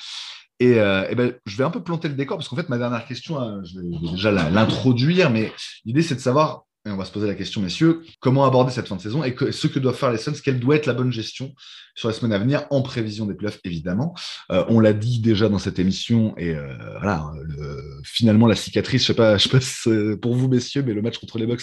[0.61, 3.39] Et, ben, je vais un peu planter le décor parce qu'en fait, ma dernière question,
[3.39, 5.53] hein, je vais, déjà l'introduire, mais
[5.85, 8.97] l'idée, c'est de savoir, on va se poser la question, messieurs, comment aborder cette fin
[8.97, 11.55] de saison et ce que doivent faire les Suns, quelle doit être la bonne gestion
[11.95, 14.15] sur les semaines à venir, en prévision des playoffs, évidemment?
[14.53, 19.03] Euh, on l'a dit déjà dans cette émission, et euh, voilà, le- finalement, la cicatrice,
[19.03, 21.47] je sais pas, je sais pas c'est pour vous, messieurs, mais le match contre les
[21.47, 21.63] Bucks,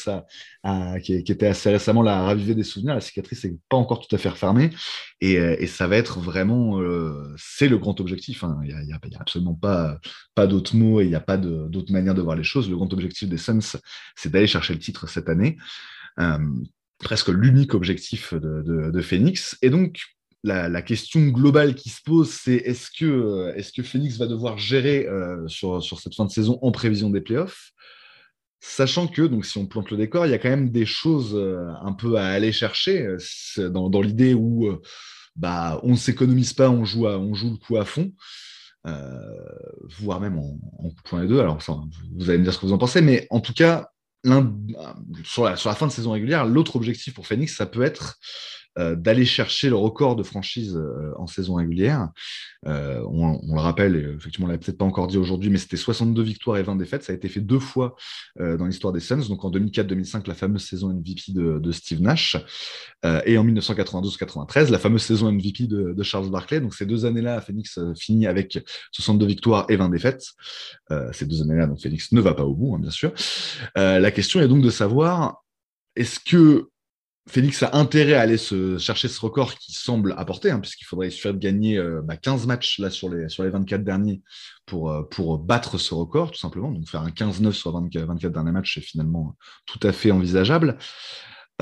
[1.04, 2.96] qui, qui était assez récemment, là, a ravivé des souvenirs.
[2.96, 4.72] La cicatrice n'est pas encore tout à fait refermée.
[5.26, 8.44] Et, euh, et ça va être vraiment, euh, c'est le grand objectif.
[8.44, 8.60] hein.
[8.64, 10.00] Il n'y a, absolument pas,
[10.36, 12.70] pas d'autres mots et il n'y a pas d'autre manière de voir les choses.
[12.70, 13.80] Le grand objectif des Suns,
[14.16, 15.58] c'est d'aller chercher le titre cette année.
[16.20, 16.38] Euh,
[17.00, 19.58] presque l'unique objectif de, Phoenix.
[19.64, 20.00] Et donc,
[20.44, 24.60] la, question globale qui se pose, c'est est-ce que, euh, est-ce que Phoenix va devoir
[24.60, 25.08] gérer
[25.48, 27.72] sur, sur cette fin de saison en prévision des playoffs?
[28.60, 31.36] Sachant que, donc, si on plante le décor, il y a quand même des choses
[31.82, 33.08] un peu à aller chercher
[33.58, 34.80] dans, l'idée où
[35.36, 38.12] bah, on ne s'économise pas, on joue, le coup à fond,
[38.88, 39.20] euh,
[40.00, 41.40] voire même en, en les deux.
[41.40, 41.60] Alors,
[42.16, 43.90] vous allez me dire ce que vous en pensez, mais en tout cas,
[45.24, 48.18] sur, la, fin de saison régulière, l'autre objectif pour Phoenix, ça peut être
[48.78, 52.10] d'aller chercher le record de franchise euh, en saison régulière.
[52.68, 56.22] Euh, on, le rappelle, effectivement, on l'a peut-être pas encore dit aujourd'hui, mais c'était 62
[56.22, 57.04] victoires et 20 défaites.
[57.04, 57.96] Ça a été fait deux fois
[58.40, 62.38] euh, dans l'histoire des Suns, donc en 2004-2005, la fameuse saison MVP de, Steve Nash,
[63.06, 66.60] euh, et en 1992-93, la fameuse saison MVP de, Charles Barkley.
[66.60, 68.60] Donc ces deux années-là, Phoenix euh, finit avec
[68.92, 70.26] 62 victoires et 20 défaites.
[70.92, 73.14] Euh, ces deux années-là, donc Phoenix ne va pas au bout, hein, bien sûr.
[73.78, 75.44] Euh, la question est donc de savoir,
[75.96, 76.70] est-ce que
[77.28, 81.10] Félix a intérêt à aller se chercher ce record qui semble apporter, hein, puisqu'il faudrait
[81.10, 84.22] suffire de gagner euh, bah, 15 matchs sur, les, sur les 24 derniers
[84.68, 86.72] pour, euh, pour battre ce record, tout simplement.
[86.72, 89.36] Donc faire un 15-9 sur 24, 24 derniers matchs, c'est finalement
[89.66, 90.78] tout à fait envisageable.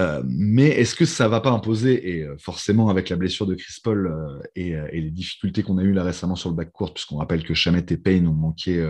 [0.01, 3.77] Euh, mais est-ce que ça va pas imposer, et forcément avec la blessure de Chris
[3.81, 7.43] Paul et, et, les difficultés qu'on a eues là récemment sur le backcourt, puisqu'on rappelle
[7.43, 8.83] que Chamet et Payne ont manqué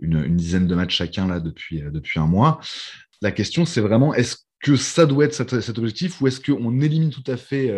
[0.00, 2.60] une, une, dizaine de matchs chacun là depuis, depuis un mois,
[3.20, 7.10] la question c'est vraiment est-ce que ça doit être cet, objectif ou est-ce qu'on élimine
[7.10, 7.72] tout à fait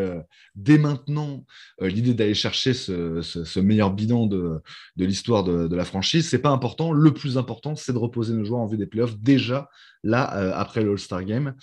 [0.54, 1.44] dès maintenant
[1.78, 4.62] l'idée d'aller chercher ce, meilleur bilan de,
[4.96, 6.28] l'histoire de, la franchise?
[6.28, 6.92] C'est pas important.
[6.92, 9.68] Le plus important, c'est de reposer nos joueurs en vue des playoffs déjà
[10.02, 10.24] là
[10.56, 11.54] après le All-Star Game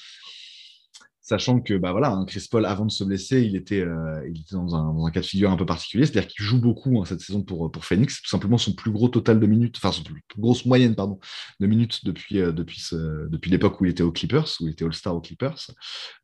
[1.28, 4.46] sachant que bah voilà, hein, Chris Paul, avant de se blesser, il était, euh, il
[4.50, 7.20] dans, un, dans, cas de figure un peu particulier, c'est-à-dire qu'il joue beaucoup hein, cette
[7.20, 10.24] saison pour, pour Phoenix, tout simplement son plus gros total de minutes, enfin son plus,
[10.38, 11.20] grosse moyenne pardon,
[11.60, 15.14] de minutes depuis, euh, depuis, l'époque où il était aux Clippers, où il était All-Star
[15.14, 15.68] aux Clippers,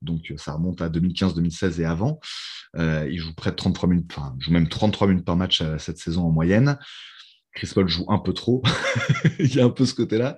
[0.01, 2.21] donc euh, ça remonte à 2015-2016 et avant.
[2.77, 6.23] Il joue près de 33 minutes, enfin, joue même 33 minutes par match cette saison
[6.23, 6.77] en moyenne.
[7.53, 8.63] Chris Paul joue un peu trop.
[9.39, 10.35] il y a un peu ce côté-là.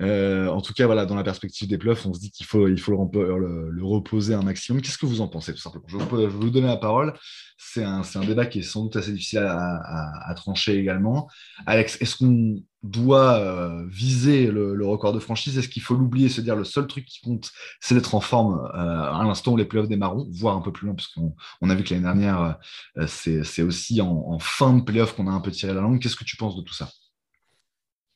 [0.00, 2.66] Euh, en tout cas, voilà, dans la perspective des playoffs, on se dit qu'il faut,
[2.68, 4.80] il faut le, reposer un maximum.
[4.80, 5.86] Qu'est-ce que vous en pensez, tout simplement?
[5.86, 7.14] Je, vais vous donner la parole.
[7.58, 11.28] C'est un, un, débat qui est sans doute assez difficile à trancher également.
[11.66, 16.40] Alex, est-ce qu'on doit euh, viser le, record de franchise Est-ce qu'il faut l'oublier, se
[16.40, 17.50] dire le seul truc qui compte,
[17.80, 20.86] c'est d'être en forme euh, à l'instant où les playoffs démarrent, voire un peu plus
[20.86, 22.58] loin, parce qu'on on a vu que l'année dernière,
[22.98, 26.00] euh, c'est aussi en, fin de playoffs qu'on a un peu tiré la langue.
[26.00, 26.90] Qu'est-ce que tu penses de tout ça?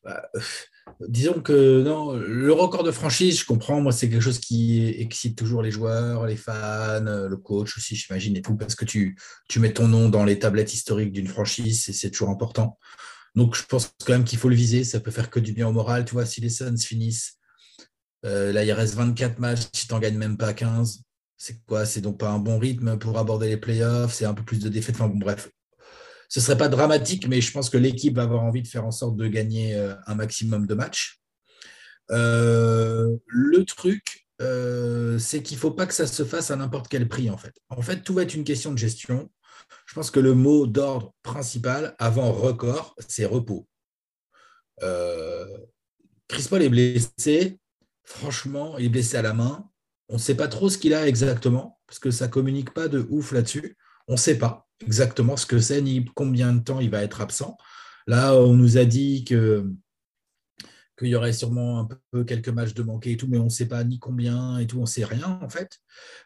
[0.04, 0.22] Bah,
[1.08, 5.36] Disons que non, le record de franchise, je comprends, moi, c'est quelque chose qui excite
[5.36, 9.16] toujours les joueurs, les fans, le coach aussi, j'imagine, et tout, parce que tu,
[9.48, 12.78] tu mets ton nom dans les tablettes historiques d'une franchise, et c'est toujours important.
[13.34, 14.84] Donc, je pense quand même qu'il faut le viser.
[14.84, 16.04] Ça peut faire que du bien au moral.
[16.04, 17.38] Tu vois, si les Suns finissent,
[18.24, 21.02] euh, là, il reste 24 matchs, si tu n'en gagnes même pas 15,
[21.36, 21.86] c'est quoi?
[21.86, 24.14] C'est donc pas un bon rythme pour aborder les playoffs?
[24.14, 24.96] C'est un peu plus de défaites?
[24.96, 25.50] Enfin, bon, bref.
[26.28, 28.84] Ce ne serait pas dramatique, mais je pense que l'équipe va avoir envie de faire
[28.84, 31.20] en sorte de gagner euh, un maximum de matchs.
[32.10, 34.26] Euh, le truc,
[35.18, 37.54] c'est qu'il ne faut pas que ça se fasse à n'importe quel prix, en fait.
[37.68, 39.30] En fait, tout va être une question de gestion.
[39.86, 43.66] Je pense que le mot d'ordre principal avant record, c'est repos.
[44.82, 45.46] Euh,
[46.28, 47.58] Chris Paul est blessé.
[48.04, 49.68] Franchement, il est blessé à la main.
[50.08, 52.88] On ne sait pas trop ce qu'il a exactement, parce que ça ne communique pas
[52.88, 53.76] de ouf là-dessus.
[54.08, 57.20] On ne sait pas exactement ce que c'est, ni combien de temps il va être
[57.20, 57.56] absent.
[58.06, 59.70] Là, on nous a dit que
[61.00, 63.48] qu'il y aurait sûrement un peu quelques matchs de manquer et tout, mais on ne
[63.48, 65.78] sait pas ni combien et tout, on ne sait rien en fait.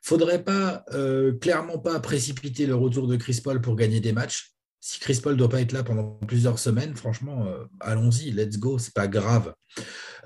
[0.02, 4.50] Faudrait pas, euh, clairement pas précipiter le retour de Chris Paul pour gagner des matchs.
[4.80, 8.58] Si Chris Paul ne doit pas être là pendant plusieurs semaines, franchement, euh, allons-y, let's
[8.58, 9.54] go, c'est pas grave.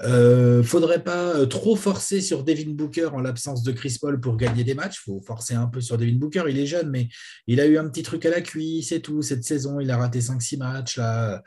[0.02, 4.36] Euh, faudrait pas euh, trop forcer sur Devin Booker en l'absence de Chris Paul pour
[4.36, 5.00] gagner des matchs.
[5.04, 6.44] faut forcer un peu sur Devin Booker.
[6.48, 7.08] Il est jeune, mais
[7.46, 9.22] il a eu un petit truc à la cuisse et tout.
[9.22, 10.96] Cette saison, il a raté 5-6 matchs.
[10.96, 11.42] Là.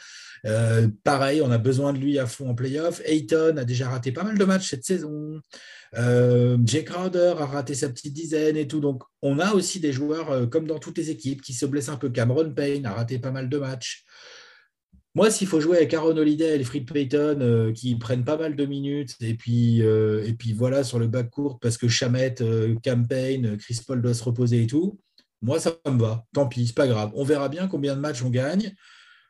[0.45, 3.01] Euh, pareil, on a besoin de lui à fond en playoff.
[3.05, 5.39] Ayton a déjà raté pas mal de matchs cette saison.
[5.97, 8.79] Euh, Jake Crowder a raté sa petite dizaine et tout.
[8.79, 11.89] Donc, on a aussi des joueurs, euh, comme dans toutes les équipes, qui se blessent
[11.89, 12.09] un peu.
[12.09, 14.05] Cameron Payne a raté pas mal de matchs.
[15.13, 18.37] Moi, s'il faut jouer avec Aaron Holiday et les Fred Payton euh, qui prennent pas
[18.37, 22.35] mal de minutes, et puis, et puis voilà, sur le bac court, parce que Chamet,
[22.41, 24.99] euh, Campaign, Chris Paul doit se reposer et tout,
[25.41, 26.25] moi, ça me va.
[26.33, 27.11] Tant pis, c'est pas grave.
[27.15, 28.73] On verra bien combien de matchs on gagne.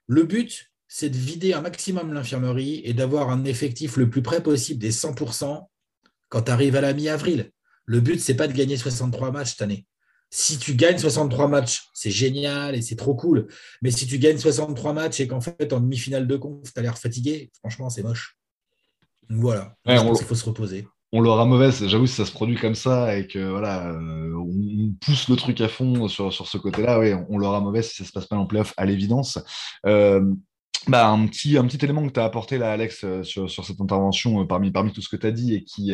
[0.08, 4.44] Le but, c'est de vider un maximum l'infirmerie et d'avoir un effectif le plus près
[4.44, 5.68] possible des 100%
[6.28, 7.52] quand tu arrives à la mi-avril.
[7.86, 9.86] Le but, c'est pas de gagner 63 matchs cette année
[10.34, 13.48] si tu gagnes 63 matchs, c'est génial et c'est trop cool.
[13.82, 16.82] Mais si tu gagnes 63 matchs et qu'en fait, en demi-finale de conf, tu as
[16.82, 18.38] l'air fatigué, franchement, c'est moche.
[19.30, 20.88] Donc voilà, ouais, il faut se reposer.
[21.12, 24.94] On l'aura mauvaise, j'avoue, si ça se produit comme ça et que voilà, euh, on
[25.02, 27.98] pousse le truc à fond sur, sur ce côté-là, ouais, on, on l'aura mauvaise si
[27.98, 29.38] ça se passe pas en playoff, à l'évidence.
[29.86, 30.24] Euh,
[30.88, 33.66] bah, un, petit, un petit élément que tu as apporté là, Alex, euh, sur, sur
[33.66, 35.94] cette intervention, euh, parmi, parmi tout ce que tu as dit et qui,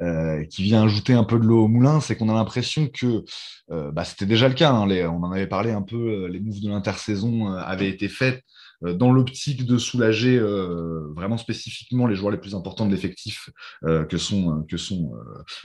[0.00, 3.24] euh, qui vient ajouter un peu de l'eau au moulin, c'est qu'on a l'impression que
[3.68, 4.70] bah, c'était déjà le cas.
[4.70, 8.44] Hein, on en avait parlé un peu, les moves de l'intersaison avaient été faits
[8.92, 13.50] dans l'optique de soulager euh, vraiment spécifiquement les joueurs les plus importants de l'effectif
[13.84, 15.12] euh, que sont, que sont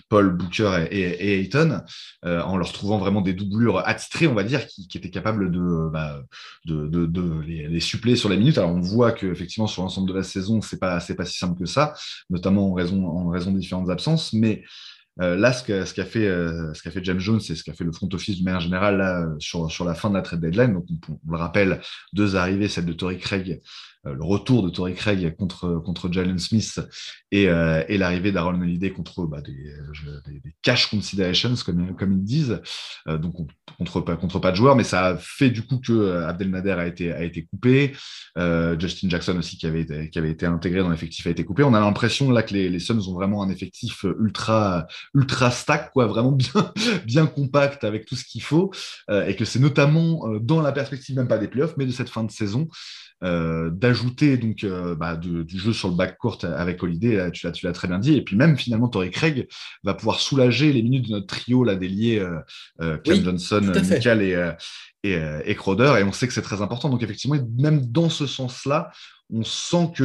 [0.08, 1.82] Paul, Booker et, et, Ayton,
[2.24, 6.22] en leur trouvant vraiment des doublures attitrées, on va dire, qui, étaient capables de, bah,
[6.66, 8.58] de, de, les, les, suppléer sur les minutes.
[8.58, 11.66] Alors on voit qu'effectivement sur l'ensemble de la saison, c'est pas, pas si simple que
[11.66, 11.94] ça,
[12.30, 14.64] notamment en raison, en raison des différentes absences, mais
[15.22, 16.74] euh, là, ce qu'a fait, euh,
[17.04, 20.10] James Jones et ce qu'a fait le front office de manière générale sur la fin
[20.10, 21.82] de la trade deadline, donc on, on, le rappelle,
[22.14, 23.62] deux arrivées, celle de Tory Craig
[24.06, 26.80] le retour de Torrey Craig contre, contre Jalen Smith
[27.32, 29.74] et, et l'arrivée d'Aaron Holiday contre bah, des,
[30.28, 32.62] des, cash considerations, comme, comme ils disent,
[33.08, 33.36] donc
[33.78, 37.12] contre, contre pas de joueurs, mais ça a fait du coup que Abdelnader a été,
[37.12, 37.94] a été coupé,
[38.80, 41.64] Justin Jackson aussi qui avait, été, qui avait été intégré dans l'effectif a été coupé.
[41.64, 45.92] On a l'impression là que les, les Suns ont vraiment un effectif ultra, ultra stack,
[45.92, 46.74] quoi, vraiment bien,
[47.06, 48.72] bien compact avec tout ce qu'il faut,
[49.12, 52.24] et que c'est notamment dans la perspective même pas des playoffs, mais de cette fin
[52.24, 52.68] de saison,
[53.24, 57.88] euh, d'ajouter donc euh, bah, du jeu sur le backcourt avec Holiday, tu l'as, très
[57.88, 59.48] bien dit, et puis même finalement Torrey Craig
[59.84, 62.20] va pouvoir soulager les minutes de notre trio là délié
[62.82, 64.52] euh, Cam Johnson, Michael et,
[65.04, 66.90] et, et Crowder, et on sait que c'est très important.
[66.90, 68.92] Donc effectivement, même dans ce sens-là,
[69.32, 70.04] on sent que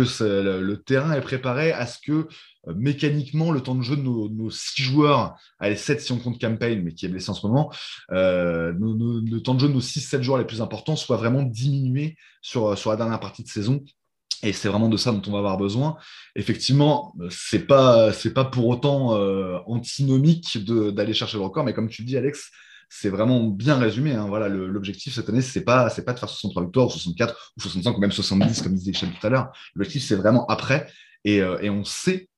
[0.60, 2.26] le, terrain est préparé à ce que euh,
[2.74, 6.82] mécaniquement, le temps de jeu de nos, six joueurs, allez, 7 si on compte Campaign,
[6.82, 7.72] mais qui est blessé en ce moment,
[8.12, 12.16] euh, le temps de jeu de nos 6-7 joueurs les plus importants soit vraiment diminué
[12.42, 13.84] sur, sur la dernière partie de saison.
[14.42, 15.96] Et c'est vraiment de ça dont on va avoir besoin.
[16.36, 22.02] Effectivement, c'est pas pas pour autant euh, antinomique d'aller chercher le record, mais comme tu
[22.02, 22.50] dis, Alex,
[22.90, 24.12] c'est vraiment bien résumé.
[24.12, 24.26] Hein.
[24.28, 27.96] Voilà, l'objectif cette année, c'est pas, pas de faire 63 victoires, ou 64, ou 65,
[27.96, 29.52] ou même 70, comme disait Michel tout à l'heure.
[29.74, 30.86] L'objectif, c'est vraiment après.
[31.24, 32.28] Et, euh, et, on sait,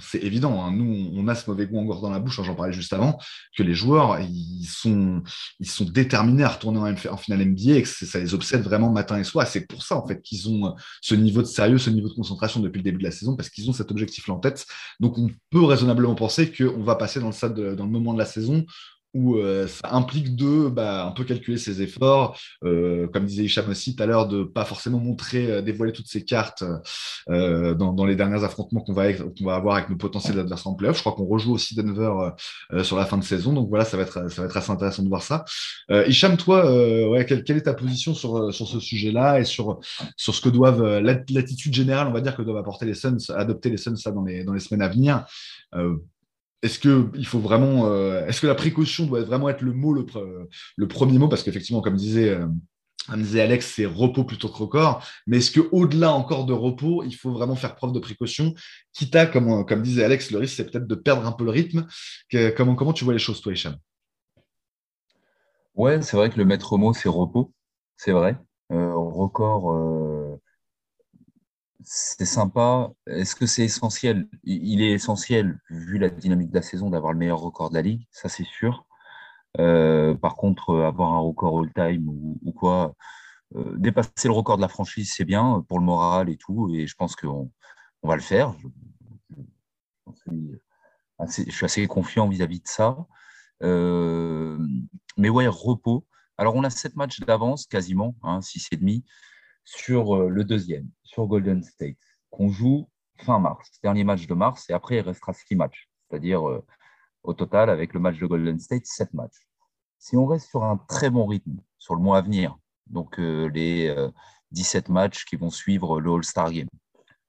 [0.00, 0.72] c'est évident, hein.
[0.72, 3.18] nous, on a ce mauvais goût encore dans la bouche, hein, j'en parlais juste avant,
[3.56, 5.22] que les joueurs, ils sont,
[5.80, 9.46] déterminés à retourner en, finale NBA et que ça les obsède vraiment matin et soir.
[9.46, 12.60] C'est pour ça, en fait, qu'ils ont ce niveau de sérieux, ce niveau de concentration
[12.60, 14.66] depuis le début de la saison, parce qu'ils ont cet objectif-là en tête.
[15.00, 18.26] Donc, on peut raisonnablement penser qu'on va passer dans le dans le moment de la
[18.26, 18.64] saison
[19.14, 23.68] où euh, ça implique de bah, un peu calculer ses efforts, euh, comme disait Hicham
[23.68, 26.64] aussi tout à l'heure, de pas forcément montrer, euh, dévoiler toutes ses cartes
[27.28, 30.74] dans, dans, les derniers affrontements qu'on va, qu'on va avoir avec nos potentiels adversaires en
[30.74, 30.96] playoff.
[30.96, 32.12] Je crois qu'on rejoue aussi Denver
[32.82, 35.02] sur la fin de saison, donc voilà, ça va être, ça va être assez intéressant
[35.02, 35.44] de voir ça.
[36.06, 36.64] Hicham, toi,
[37.10, 39.80] ouais, quelle, quelle, est ta position sur, sur ce sujet-là et sur,
[40.16, 43.70] sur ce que doivent, l'attitude générale, on va dire, que doivent apporter les Suns, adopter
[43.70, 45.24] les Suns ça, dans, les, dans les semaines à venir?
[46.62, 49.92] Est-ce que il faut vraiment, euh, est-ce que la précaution doit vraiment être le mot,
[49.92, 52.46] le, premier mot, parce qu'effectivement, comme disait, euh,
[53.16, 55.04] disait Alex, c'est repos plutôt que record.
[55.26, 58.54] Mais est-ce que au-delà encore de repos, il faut vraiment faire preuve de précaution,
[58.92, 61.50] quitte à, comme, comme disait Alex, le risque c'est peut-être de perdre un peu le
[61.50, 61.86] rythme.
[62.56, 63.76] comment, comment tu vois les choses, toi, Hicham?
[65.74, 67.52] Ouais, c'est vrai que le maître mot c'est repos,
[67.96, 68.36] c'est vrai.
[68.70, 70.40] Euh, record
[71.84, 72.90] c'est sympa.
[73.06, 74.28] Est-ce que c'est essentiel?
[74.44, 77.82] Il est essentiel, vu la dynamique de la saison, d'avoir le meilleur record de la
[77.82, 78.86] ligue, ça c'est sûr.
[79.58, 82.94] Euh, par contre, avoir un record all-time ou, quoi,
[83.56, 86.86] euh, dépasser le record de la franchise, c'est bien pour le moral et tout, et
[86.86, 87.50] je pense qu'on
[88.02, 88.54] on va le faire.
[90.26, 92.96] Je, suis, assez, confiant vis-à-vis de ça.
[93.62, 94.58] Euh,
[95.16, 96.06] mais ouais, repos.
[96.38, 99.04] Alors, on a sept matchs d'avance, quasiment, hein, six et demi
[99.64, 101.96] sur euh, le deuxième, sur Golden State,
[102.30, 106.48] qu'on joue fin mars, dernier match de mars, et après il restera six matchs, c'est-à-dire
[106.48, 106.64] euh,
[107.22, 109.46] au total, avec le match de Golden State, sept matchs.
[109.98, 112.58] Si on reste sur un très bon rythme sur le mois à venir,
[112.88, 113.94] donc euh, les
[114.50, 116.68] 17 matchs qui vont suivre le All-Star Game,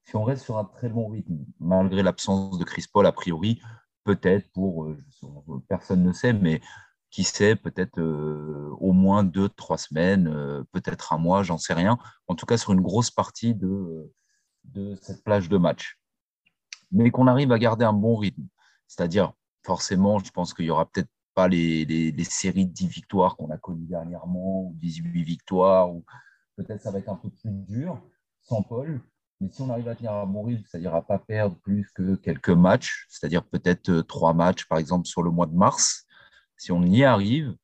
[0.04, 3.62] si on reste sur un très bon rythme, malgré l'absence de Chris Paul a priori,
[4.02, 4.88] peut-être pour,
[5.68, 6.60] personne ne sait, mais
[7.14, 11.72] qui sait, peut-être euh, au moins deux, trois semaines, euh, peut-être un mois, j'en sais
[11.72, 11.96] rien.
[12.26, 14.12] En tout cas, sur une grosse partie de,
[15.00, 15.96] cette plage de match.
[16.90, 18.42] Mais qu'on arrive à garder un bon rythme.
[18.88, 19.32] C'est-à-dire,
[19.64, 23.50] forcément, je pense qu'il n'y aura peut-être pas les, les, séries de 10 victoires qu'on
[23.50, 26.04] a connues dernièrement, ou 18 victoires, ou
[26.56, 28.02] peut-être ça va être un peu plus dur
[28.42, 29.00] sans Paul.
[29.40, 31.88] Mais si on arrive à tenir un bon rythme, c'est-à-dire à ne pas perdre plus
[31.94, 36.06] que quelques matchs, c'est-à-dire peut-être euh, trois matchs, par exemple, sur le mois de mars,
[36.56, 37.54] si on y arrive,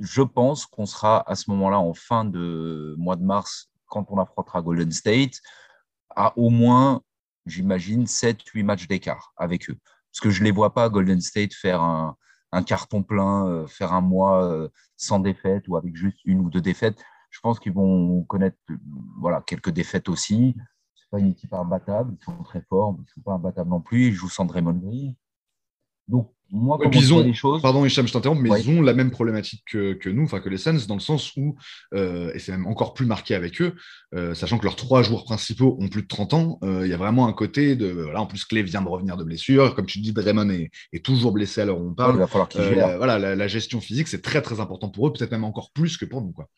[0.00, 4.18] je pense qu'on sera à ce moment-là, en fin de mois de mars, quand on
[4.18, 5.40] affrontera Golden State,
[6.10, 7.02] à au moins,
[7.46, 9.78] j'imagine, 7-8 matchs d'écart avec eux.
[10.10, 12.16] Parce que je ne les vois pas, Golden State, faire un,
[12.66, 16.60] carton plein, euh, faire un mois euh, sans défaite ou avec juste une ou deux
[16.60, 17.02] défaites.
[17.30, 18.56] Je pense qu'ils vont connaître
[19.18, 20.54] voilà, quelques défaites aussi.
[20.94, 23.70] Ce n'est pas une équipe imbattable, ils sont très forts, ils ne sont pas imbattables
[23.70, 24.06] non plus.
[24.06, 25.16] Ils jouent sans Draymond Green.
[26.08, 26.78] Donc, moi,
[27.24, 27.62] les choses.
[27.62, 30.58] Pardon, Hicham, je t'interromps, mais ils ont la même problématique que, nous, enfin que les
[30.58, 31.56] Suns, dans le sens où,
[31.94, 33.74] euh, et c'est même encore plus marqué avec eux,
[34.14, 36.94] euh, sachant que leurs trois joueurs principaux ont plus de 30 ans, euh, il y
[36.94, 37.88] a vraiment un côté de.
[37.88, 39.74] Voilà, en plus, Clay vient de revenir de blessure.
[39.74, 42.14] Comme tu dis, Draymond est, est toujours blessé à l'heure où on parle.
[42.14, 45.32] il va falloir qu'il Voilà, la, gestion physique, c'est très, très important pour eux, peut-être
[45.32, 46.32] même encore plus que pour nous.
[46.32, 46.48] Quoi.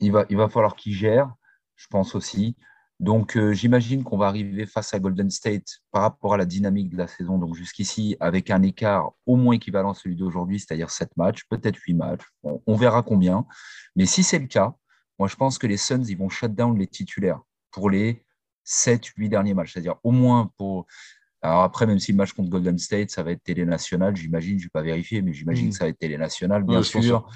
[0.00, 1.30] Il, va, il va falloir qu'ils gèrent,
[1.76, 2.56] je pense aussi.
[3.00, 6.90] Donc, euh, j'imagine qu'on va arriver face à Golden State par rapport à la dynamique
[6.90, 10.90] de la saison, donc jusqu'ici, avec un écart au moins équivalent à celui d'aujourd'hui, c'est-à-dire
[10.90, 12.24] 7 matchs, peut-être 8 matchs.
[12.42, 13.46] On, verra combien.
[13.94, 14.74] Mais si c'est le cas,
[15.18, 18.24] moi, je pense que les Suns, ils vont shut down les titulaires pour les
[18.64, 19.74] 7-8 derniers matchs.
[19.74, 20.86] C'est-à-dire au moins pour.
[21.40, 24.58] Alors après, même si le match contre Golden State, ça va être télé nationale, j'imagine,
[24.58, 25.70] je ne vais pas vérifier, mais j'imagine Mm.
[25.70, 27.30] que ça va être télé nationale, bien Ouais, sûr,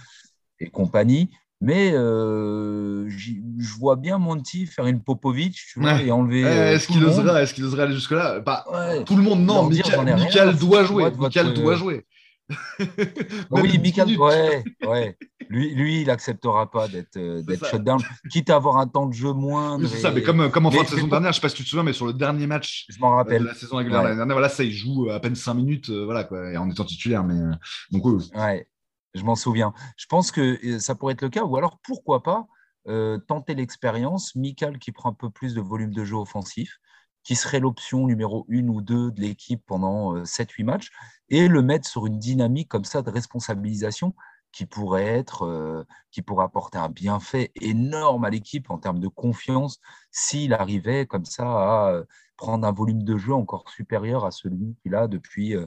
[0.59, 1.31] et compagnie.
[1.65, 6.07] Mais euh, je vois bien Monty faire une Popovic tu vois, Ouais.
[6.07, 6.41] et enlever.
[6.41, 8.41] Eh, euh, Est-ce qu'il oserait, est-ce qu'il oserait aller jusque-là?
[8.41, 9.05] Bah, Ouais.
[9.05, 9.69] Tout le monde, non.
[9.69, 11.05] Dire, Michael, doit jouer.
[11.05, 12.05] votre- Michael doit jouer.
[13.51, 15.17] Oui, Michael, ouais, ouais.
[15.49, 17.71] Lui, lui, il n'acceptera pas d'être euh, d'être ça.
[17.71, 19.85] shut down, quitte à avoir un temps de jeu moindre.
[19.85, 21.49] Oui, c'est ça, mais comme, comme en fin Mais- de saison dernière, je sais pas
[21.49, 23.43] si tu te souviens, mais sur le dernier match Je euh, de rappelle.
[23.45, 24.07] la saison régulière Ouais.
[24.07, 26.69] l'année dernière, voilà, ça, il joue à peine 5 minutes, euh, voilà, quoi, et en
[26.71, 27.23] étant titulaire.
[27.25, 27.53] Mais, euh,
[27.91, 28.05] donc.
[28.05, 28.67] Ouais,
[29.15, 29.73] je m'en souviens.
[29.97, 32.47] Je pense que euh, ça pourrait être le cas, ou alors pourquoi pas
[32.89, 36.79] euh, tenter l'expérience, Mikal qui prend un peu plus de volume de jeu offensif,
[37.25, 40.91] qui serait l'option numéro une ou deux de l'équipe pendant euh, 7-8 matchs,
[41.29, 44.15] et le mettre sur une dynamique comme ça de responsabilisation
[44.53, 49.09] qui pourrait être, euh, qui pourrait apporter un bienfait énorme à l'équipe en termes de
[49.09, 49.81] confiance
[50.11, 52.05] s'il arrivait comme ça à euh,
[52.37, 55.67] prendre un volume de jeu encore supérieur à celui qu'il a depuis euh, euh,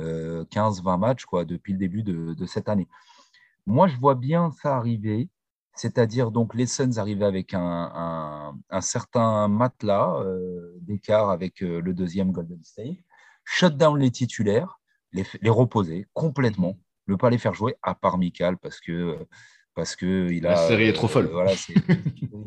[0.00, 2.88] 15-20 matchs quoi, depuis le début de, cette année.
[3.66, 5.28] Moi, je vois bien ça arriver,
[5.74, 11.94] c'est-à-dire donc les Suns arriver avec un, un- certain matelas euh, d'écart avec euh, le
[11.94, 12.96] deuxième Golden State,
[13.44, 14.80] shut down les titulaires,
[15.12, 19.18] les, les reposer complètement, ne pas les faire jouer, à part Michael, parce que
[19.74, 21.26] parce que il La série est trop folle.
[21.30, 21.74] voilà, c'est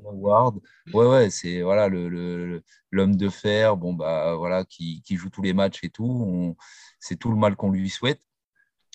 [0.06, 0.60] Howard.
[0.94, 5.42] Ouais, ouais, c'est voilà le- l'homme de fer, bon bah voilà, qui, qui joue tous
[5.42, 6.56] les matchs et tout.
[7.00, 8.22] C'est tout le mal qu'on lui souhaite.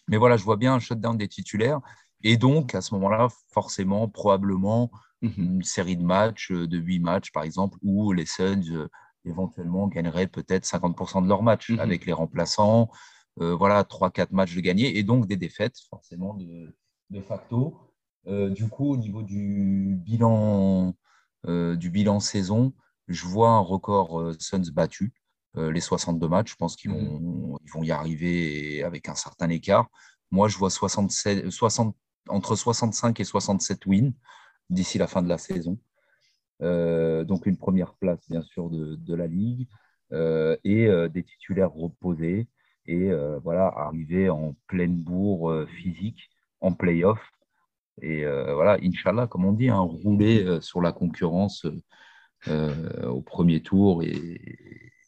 [0.09, 1.81] Mais voilà, je vois bien un shutdown des titulaires.
[2.23, 4.90] Et donc, à ce moment-là, forcément, probablement,
[5.23, 5.32] Mhm.
[5.36, 8.89] une série de matchs, euh, de 8 matchs, par exemple, où les Suns, euh,
[9.27, 11.78] éventuellement, gagneraient peut-être 50% de leurs matchs Mhm.
[11.81, 12.90] avec les remplaçants.
[13.40, 16.74] Euh, voilà, 3-4 matchs de gagnés et donc des défaites, forcément, de,
[17.11, 17.77] de facto.
[18.26, 20.94] Euh, du coup, au niveau du bilan,
[21.47, 22.72] euh, du bilan saison,
[23.09, 25.12] je vois un record euh, Suns battu.
[25.56, 29.88] Les 62 matchs, je pense qu'ils vont, ils vont y arriver avec un certain écart.
[30.30, 31.97] Moi, je vois 67, 60,
[32.28, 34.12] entre 65 et 67 wins
[34.70, 35.76] d'ici la fin de la saison.
[36.62, 39.66] Euh, donc une première place, bien sûr, de, de la Ligue
[40.12, 42.48] euh, et euh, des titulaires reposés
[42.86, 43.10] et
[43.44, 46.28] voilà, arriver en pleine bourre physique,
[46.60, 47.20] en playoff.
[48.02, 51.66] Et euh, voilà, Inch'Allah, comme on dit, hein, rouler euh, sur la concurrence
[52.48, 54.09] euh, au premier tour et,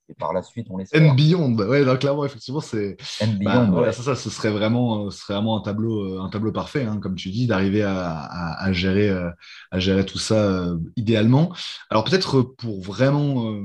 [0.08, 1.02] et par la suite, on l'espère.
[1.02, 2.96] And Beyond, ouais, non, clairement, effectivement, c'est.
[3.22, 3.92] And Bah, beyond, voilà, ouais.
[3.92, 7.14] c'est ça, ce serait vraiment, ce serait vraiment un tableau, un tableau parfait, hein, comme
[7.14, 9.08] tu dis, d'arriver à, à- à gérer,
[9.70, 11.52] à gérer tout ça euh, idéalement.
[11.90, 13.62] Alors peut-être pour vraiment euh,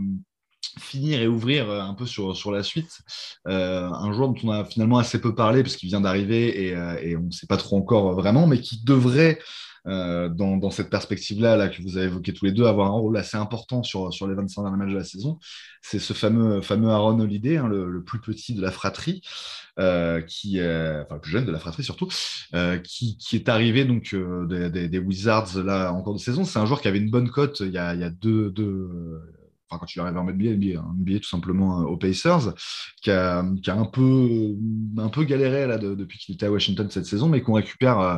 [0.80, 3.02] finir et ouvrir euh, un peu sur, sur la suite,
[3.48, 6.76] euh, un joueur dont on a finalement assez peu parlé parce qu'il vient d'arriver et,
[6.76, 9.40] euh, et on ne sait pas trop encore vraiment, mais qui devrait
[9.86, 13.16] dans, dans cette perspective-là là, que vous avez évoqué tous les deux, avoir un rôle
[13.16, 15.40] assez important sur, sur les 25 derniers matchs de la saison.
[15.82, 19.22] C'est ce fameux, fameux Aaron Holiday, hein, le, plus petit de la fratrie,
[20.28, 22.10] qui, enfin le plus jeune de la fratrie surtout,
[22.84, 26.44] qui, qui est arrivé donc des, Wizards là en cours de saison.
[26.44, 28.52] C'est un joueur qui avait une bonne cote il y a, il y a deux,
[29.69, 32.53] enfin quand il est arrivé en NBA, NBA, hein, NBA tout simplement euh, aux Pacers,
[33.02, 34.56] qui a, qui a un peu,
[34.98, 37.99] un peu galéré là de- depuis qu'il était à Washington cette saison, mais qu'on récupère,
[37.99, 38.18] euh,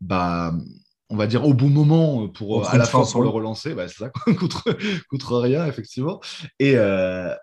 [0.00, 0.54] bah,
[1.08, 3.86] on va dire au bon moment pour Contre à la chance, pour le relancer, bah,
[3.88, 4.64] c'est ça, contre,
[5.08, 6.20] contre rien effectivement.
[6.58, 7.34] Et euh,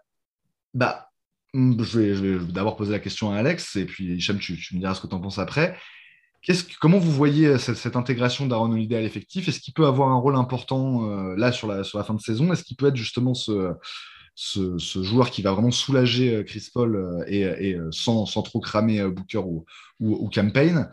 [0.73, 1.09] bah,
[1.53, 4.75] je vais, je vais d'abord poser la question à Alex et puis Hicham, tu, tu
[4.75, 5.77] me diras ce que tu en penses après.
[6.79, 9.47] Comment vous voyez euh, cette, intégration d'Aaron Holiday à l'effectif?
[9.47, 12.51] Est-ce qu'il peut avoir un rôle important euh, là sur la, fin de saison?
[12.53, 13.75] Est-ce qu'il peut être justement ce,
[15.03, 19.65] joueur qui va vraiment soulager euh, Chris Paul et, sans, trop cramer Booker ou,
[19.99, 20.89] ou, ou Campaign?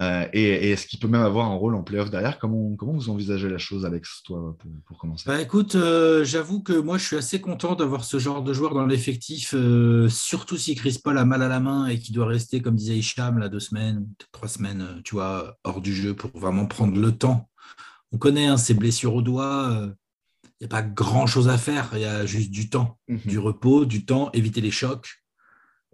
[0.00, 2.38] Euh, et, et est-ce qu'il peut même avoir un rôle en playoff derrière?
[2.38, 5.24] Comment, comment vous envisagez la chose, Alex, toi, pour, pour commencer?
[5.26, 8.74] Bah écoute, euh, j'avoue que moi je suis assez content d'avoir ce genre de joueur
[8.74, 12.26] dans l'effectif, euh, surtout si Chris Paul a mal à la main et qu'il doit
[12.26, 16.30] rester, comme disait Hicham, là, deux semaines, trois semaines, tu vois, hors du jeu pour
[16.36, 17.48] vraiment prendre le temps.
[18.10, 19.70] On connaît hein, ces blessures au doigt,
[20.60, 23.20] il n'y a pas grand chose à faire, il y a juste du temps, Mhm.
[23.26, 25.21] du repos, du temps, éviter les chocs,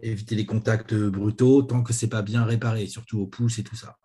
[0.01, 3.75] éviter les contacts brutaux tant que c'est pas bien réparé, surtout au pouce et tout
[3.75, 3.97] ça.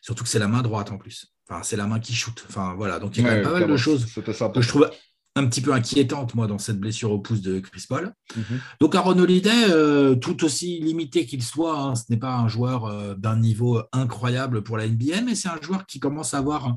[0.00, 1.32] Surtout que c'est la main droite en plus.
[1.48, 2.44] Enfin, c'est la main qui shoot.
[2.48, 4.22] Enfin voilà, donc il y a quand même pas mal de choses que
[4.60, 4.90] je trouve
[5.36, 8.12] un petit peu inquiétante, moi, dans cette blessure au pouce de Chris Paul.
[8.36, 8.60] Mhm.
[8.80, 12.86] Donc, Aaron Holiday, euh, tout aussi limité qu'il soit, hein, ce n'est pas un joueur
[12.86, 16.76] euh, d'un niveau incroyable pour la NBA, mais c'est un joueur qui commence à avoir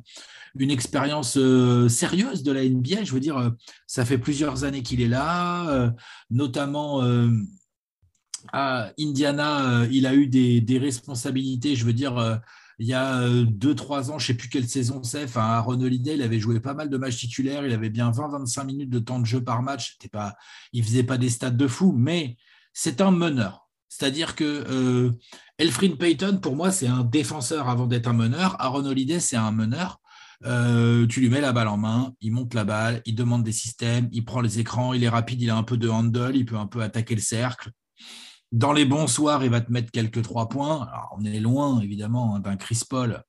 [0.60, 3.04] une expérience euh, sérieuse de la NBA.
[3.04, 3.50] Je veux dire, euh,
[3.88, 5.90] ça fait plusieurs années qu'il est là, euh,
[6.30, 7.30] notamment euh,
[8.54, 12.38] à Indiana, euh, il a eu des, responsabilités, je veux dire, euh,
[12.80, 15.42] il y a euh, deux, trois ans, je ne sais plus quelle saison c'est, enfin,
[15.42, 18.90] Aaron Holiday, il avait joué pas mal de matchs titulaires, il avait bien 20-25 minutes
[18.90, 19.98] de temps de jeu par match.
[20.12, 20.36] Pas,
[20.74, 22.38] il ne faisait pas des stats de fou, mais
[22.74, 23.70] c'est un meneur.
[23.90, 25.12] C'est-à-dire que euh,
[25.58, 28.56] Elfrin Payton, pour moi, c'est un défenseur avant d'être un meneur.
[28.60, 30.00] Aaron Holiday, c'est un meneur.
[30.46, 33.54] Euh, tu lui mets la balle en main, il monte la balle, il demande des
[33.54, 36.46] systèmes, il prend les écrans, il est rapide, il a un peu de handle, il
[36.46, 37.72] peut un peu attaquer le cercle.
[38.54, 40.88] Dans les bons soirs, il va te mettre quelques trois points.
[41.18, 43.24] on est loin, évidemment, hein, d'un Chris Paul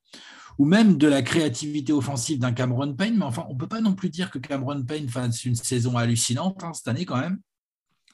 [0.59, 3.81] ou même de la créativité offensive d'un Cameron Payne, mais enfin, on ne peut pas
[3.81, 7.41] non plus dire que Cameron Payne fasse une saison hallucinante hein, cette année quand même.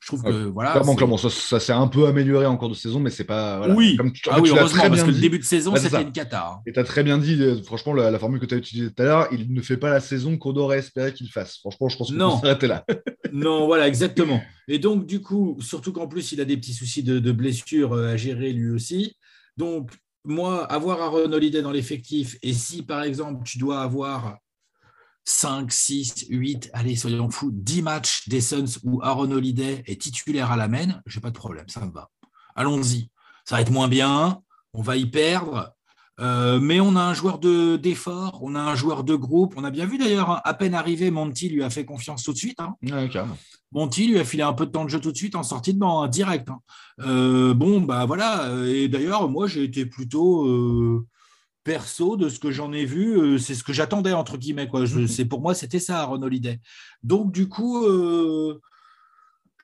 [0.00, 0.72] Je trouve que voilà.
[0.72, 3.68] Clairement, clairement ça, s'est un peu amélioré en cours de saison, mais c'est pas.
[3.74, 6.52] oui, comme tu, ah oui heureusement, parce que le début de saison, c'était une cata.
[6.54, 6.62] Hein.
[6.66, 9.02] Et tu as très bien dit, euh, franchement, la, formule que tu as utilisée tout
[9.02, 11.58] à l'heure, il ne fait pas la saison qu'on aurait espéré qu'il fasse.
[11.58, 12.84] Franchement, je pense qu'on s'arrêter là.
[13.32, 14.40] non, voilà, exactement.
[14.68, 17.92] Et donc, du coup, surtout qu'en plus, il a des petits soucis de, de blessure
[17.92, 19.16] euh, à gérer lui aussi.
[19.58, 19.90] Donc,
[20.24, 24.38] moi, avoir Aaron Holiday dans l'effectif, et si par exemple, tu dois avoir
[25.24, 30.50] 5, 6, 8, allez, soyons fous, 10 matchs des Suns où Aaron Holiday est titulaire
[30.50, 32.10] à la main, j'ai pas de problème, ça me va.
[32.54, 33.10] Allons-y.
[33.44, 34.42] Ça va être moins bien,
[34.72, 35.74] on va y perdre,
[36.20, 39.54] euh, mais on a un joueur d'effort, on a un joueur de groupe.
[39.56, 42.32] On a bien vu d'ailleurs, hein, à peine arrivé, Monty lui a fait confiance tout
[42.32, 42.60] de suite.
[42.60, 42.76] Hein.
[43.72, 45.72] Monty lui a filé un peu de temps de jeu tout de suite en sortie
[45.72, 46.48] de banc, hein, direct.
[47.00, 48.50] Euh, bon, bah voilà.
[48.66, 51.06] Et d'ailleurs, moi, j'ai été plutôt euh,
[51.70, 53.38] perso de ce que j'en ai vu.
[53.38, 54.66] c'est ce que j'attendais, entre guillemets.
[54.66, 54.86] Quoi.
[54.86, 55.28] Je, mm-hmm.
[55.28, 56.58] pour moi, c'était ça, Ron Holiday.
[57.04, 57.86] Donc, du coup,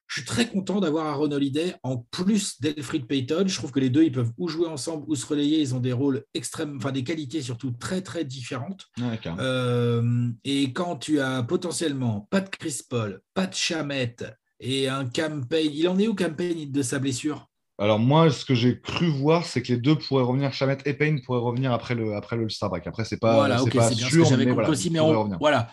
[0.06, 3.44] je suis très content d'avoir Aaron Holiday en plus d'Elfrid Payton.
[3.46, 5.60] Je trouve que les deux, ils peuvent ou jouer ensemble ou se relayer.
[5.60, 8.86] Ils ont des rôles extrêmes, enfin des qualités surtout très très différentes.
[9.26, 14.24] Euh, et quand tu as potentiellement pas de Chris Paul, pas de Chamette
[14.60, 17.48] et un campagne, il en est où campagne de sa blessure?
[17.78, 20.94] Alors moi, ce que j'ai cru voir, c'est que les deux pourraient revenir, Chamette et
[20.94, 22.86] Payne pourraient revenir après le, après le Star Break.
[22.86, 24.98] Après, c'est pas, voilà, c'est pas sûr, mais voilà, aussi, mais
[25.38, 25.68] voilà,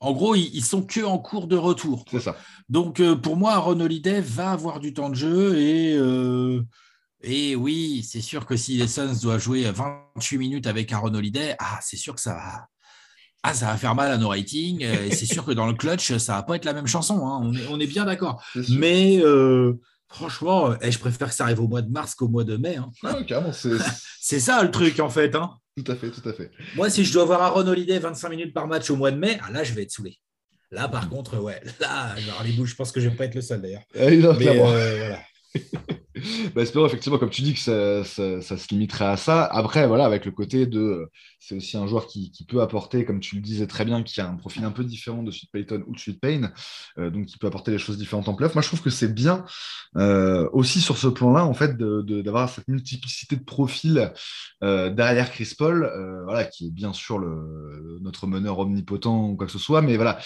[0.00, 2.04] en gros, ils, sont que en cours de retour.
[2.10, 2.36] C'est ça.
[2.68, 6.62] Donc, euh, pour moi, Aaron Holiday va avoir du temps de jeu et, euh,
[7.22, 11.56] et oui, c'est sûr que si les Suns doivent jouer 28 minutes avec Aaron Holiday,
[11.58, 12.66] ah, c'est sûr que ça va,
[13.42, 14.82] ah, ça va faire mal à nos ratings.
[14.82, 17.26] Et c'est sûr que dans le clutch, ça va pas être la même chanson.
[17.26, 17.50] Hein.
[17.68, 18.40] On, est, bien d'accord.
[18.68, 22.44] Mais euh, franchement, eh, je préfère que ça arrive au mois de mars qu'au mois
[22.44, 22.76] de mai.
[22.76, 22.90] Hein.
[23.04, 23.18] Ah,
[24.20, 25.34] c'est ça le truc en fait.
[25.34, 25.50] Hein.
[25.76, 26.50] Tout à fait, tout à fait.
[26.74, 29.38] Moi, si je dois avoir Aaron Holiday 25 minutes par match au mois de mai,
[29.46, 30.18] ah, là, je vais être saoulé.
[30.70, 32.14] Là, par contre, ouais, là,
[32.44, 33.84] les boules, je pense que je ne vais pas être le seul d'ailleurs.
[33.94, 35.20] Ah, euh, voilà.
[36.54, 39.44] bah, espérons effectivement, comme tu dis, que ça, se limiterait à ça.
[39.44, 41.08] Après, voilà, avec le côté de.
[41.40, 44.28] C'est aussi un joueur qui, peut apporter, comme tu le disais très bien, qui a
[44.28, 46.52] un profil un peu différent de Sweet Payton ou de Sweet Payne,
[46.98, 48.54] euh, donc qui peut apporter des choses différentes en playoff.
[48.54, 49.44] Moi, je trouve que c'est bien
[49.96, 54.12] euh, aussi sur ce plan-là, en fait, d'avoir cette multiplicité de profils
[54.64, 55.90] euh, derrière Chris Paul,
[56.24, 59.96] voilà, qui est bien sûr le, notre meneur omnipotent ou quoi que ce soit, mais
[59.96, 60.18] voilà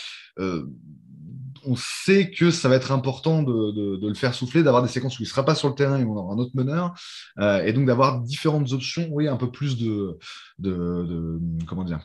[1.64, 5.22] on sait que ça va être important de, le faire souffler, d'avoir des séquences où
[5.22, 6.94] il ne sera pas sur le terrain et on aura un autre meneur,
[7.38, 10.18] euh, et donc d'avoir différentes options, oui, un peu plus de,
[10.58, 12.00] de comment dire,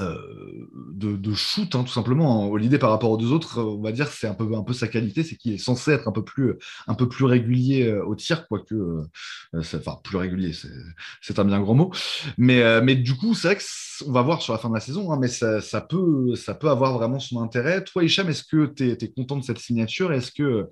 [0.00, 2.54] euh, de, shoot, hein, tout simplement.
[2.56, 4.88] L'idée par rapport aux deux autres, on va dire, c'est un peu, un peu sa
[4.88, 6.54] qualité, c'est qu'il est censé être un peu plus,
[6.86, 9.02] un peu plus régulier euh, au tir, quoique, euh,
[9.54, 10.52] enfin, plus régulier,
[11.22, 11.92] c'est un bien gros mot.
[12.36, 15.12] Mais, mais du coup, c'est vrai qu'on va voir sur la fin de la saison,
[15.12, 17.84] hein, mais ça, ça, peut, ça peut avoir vraiment son intérêt.
[17.84, 20.68] Toi, Hicham, est-ce que tu es, content de cette signature Est-ce que,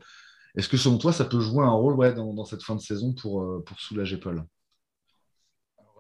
[0.56, 2.74] est -ce que, selon toi, ça peut jouer un rôle ouais, dans, dans, cette fin
[2.74, 4.44] de saison pour, pour soulager Paul?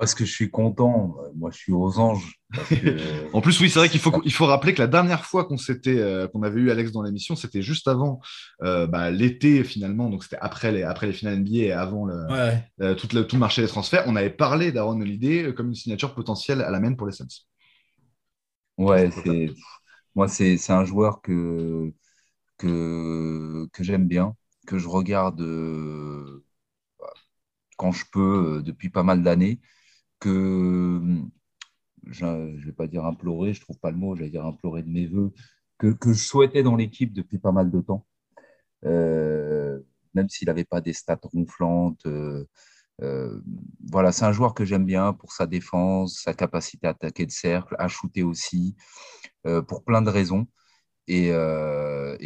[0.00, 2.38] Est-ce que je suis content Moi, je suis aux anges.
[3.32, 5.56] en plus, oui, c'est vrai qu'il faut, il faut rappeler que la dernière fois qu'on
[5.56, 8.20] s'était, euh, qu'on avait eu Alex dans l'émission, c'était juste avant
[8.62, 10.10] euh, bah, l'été finalement.
[10.10, 12.26] Donc, c'était après les, après les finales NBA et avant le,
[12.80, 14.04] euh, tout, le, tout, le, marché des transferts.
[14.06, 17.26] On avait parlé d'Aaron Holiday comme une signature potentielle à la main pour les Suns.
[18.76, 19.50] Ouais, c'est,
[20.14, 21.90] moi, c'est, un joueur que,
[22.58, 24.34] que, que j'aime bien,
[24.66, 25.40] que je regarde
[27.78, 29.58] quand je peux depuis pas mal d'années
[30.18, 31.00] que
[32.06, 34.82] je ne vais pas dire implorer, je ne trouve pas le mot, j'allais dire implorer
[34.82, 35.32] de mes voeux,
[35.78, 38.06] que, je souhaitais dans l'équipe depuis pas mal de temps.
[38.84, 39.80] Euh,
[40.14, 42.06] même s'il n'avait pas des stats ronflantes.
[42.06, 42.44] Euh,
[43.02, 43.40] euh,
[43.90, 47.30] voilà, c'est un joueur que j'aime bien pour sa défense, sa capacité à attaquer le
[47.30, 48.76] cercle, à shooter aussi,
[49.68, 50.46] pour plein de raisons.
[51.08, 51.30] Et,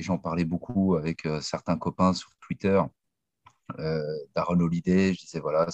[0.02, 2.80] j'en parlais beaucoup avec certains copains sur Twitter
[4.34, 5.14] d'Aaron Holiday.
[5.14, 5.66] Je disais, voilà,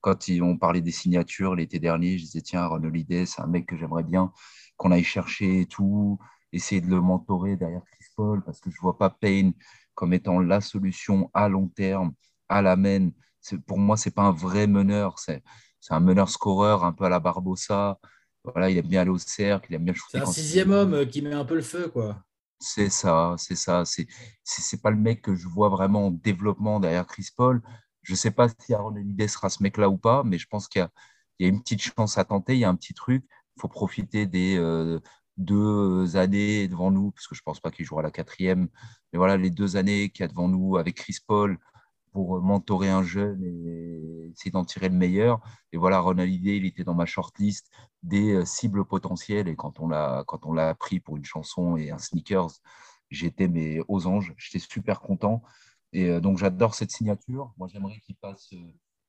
[0.00, 3.46] quand ils ont parlé des signatures l'été dernier, je disais, tiens, Aaron Holiday, c'est un
[3.46, 4.32] mec que j'aimerais bien
[4.76, 6.18] qu'on aille chercher et tout,
[6.52, 9.52] essayer de le mentorer derrière Chris Paul, parce que je ne vois pas Payne
[9.94, 12.12] comme étant la solution à long terme,
[12.48, 13.10] à la main.
[13.66, 15.18] Pour moi, ce n'est pas un vrai meneur.
[15.18, 15.42] c'est
[15.90, 17.98] un meneur scoreur un peu à la Barbossa.
[18.42, 20.18] Voilà, il aime bien aller au cercle, il aime bien shooter.
[20.18, 22.22] C'est un sixième homme euh, qui met un peu le feu, quoi.
[22.64, 23.84] C'est ça, c'est ça.
[23.84, 24.06] C'est
[24.42, 27.60] c'est pas le mec que je vois vraiment en développement derrière Chris Paul.
[28.02, 30.66] Je ne sais pas si Aaron Holiday sera ce mec-là ou pas, mais je pense
[30.68, 30.86] qu'il
[31.40, 33.24] y, a une petite chance à tenter, il y a un petit truc.
[33.56, 34.98] Il faut profiter des euh,
[35.36, 38.68] deux années devant nous, parce que je ne pense pas qu'il jouera la quatrième.
[39.12, 41.58] Mais voilà, les deux années qu'il y a devant nous avec Chris Paul,
[42.14, 45.40] pour mentorer un jeune et essayer d'en tirer le meilleur.
[45.72, 47.72] Et voilà, Ronald Holiday, il était dans ma shortlist
[48.04, 49.48] des euh, cibles potentielles.
[49.48, 52.52] Et quand on l'a, pris pour une chanson et un sneakers,
[53.10, 54.32] j'étais aux anges.
[54.38, 55.42] J'étais super content.
[55.92, 57.52] Et euh, donc, j'adore cette signature.
[57.58, 58.62] Moi, j'aimerais qu'il passe euh,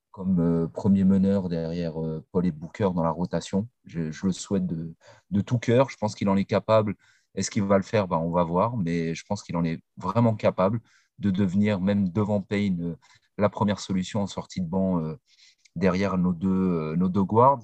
[0.10, 1.94] comme premier meneur derrière
[2.32, 3.68] Paul et Booker dans la rotation.
[3.84, 4.96] Je, le souhaite de,
[5.30, 5.92] de tout cœur.
[5.92, 6.96] Je pense qu'il en est capable.
[7.36, 8.08] Est-ce qu'il va le faire?
[8.08, 8.78] Ben, On va voir.
[8.78, 10.82] Mais je pense qu'il en est vraiment capable
[11.20, 12.96] de devenir, même devant Payne, euh,
[13.38, 15.16] la première solution en sortie de banc euh,
[15.76, 17.60] derrière nos deux, euh, nos deux guards.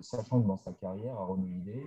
[0.00, 1.82] Sachant que dans sa carrière, à Holiday,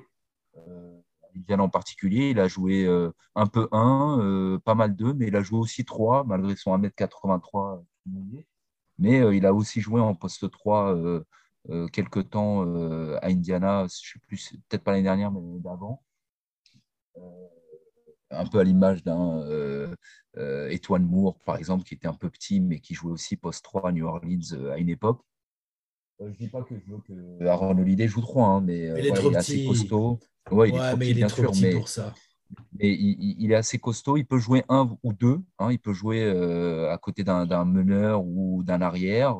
[1.35, 2.85] Indiana en particulier, il a joué
[3.33, 7.83] un peu 1, pas mal 2, mais il a joué aussi 3, malgré son 1m83
[8.99, 10.95] Mais il a aussi joué en poste 3
[11.91, 12.61] quelques temps
[13.15, 16.03] à Indiana, je ne plus, peut-être pas l'année dernière, mais d'avant
[18.31, 19.93] un peu à l'image d'un euh,
[20.37, 23.91] euh Moore, par exemple, qui était un peu petit, mais qui jouait aussi post-3 à
[23.91, 25.21] New Orleans euh, à une époque.
[26.21, 28.89] Euh, je ne dis pas que je veux que Aaron Holiday joue 3, hein, mais
[28.97, 30.19] il, est, trop assez costaud.
[30.49, 32.13] Ouais, il est trop mais petit, il est trop sûr, petit mais, pour ça.
[32.73, 34.17] Mais il, est assez costaud.
[34.17, 35.39] Il peut jouer un ou deux.
[35.57, 35.71] Hein.
[35.71, 36.29] il peut jouer
[36.89, 39.37] à côté d'un meneur ou d'un arrière,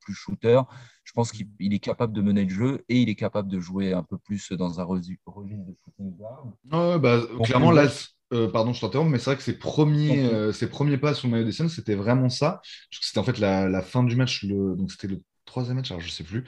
[0.00, 0.62] plus shooter.
[1.04, 3.92] Je pense qu'il est capable de mener le jeu et il est capable de jouer
[3.92, 6.98] un peu plus dans un registre de shooting guard.
[6.98, 7.86] bah, clairement, là,
[8.34, 11.28] euh, pardon, je t'interromps, mais c'est vrai que ses premiers, euh, ses premiers pas sur
[11.28, 12.60] le maillot des scènes, c'était vraiment ça.
[12.90, 16.00] C'était en fait la, la, fin du match, le, donc c'était le troisième match, alors
[16.02, 16.44] je sais plus.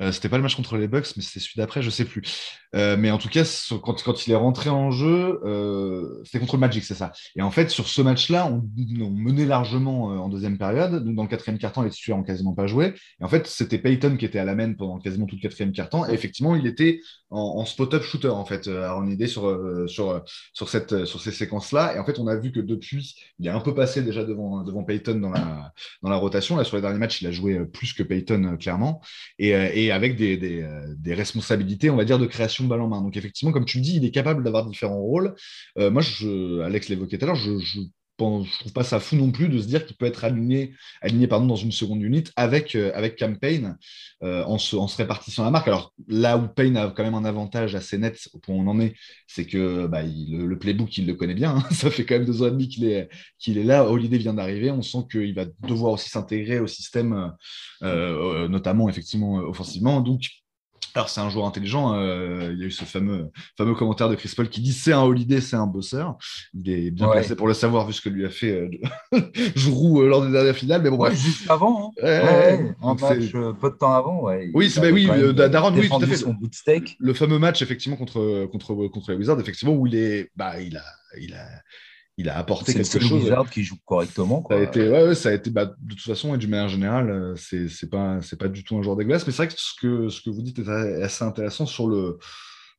[0.00, 2.22] Euh, c'était pas le match contre les Bucks, mais c'était celui d'après, je sais plus.
[2.74, 3.44] Euh, mais en tout cas,
[3.82, 7.12] quand, quand, il est rentré en jeu, euh, c'était contre le Magic, c'est ça.
[7.36, 8.62] Et en fait, sur ce match-là, on,
[9.10, 11.04] menait largement en deuxième période.
[11.04, 12.94] Donc, dans le quatrième quart-temps, les titulaires n'ont quasiment pas joué.
[13.20, 15.72] Et en fait, c'était Peyton qui était à la main pendant quasiment tout le quatrième
[15.72, 16.08] quart-temps.
[16.08, 17.00] Et effectivement, il était
[17.30, 20.22] en, spot-up shooter, en fait, à en idée sur, sur,
[20.54, 21.96] sur, cette, sur ces séquences-là.
[21.96, 24.62] Et en fait, on a vu que depuis, il est un peu passé déjà devant,
[24.62, 26.56] devant Peyton dans la, dans la rotation.
[26.56, 29.00] Là, sur les derniers matchs, il a joué plus que Peyton euh, clairement,
[29.40, 32.88] euh, et, avec des, euh, des, responsabilités, on va dire, de création de balle en
[32.88, 33.02] main.
[33.02, 35.34] Donc effectivement, comme tu le dis, il est capable d'avoir différents rôles.
[35.76, 37.80] moi, je, Alex l'évoquait tout à l'heure, je
[38.20, 41.26] je trouve pas ça fou non plus de se dire qu'il peut être aligné, aligné
[41.26, 43.76] pardon, dans une seconde unité avec, euh, avec Campaign
[44.22, 45.68] euh, en, se, en, se, répartissant la marque.
[45.68, 48.66] Alors là où Payne a quand même un avantage assez net au point où on
[48.66, 48.94] en est,
[49.26, 51.56] c'est que bah, le, playbook, il le connaît bien.
[51.56, 51.64] Hein.
[51.70, 53.84] Ça fait quand même deux ans et demi qu'il est, qu'il est là.
[53.88, 54.70] Holiday vient d'arriver.
[54.70, 57.32] On sent qu'il va devoir aussi s'intégrer au système,
[57.82, 60.00] euh, notamment effectivement offensivement.
[60.00, 60.22] Donc
[60.94, 61.94] alors, c'est un joueur intelligent.
[61.94, 64.92] Euh, il y a eu ce fameux, fameux commentaire de Chris Paul qui dit c'est
[64.92, 66.16] un holiday, c'est un bosseur.
[66.54, 68.68] Il est bien placé pour le savoir, vu ce que lui a fait
[69.12, 69.20] euh,
[69.54, 70.82] Jourou euh, lors des dernières finales.
[70.82, 71.14] Mais bon, bref.
[71.14, 71.92] juste avant.
[72.02, 72.74] Hein.
[72.82, 74.28] un match peu de temps avant.
[74.52, 76.16] Oui, c'est bah, oui, Daron, oui, tout à fait.
[76.16, 76.96] Son bout de steak.
[76.98, 80.30] Le fameux match, effectivement, contre, contre, contre les Wizards, effectivement, où il est.
[80.36, 80.84] Bah, il a.
[81.20, 81.46] Il a
[82.20, 83.24] il a apporté quelque chose.
[83.26, 84.44] C'est qui joue correctement.
[84.48, 87.10] Ça a été, ouais, ça a été bah, de toute façon, et d'une manière générale,
[87.10, 89.26] euh, c'est, pas, pas du tout un joueur des glaces.
[89.26, 92.18] Mais c'est vrai que ce, que ce que vous dites est assez intéressant sur le,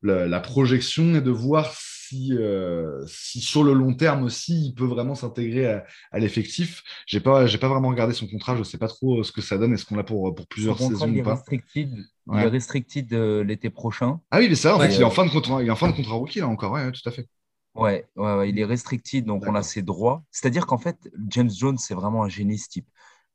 [0.03, 4.85] la, projection et de voir si, euh, si sur le long terme aussi, il peut
[4.85, 5.81] vraiment s'intégrer
[6.11, 6.83] à, l'effectif.
[7.07, 9.73] J'ai pas, pas vraiment regardé son contrat, je sais pas trop ce que ça donne.
[9.73, 11.89] Est-ce qu'on l'a pour, pour plusieurs saisons il est pas restricted,
[12.31, 14.19] Il est restricted euh, l'été prochain.
[14.29, 15.75] Ah oui, mais ça, en fait, il est en fin de contrat, il est en
[15.75, 17.27] fin de contrat rookie là encore, ouais, tout à fait.
[17.75, 20.23] Ouais, ouais, il est restricted, donc on a ses droits.
[20.31, 22.87] C'est-à-dire qu'en fait, James Jones, c'est vraiment un génie ce type.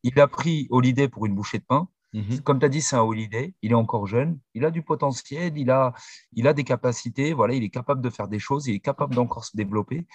[0.03, 1.89] Il a pris Holiday pour une bouchée de pain.
[2.13, 2.41] Mhm.
[2.41, 3.55] Comme tu as dit, c'est un Holiday.
[3.63, 4.39] Il est encore jeune.
[4.55, 5.57] Il a du potentiel.
[5.57, 5.95] Il a,
[6.33, 7.33] il a des capacités.
[7.33, 8.67] Voilà, il est capable de faire des choses.
[8.67, 10.07] Il est capable d'encore se développer.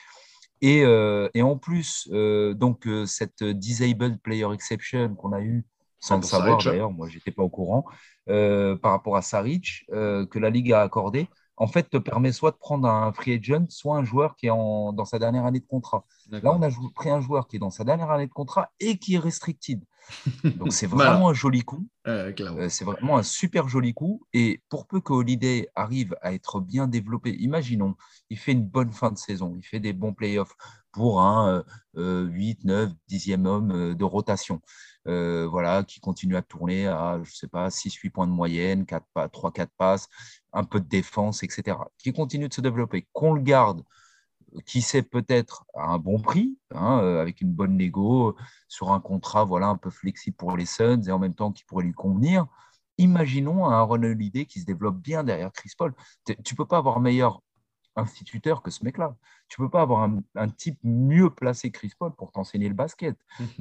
[0.61, 5.65] Et, euh, et en plus, euh, donc, euh, cette Disabled Player Exception qu'on a eue,
[5.99, 7.85] sans le savoir d'ailleurs, moi, je n'étais pas au courant,
[8.25, 11.27] par rapport à Saric, que la Ligue a accordé,
[11.61, 14.49] en fait, te permet soit de prendre un free agent, soit un joueur qui est
[14.49, 16.07] en, dans sa dernière année de contrat.
[16.31, 18.97] Là, on a pris un joueur qui est dans sa dernière année de contrat et
[18.97, 19.79] qui est restricted.
[20.43, 21.87] Donc, c'est vraiment un joli coup.
[22.07, 22.33] Euh,
[22.69, 24.23] c'est vraiment un super joli coup.
[24.33, 27.93] Et pour peu que Holiday arrive à être bien développé, imaginons,
[28.31, 30.55] il fait une bonne fin de saison, il fait des bons playoffs
[30.91, 31.63] pour un
[31.95, 34.61] 8, 9, 10e homme euh, de rotation.
[35.07, 39.67] Euh, voilà, qui continue à tourner à, je sais pas, 6-8 points de moyenne, 3-4
[39.77, 40.07] passes,
[40.53, 41.77] un peu de défense, etc.
[41.97, 43.07] Qui continue de se développer.
[43.13, 43.83] Qu'on le garde,
[44.65, 48.35] qui sait peut-être à un bon prix, hein, euh, avec une bonne négo,
[48.67, 51.63] sur un contrat voilà, un peu flexible pour les Suns et en même temps qui
[51.65, 52.47] pourrait lui convenir.
[52.97, 55.93] imaginons un Aaron Holiday qui se développe bien derrière Chris Paul.
[56.25, 57.41] Tu ne peux pas avoir meilleur
[57.95, 59.15] instituteur que ce mec-là.
[59.47, 62.75] Tu ne peux pas avoir un, type mieux placé que Chris Paul pour t'enseigner le
[62.75, 63.17] basket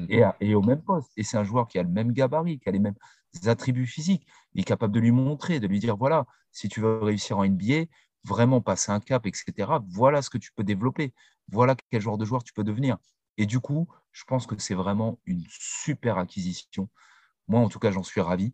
[0.09, 1.11] et, et, au même poste.
[1.17, 2.95] Et c'est un joueur qui a le même gabarit, qui a les mêmes
[3.47, 4.27] attributs physiques.
[4.55, 7.45] Il est capable de lui montrer, de lui dire voilà, si tu veux réussir en
[7.45, 7.85] NBA,
[8.25, 11.15] vraiment passer un cap, etc., voilà ce que tu peux développer.
[11.49, 12.99] Voilà quel genre de joueur tu peux devenir.
[13.37, 16.89] Et du coup, je pense que c'est vraiment une super acquisition.
[17.49, 18.53] Moi, en tout cas, j'en suis ravi.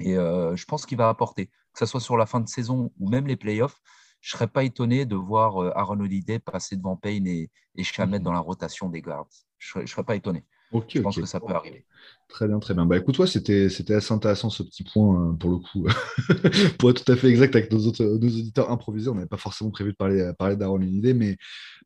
[0.00, 2.92] Et euh, je pense qu'il va apporter, que ce soit sur la fin de saison
[2.98, 3.80] ou même les playoffs,
[4.20, 7.84] je ne serais pas étonné de voir euh, Aaron Holiday passer devant Payne et, et
[7.84, 8.24] Chamet mhm.
[8.24, 9.28] dans la rotation des guards.
[9.58, 10.44] Je ne serais pas étonné.
[10.72, 11.84] je pense que ça peut arriver.
[12.28, 12.86] Très bien, très bien.
[12.86, 15.86] Bah écoute, toi, c'était, c'était assez intéressant ce petit point, euh, pour le coup.
[16.78, 19.36] pour être tout à fait exact avec nos, autres, nos auditeurs improvisés, on n'avait pas
[19.36, 21.36] forcément prévu de parler, parler d'Aaron Holiday, mais,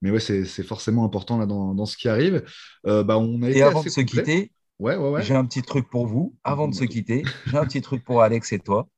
[0.02, 2.44] mais ouais, c'est, forcément important là, dans, dans ce qui arrive.
[2.84, 6.06] bah, on a et avant de se quitter, Ouais, ouais, J'ai un petit truc pour
[6.06, 7.22] vous, avant de se quitter.
[7.46, 8.88] J'ai un petit truc pour Alex et toi.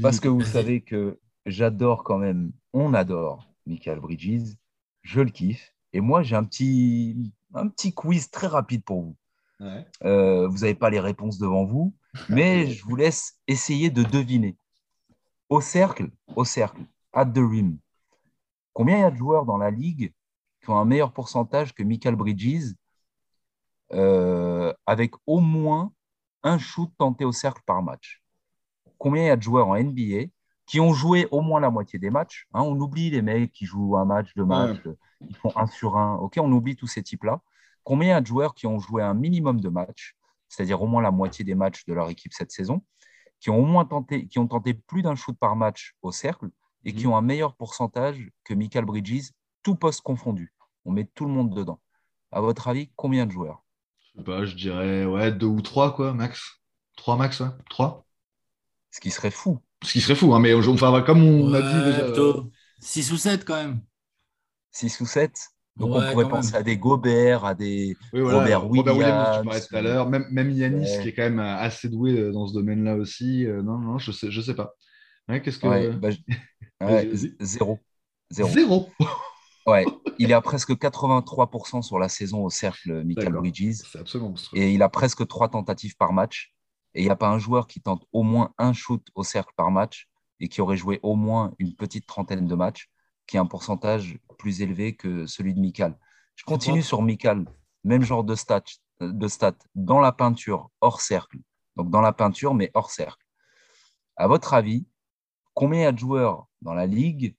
[0.00, 4.56] Parce que vous savez que j'adore quand même, on adore Michael Bridges.
[5.02, 5.74] Je le kiffe.
[5.92, 9.16] Et moi, j'ai un petit, un petit quiz très rapide pour vous.
[10.04, 11.94] Euh, vous n'avez pas les réponses devant vous,
[12.28, 14.56] mais je vous laisse essayer de deviner.
[15.48, 16.82] Au cercle, au cercle,
[17.12, 17.76] at the rim,
[18.72, 20.12] combien il y a de joueurs dans la ligue
[20.62, 22.74] qui ont un meilleur pourcentage que Michael Bridges
[23.92, 25.92] euh, avec au moins
[26.42, 28.22] un shoot tenté au cercle par match?
[28.98, 30.30] Combien il y a de joueurs en NBA
[30.72, 33.66] qui ont joué au moins la moitié des matchs hein, On oublie les mecs qui
[33.66, 34.80] jouent un match, deux matchs,
[35.20, 36.14] ils font un sur un.
[36.14, 37.42] Ok, on oublie tous ces types-là.
[37.84, 40.16] Combien il y a de joueurs qui ont joué un minimum de matchs,
[40.48, 42.82] c'est-à-dire au moins la moitié des matchs de leur équipe cette saison,
[43.38, 46.48] qui ont au moins tenté, qui ont tenté plus d'un shoot par match au cercle
[46.86, 47.12] et qui mhm.
[47.12, 49.32] ont un meilleur pourcentage que Michael Bridges,
[49.62, 50.54] tout poste confondu.
[50.86, 51.82] On met tout le monde dedans.
[52.30, 53.62] À votre avis, combien de joueurs?
[54.16, 56.62] Je dirais ouais, deux ou trois, quoi, max.
[56.96, 57.50] Trois max, ouais.
[57.68, 58.06] Trois.
[58.90, 59.60] Ce qui serait fou.
[59.82, 62.04] Ce qui serait fou, hein, mais enfin, comme on a dit déjà.
[62.04, 62.50] Plutôt
[62.80, 63.80] 6 ou 7 quand même.
[64.72, 65.32] 6 ou 7
[65.76, 68.88] donc on pourrait penser à des Gobert, à des Robert Williams.
[68.88, 70.08] Robert Williams, tu parlais tout à l'heure.
[70.08, 73.46] Même, même Yanis, qui est quand même assez doué euh, dans ce domaine-là aussi.
[73.46, 74.74] Euh, non, non, je sais, je sais pas.
[75.28, 75.96] Qu'est-ce que.
[75.96, 76.10] Bah,
[77.40, 77.78] zéro.
[78.30, 78.48] Zéro.
[78.50, 78.90] Zéro.
[79.64, 79.84] Ouais,
[80.18, 83.76] il est à presque 83% sur la saison au cercle, Michael Bridges.
[83.92, 86.52] C'est absolument Et il a presque trois tentatives par match.
[86.94, 89.52] Et il n'y a pas un joueur qui tente au moins un shoot au cercle
[89.56, 90.08] par match
[90.40, 92.90] et qui aurait joué au moins une petite trentaine de matchs,
[93.26, 95.96] qui a un pourcentage plus élevé que celui de Michael.
[96.34, 97.46] Je continue sur Michael,
[97.84, 98.64] même genre de stats,
[99.00, 101.38] de stats, dans la peinture, hors cercle.
[101.76, 103.24] Donc dans la peinture, mais hors cercle.
[104.16, 104.86] À votre avis,
[105.54, 107.36] combien il y a de joueurs dans la ligue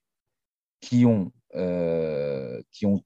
[0.80, 3.04] qui ont euh, qui ont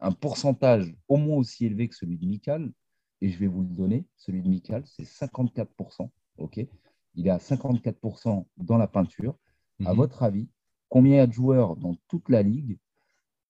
[0.00, 2.72] un pourcentage au moins aussi élevé que celui de Michael,
[3.20, 6.10] et je vais vous le donner, celui de Michael, c'est 54%.
[6.38, 6.66] ok?
[7.14, 9.36] Il est à 54% dans la peinture.
[9.84, 9.96] À mhm.
[9.96, 10.48] votre avis,
[10.88, 12.78] combien il y a de joueurs dans toute la ligue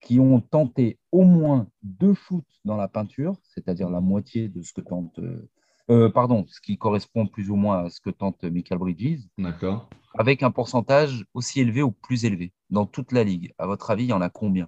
[0.01, 4.73] qui ont tenté au moins deux shoots dans la peinture, c'est-à-dire la moitié de ce
[4.73, 5.49] que tente euh,
[5.89, 9.21] euh, pardon, ce qui correspond plus ou moins à ce que tente Michael Bridges.
[9.37, 9.89] D'accord.
[10.15, 13.53] Avec un pourcentage aussi élevé ou plus élevé dans toute la ligue?
[13.57, 14.67] À votre avis, il y en a combien?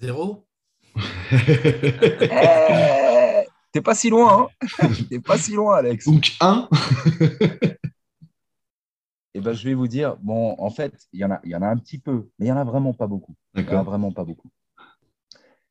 [0.00, 0.46] Zéro?
[1.30, 3.13] Eh,
[3.74, 6.06] T'es pas si loin, hein T'es pas si loin, Alex.
[6.06, 6.68] Donc un
[9.34, 11.56] Eh ben, je vais vous dire, bon, en fait, il y en a, il y
[11.56, 13.34] en a un petit peu, mais il y en a vraiment pas beaucoup.
[13.56, 14.48] Il y en a vraiment pas beaucoup.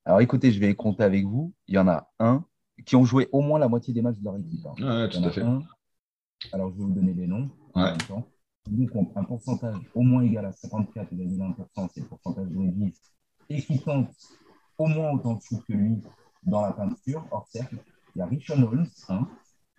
[0.04, 1.54] Alors, écoutez, je vais compter avec vous.
[1.68, 2.44] Il y en a un,
[2.86, 4.66] qui ont joué au moins la moitié des matchs de leur équipe.
[4.66, 5.08] Hein.
[5.10, 5.42] tout à fait.
[6.52, 7.50] alors, je vais vous donner les noms
[8.68, 13.02] Donc, un pourcentage au moins égal à 54,1%, c'est le pourcentage de 10,
[13.48, 14.10] et qui tente
[14.78, 16.02] au moins autant de choses que lui
[16.46, 17.78] dans la peinture, hors cercle.
[18.16, 19.28] Il y a Richard Holmes, 1,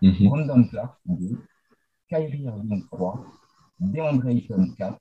[0.02, 1.38] mm Brandon Clark, 2,
[2.08, 3.24] Kyrie Irving, 3,
[3.80, 4.98] DeAndre Ayton, 4,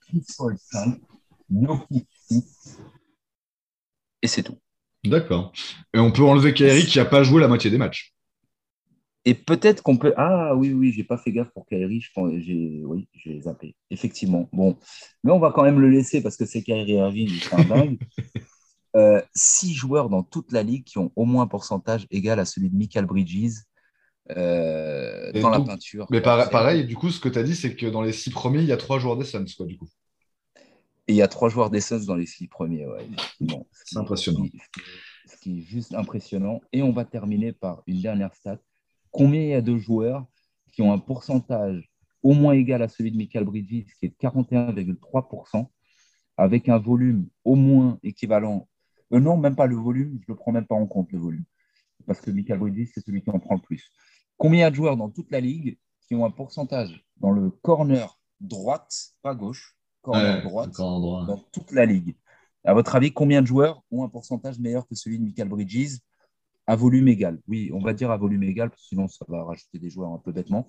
[0.00, 1.00] Chris Paul, 5,
[1.50, 2.78] Jokic, 6,
[4.22, 4.58] et c'est tout.
[5.04, 5.52] D'accord.
[5.94, 8.14] Et on peut enlever Kairi qui n'a pas joué la moitié des matchs.
[9.24, 10.14] Et peut-être qu'on peut.
[10.16, 12.00] Ah oui, oui, j'ai pas fait gaffe pour Kairi.
[12.00, 12.82] Je j'ai...
[12.84, 13.76] Oui, j'ai zappé.
[13.90, 14.48] Effectivement.
[14.52, 14.78] Bon.
[15.22, 17.98] Mais on va quand même le laisser parce que c'est Kairi Irving, c'est un dingue.
[18.96, 22.46] Euh, six joueurs dans toute la ligue qui ont au moins un pourcentage égal à
[22.46, 23.64] celui de Michael Bridges
[24.36, 26.06] euh, dans la peinture.
[26.10, 28.60] Mais pareil, du coup, ce que tu as dit, c'est que dans les six premiers,
[28.60, 29.88] il y a trois joueurs des Suns, quoi, du coup.
[31.08, 32.86] Et il y a trois joueurs d'essence dans les six premiers.
[32.86, 33.08] Ouais.
[33.72, 34.44] c'est impressionnant.
[35.26, 36.60] Ce qui, est juste impressionnant.
[36.72, 38.58] Et on va terminer par une dernière stat.
[39.10, 40.26] Combien il y a de joueurs
[40.72, 41.90] qui ont un pourcentage
[42.22, 45.66] au moins égal à celui de Michael Bridges, qui est de 41,3%,
[46.36, 48.68] avec un volume au moins équivalent.
[49.12, 51.18] Euh, non, même pas le volume, je ne le prends même pas en compte, le
[51.18, 51.44] volume.
[52.06, 53.90] Parce que Michael Bridges, c'est celui qui en prend le plus.
[54.36, 57.32] Combien il y a de joueurs dans toute la ligue qui ont un pourcentage dans
[57.32, 61.26] le corner droite, pas gauche, corner Ouais, droite, corner droit.
[61.26, 62.16] dans toute la ligue?
[62.64, 65.98] À votre avis, combien de joueurs ont un pourcentage meilleur que celui de Michael Bridges
[66.66, 67.40] à volume égal?
[67.48, 70.12] Oui, on va dire à volume égal, parce que sinon ça va rajouter des joueurs
[70.12, 70.68] un peu bêtement.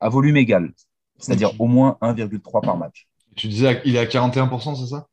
[0.00, 0.72] À volume égal,
[1.18, 3.08] c'est-à-dire au moins 1,3 par match.
[3.34, 5.08] Tu disais il est à 41%, c'est ça?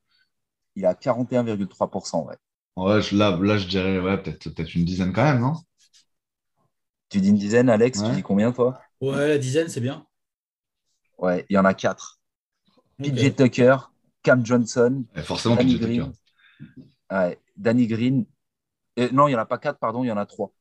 [0.76, 2.28] Il est à 41,3%.
[2.28, 2.36] Ouais.
[2.78, 5.54] Ouais, je- là, là, je dirais ouais, peut-être peut une dizaine quand même, non?
[7.10, 8.10] Tu dis une dizaine, Alex Ouais.
[8.10, 8.80] Tu dis combien, toi?
[9.02, 10.06] Ouais, la dizaine, c'est bien.
[11.18, 12.20] Ouais, il y en a quatre.
[13.00, 13.08] Ok.
[13.08, 13.78] PJ Tucker,
[14.24, 16.02] Cam Johnson, Ouais, Forcément, Danny PJ Tucker.
[16.02, 16.14] Green.
[17.12, 18.26] Ouais, Danny Green.
[19.00, 20.52] Euh, non, il n'y en a pas quatre, pardon, il y en a trois.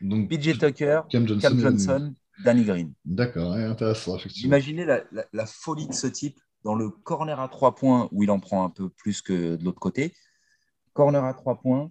[0.00, 1.40] Donc, PJ Tucker, Cam Johnson.
[1.48, 2.92] Cam et- Johnson, Danny Green.
[3.04, 4.48] D'accord, ouais, intéressant, effectivement.
[4.48, 8.22] Imaginez la, la- la folie de ce type dans le corner à trois points où
[8.22, 10.14] il en prend un peu plus que de l'autre côté.
[10.92, 11.90] Corner à trois points,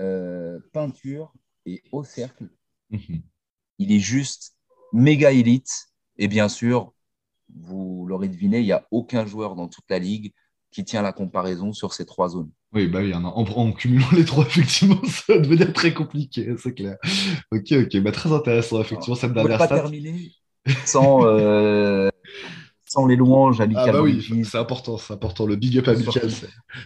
[0.00, 1.32] euh, peinture
[1.66, 2.48] et au cercle.
[2.90, 3.22] Mhm.
[3.78, 4.54] Il est juste
[4.92, 5.88] méga élite.
[6.18, 6.92] Et bien sûr,
[7.54, 10.32] vous l'aurez deviné, il n'y a aucun joueur dans toute la ligue
[10.70, 12.50] qui tient la comparaison sur ces trois zones.
[12.72, 16.54] Oui, bah oui, en, en, en cumulant les trois, effectivement, ça va devenir très compliqué,
[16.58, 16.96] c'est clair.
[17.52, 19.74] Ok, ok, bah, très intéressant, effectivement, cette On ne pouvait dernière pas stat.
[19.74, 20.32] terminer
[20.84, 22.08] sans, euh,
[22.92, 25.46] sans les louanges à Ah bah oui, c'est important, c'est important.
[25.46, 25.94] Le big up à.
[25.94, 26.30] Michael,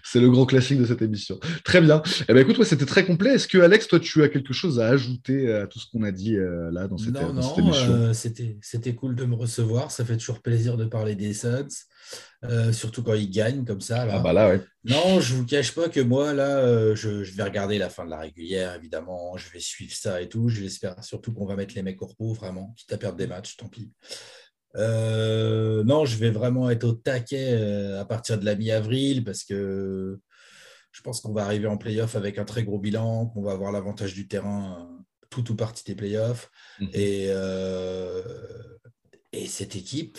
[0.04, 1.38] c'est- le grand classique de cette émission.
[1.64, 2.02] Très bien.
[2.28, 3.34] Eh ben écoute, ouais, c'était très complet.
[3.34, 6.12] Est-ce que Alex, toi, tu as quelque chose à ajouter à tout ce qu'on a
[6.12, 7.92] dit euh, là dans cette, non, dans cette non, émission?
[7.92, 9.90] euh, c'était c'était cool de me recevoir.
[9.90, 11.66] Ça fait toujours plaisir de parler des Suns,
[12.44, 14.06] euh, surtout quand ils gagnent comme ça.
[14.06, 14.14] Là.
[14.16, 14.60] Ah bah là, ouais.
[14.84, 18.04] Non, je vous cache pas que moi, là, euh, je, je vais regarder la fin
[18.04, 19.36] de la régulière, évidemment.
[19.36, 20.48] Je vais suivre ça et tout.
[20.48, 22.72] J'espère surtout qu'on va mettre les mecs au repos, vraiment.
[22.76, 23.90] Quitte à perdre des matchs, tant pis.
[24.76, 29.44] Euh, non, je vais vraiment être au taquet euh, à partir de la mi-avril parce
[29.44, 30.18] que
[30.92, 33.72] je pense qu'on va arriver en playoff avec un très gros bilan, qu'on va avoir
[33.72, 36.50] l'avantage du terrain euh, tout ou partie des playoffs.
[36.80, 36.90] Mhm.
[36.94, 38.22] Et, euh,
[39.32, 40.18] et cette équipe,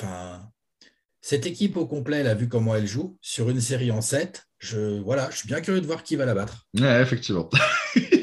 [1.22, 4.44] cette équipe au complet, elle a vu comment elle joue sur une série en 7.
[4.60, 6.68] Je, voilà, je suis bien curieux de voir qui va la battre.
[6.76, 7.50] Ouais, effectivement.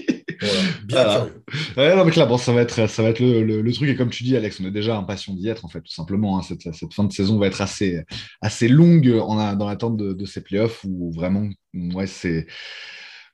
[0.45, 1.45] Voilà, bien curieux.
[1.77, 3.89] Ouais, non, mais clairement, ça va être, ça va être le, le- le truc.
[3.89, 6.39] Et comme tu dis, Alex, on est déjà impatient d'y être, en fait, tout simplement.
[6.39, 6.43] hein.
[6.43, 8.03] Cette, cette fin de saison va être assez,
[8.41, 12.47] assez longue en a- dans l'attente de, de ces playoffs où vraiment, ouais, c'est.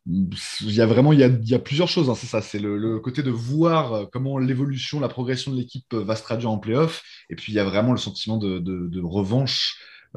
[0.06, 2.40] Il y a vraiment il y a, il y a plusieurs choses, hein, c'est ça,
[2.40, 6.50] c'est le, le côté de voir comment l'évolution, la progression de l'équipe va se traduire
[6.50, 9.76] en playoff, et puis il y a vraiment le sentiment de, de- de revanche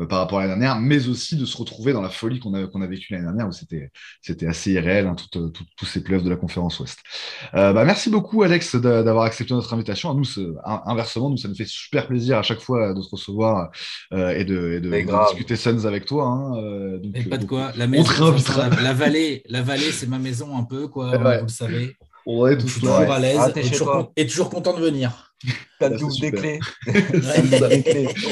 [0.09, 2.65] par rapport à l'année dernière, mais aussi de se retrouver dans la folie qu'on a,
[2.67, 3.91] qu'on a vécue l'année dernière, où c'était
[4.21, 6.99] c'était assez irréel, hein, tout- tout- tous ces playoffs de la conférence Ouest.
[7.53, 10.09] Euh, bah, merci beaucoup, Alex, d'a- d'avoir accepté notre invitation.
[10.11, 10.25] À nous,
[10.85, 13.69] inversement, nous, ça nous fait super plaisir à chaque fois de te recevoir
[14.13, 16.25] euh, et de, et de- de discuter Suns avec toi.
[16.25, 17.71] hein, euh, donc, Et pas de quoi.
[17.75, 21.15] La on maison, la, la vallée, la vallée, c'est ma maison un peu, quoi.
[21.17, 21.37] Ouais.
[21.39, 21.95] Vous le savez.
[22.25, 25.32] On est toujours à l'aise Ah, toujours et toujours content de venir.
[25.79, 26.59] T'as Là, le double des clés.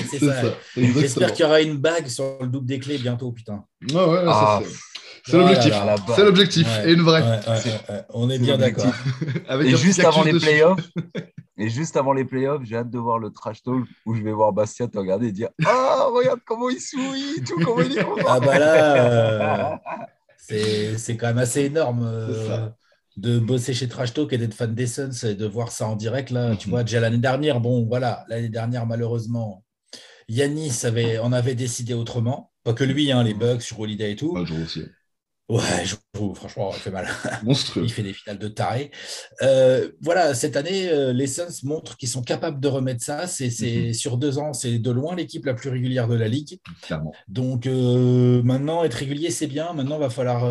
[0.09, 0.41] C'est ça.
[0.41, 0.53] Ça.
[0.77, 3.63] J'espère qu'il y aura une bague sur le double des clés bientôt, putain.
[3.91, 5.73] Ouais, ouais, ça, Ah, c'est- Ah l'objectif.
[6.15, 6.67] C'est l'objectif.
[6.67, 7.21] Ouais, Et une vraie.
[7.21, 8.01] ouais, ouais, ouais, ouais.
[8.09, 8.91] On est bien d'accord.
[9.61, 10.79] Et juste avant les playoffs,
[11.57, 14.31] et juste avant les playoffs, j'ai hâte de voir le trash talk où je vais
[14.31, 18.03] voir Bastien te regarder et dire Ah, regarde comment il sourit, tout, comment il est
[18.03, 18.25] content.
[18.27, 19.75] Ah bah là, euh,
[20.37, 22.67] c'est c'est quand même assez énorme euh.
[23.21, 25.95] De bosser chez Trash Talk et d'être fan des Suns et de voir ça en
[25.95, 26.31] direct.
[26.31, 26.71] Là, tu Mhm.
[26.71, 29.65] vois, déjà l'année dernière, bon, voilà, l'année dernière, malheureusement,
[30.29, 32.51] Yanis avait, en avait décidé autrement.
[32.63, 34.43] Pas que lui, hein, les bugs sur Holiday et tout.
[34.45, 34.85] Je aussi.
[35.51, 37.07] Ouais, je trouve, franchement, il fait mal.
[37.43, 37.83] Monstrueux.
[37.83, 38.89] Il fait des finales de taré.
[39.41, 43.27] Euh, voilà, cette année, euh, les Suns montrent qu'ils sont capables de remettre ça.
[43.27, 43.93] C'est Mhm.
[43.93, 46.59] sur deux ans, c'est de loin l'équipe la plus régulière de la ligue.
[46.83, 47.11] Clairement.
[47.27, 49.73] Donc euh, maintenant, être régulier, c'est bien.
[49.73, 50.45] Maintenant, va falloir,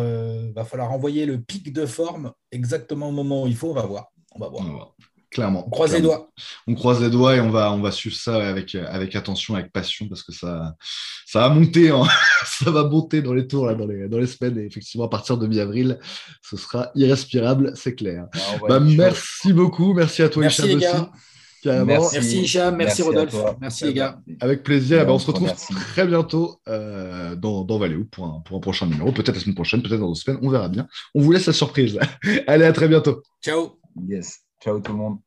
[0.55, 3.71] va falloir envoyer le pic de forme exactement au moment où il faut.
[3.71, 4.11] On va voir.
[4.35, 4.61] On va voir.
[4.61, 4.95] On va voir.
[5.31, 5.63] Clairement.
[5.65, 6.29] On croise les doigts.
[6.67, 9.71] on croise les doigts et on va, on va suivre ça avec, avec attention, avec
[9.71, 10.75] passion, parce que ça,
[11.25, 12.05] ça va monter, en-
[12.45, 14.57] ça va monter dans les tours, là, dans, les, dans les semaines.
[14.59, 15.99] Et effectivement, à partir de mi-avril,
[16.41, 18.27] ce sera irrespirable, c'est clair.
[18.33, 18.85] Ah, Bah, chaud.
[18.97, 19.93] merci beaucoup.
[19.93, 20.91] Merci à toi, Merci, Hicham, les gars.
[21.01, 21.09] aussi.
[21.63, 21.85] Carrément.
[21.85, 22.15] Merci.
[22.15, 23.35] Merci Hicham, merci, à Rodolphe.
[23.61, 24.19] Merci les gars.
[24.41, 24.99] Avec plaisir.
[25.01, 25.53] Eh ben, on se retrouve
[25.93, 29.11] très bientôt euh, dans, dans Valéo pour un, pour un prochain numéro.
[29.13, 30.39] Peut-être la semaine prochaine, peut-être dans deux semaines.
[30.41, 30.87] On verra bien.
[31.15, 31.97] On vous laisse la surprise.
[32.47, 33.21] Allez, à très bientôt.
[33.41, 33.77] Ciao.
[34.09, 34.39] Yes.
[34.61, 35.17] Ciao tout le monde.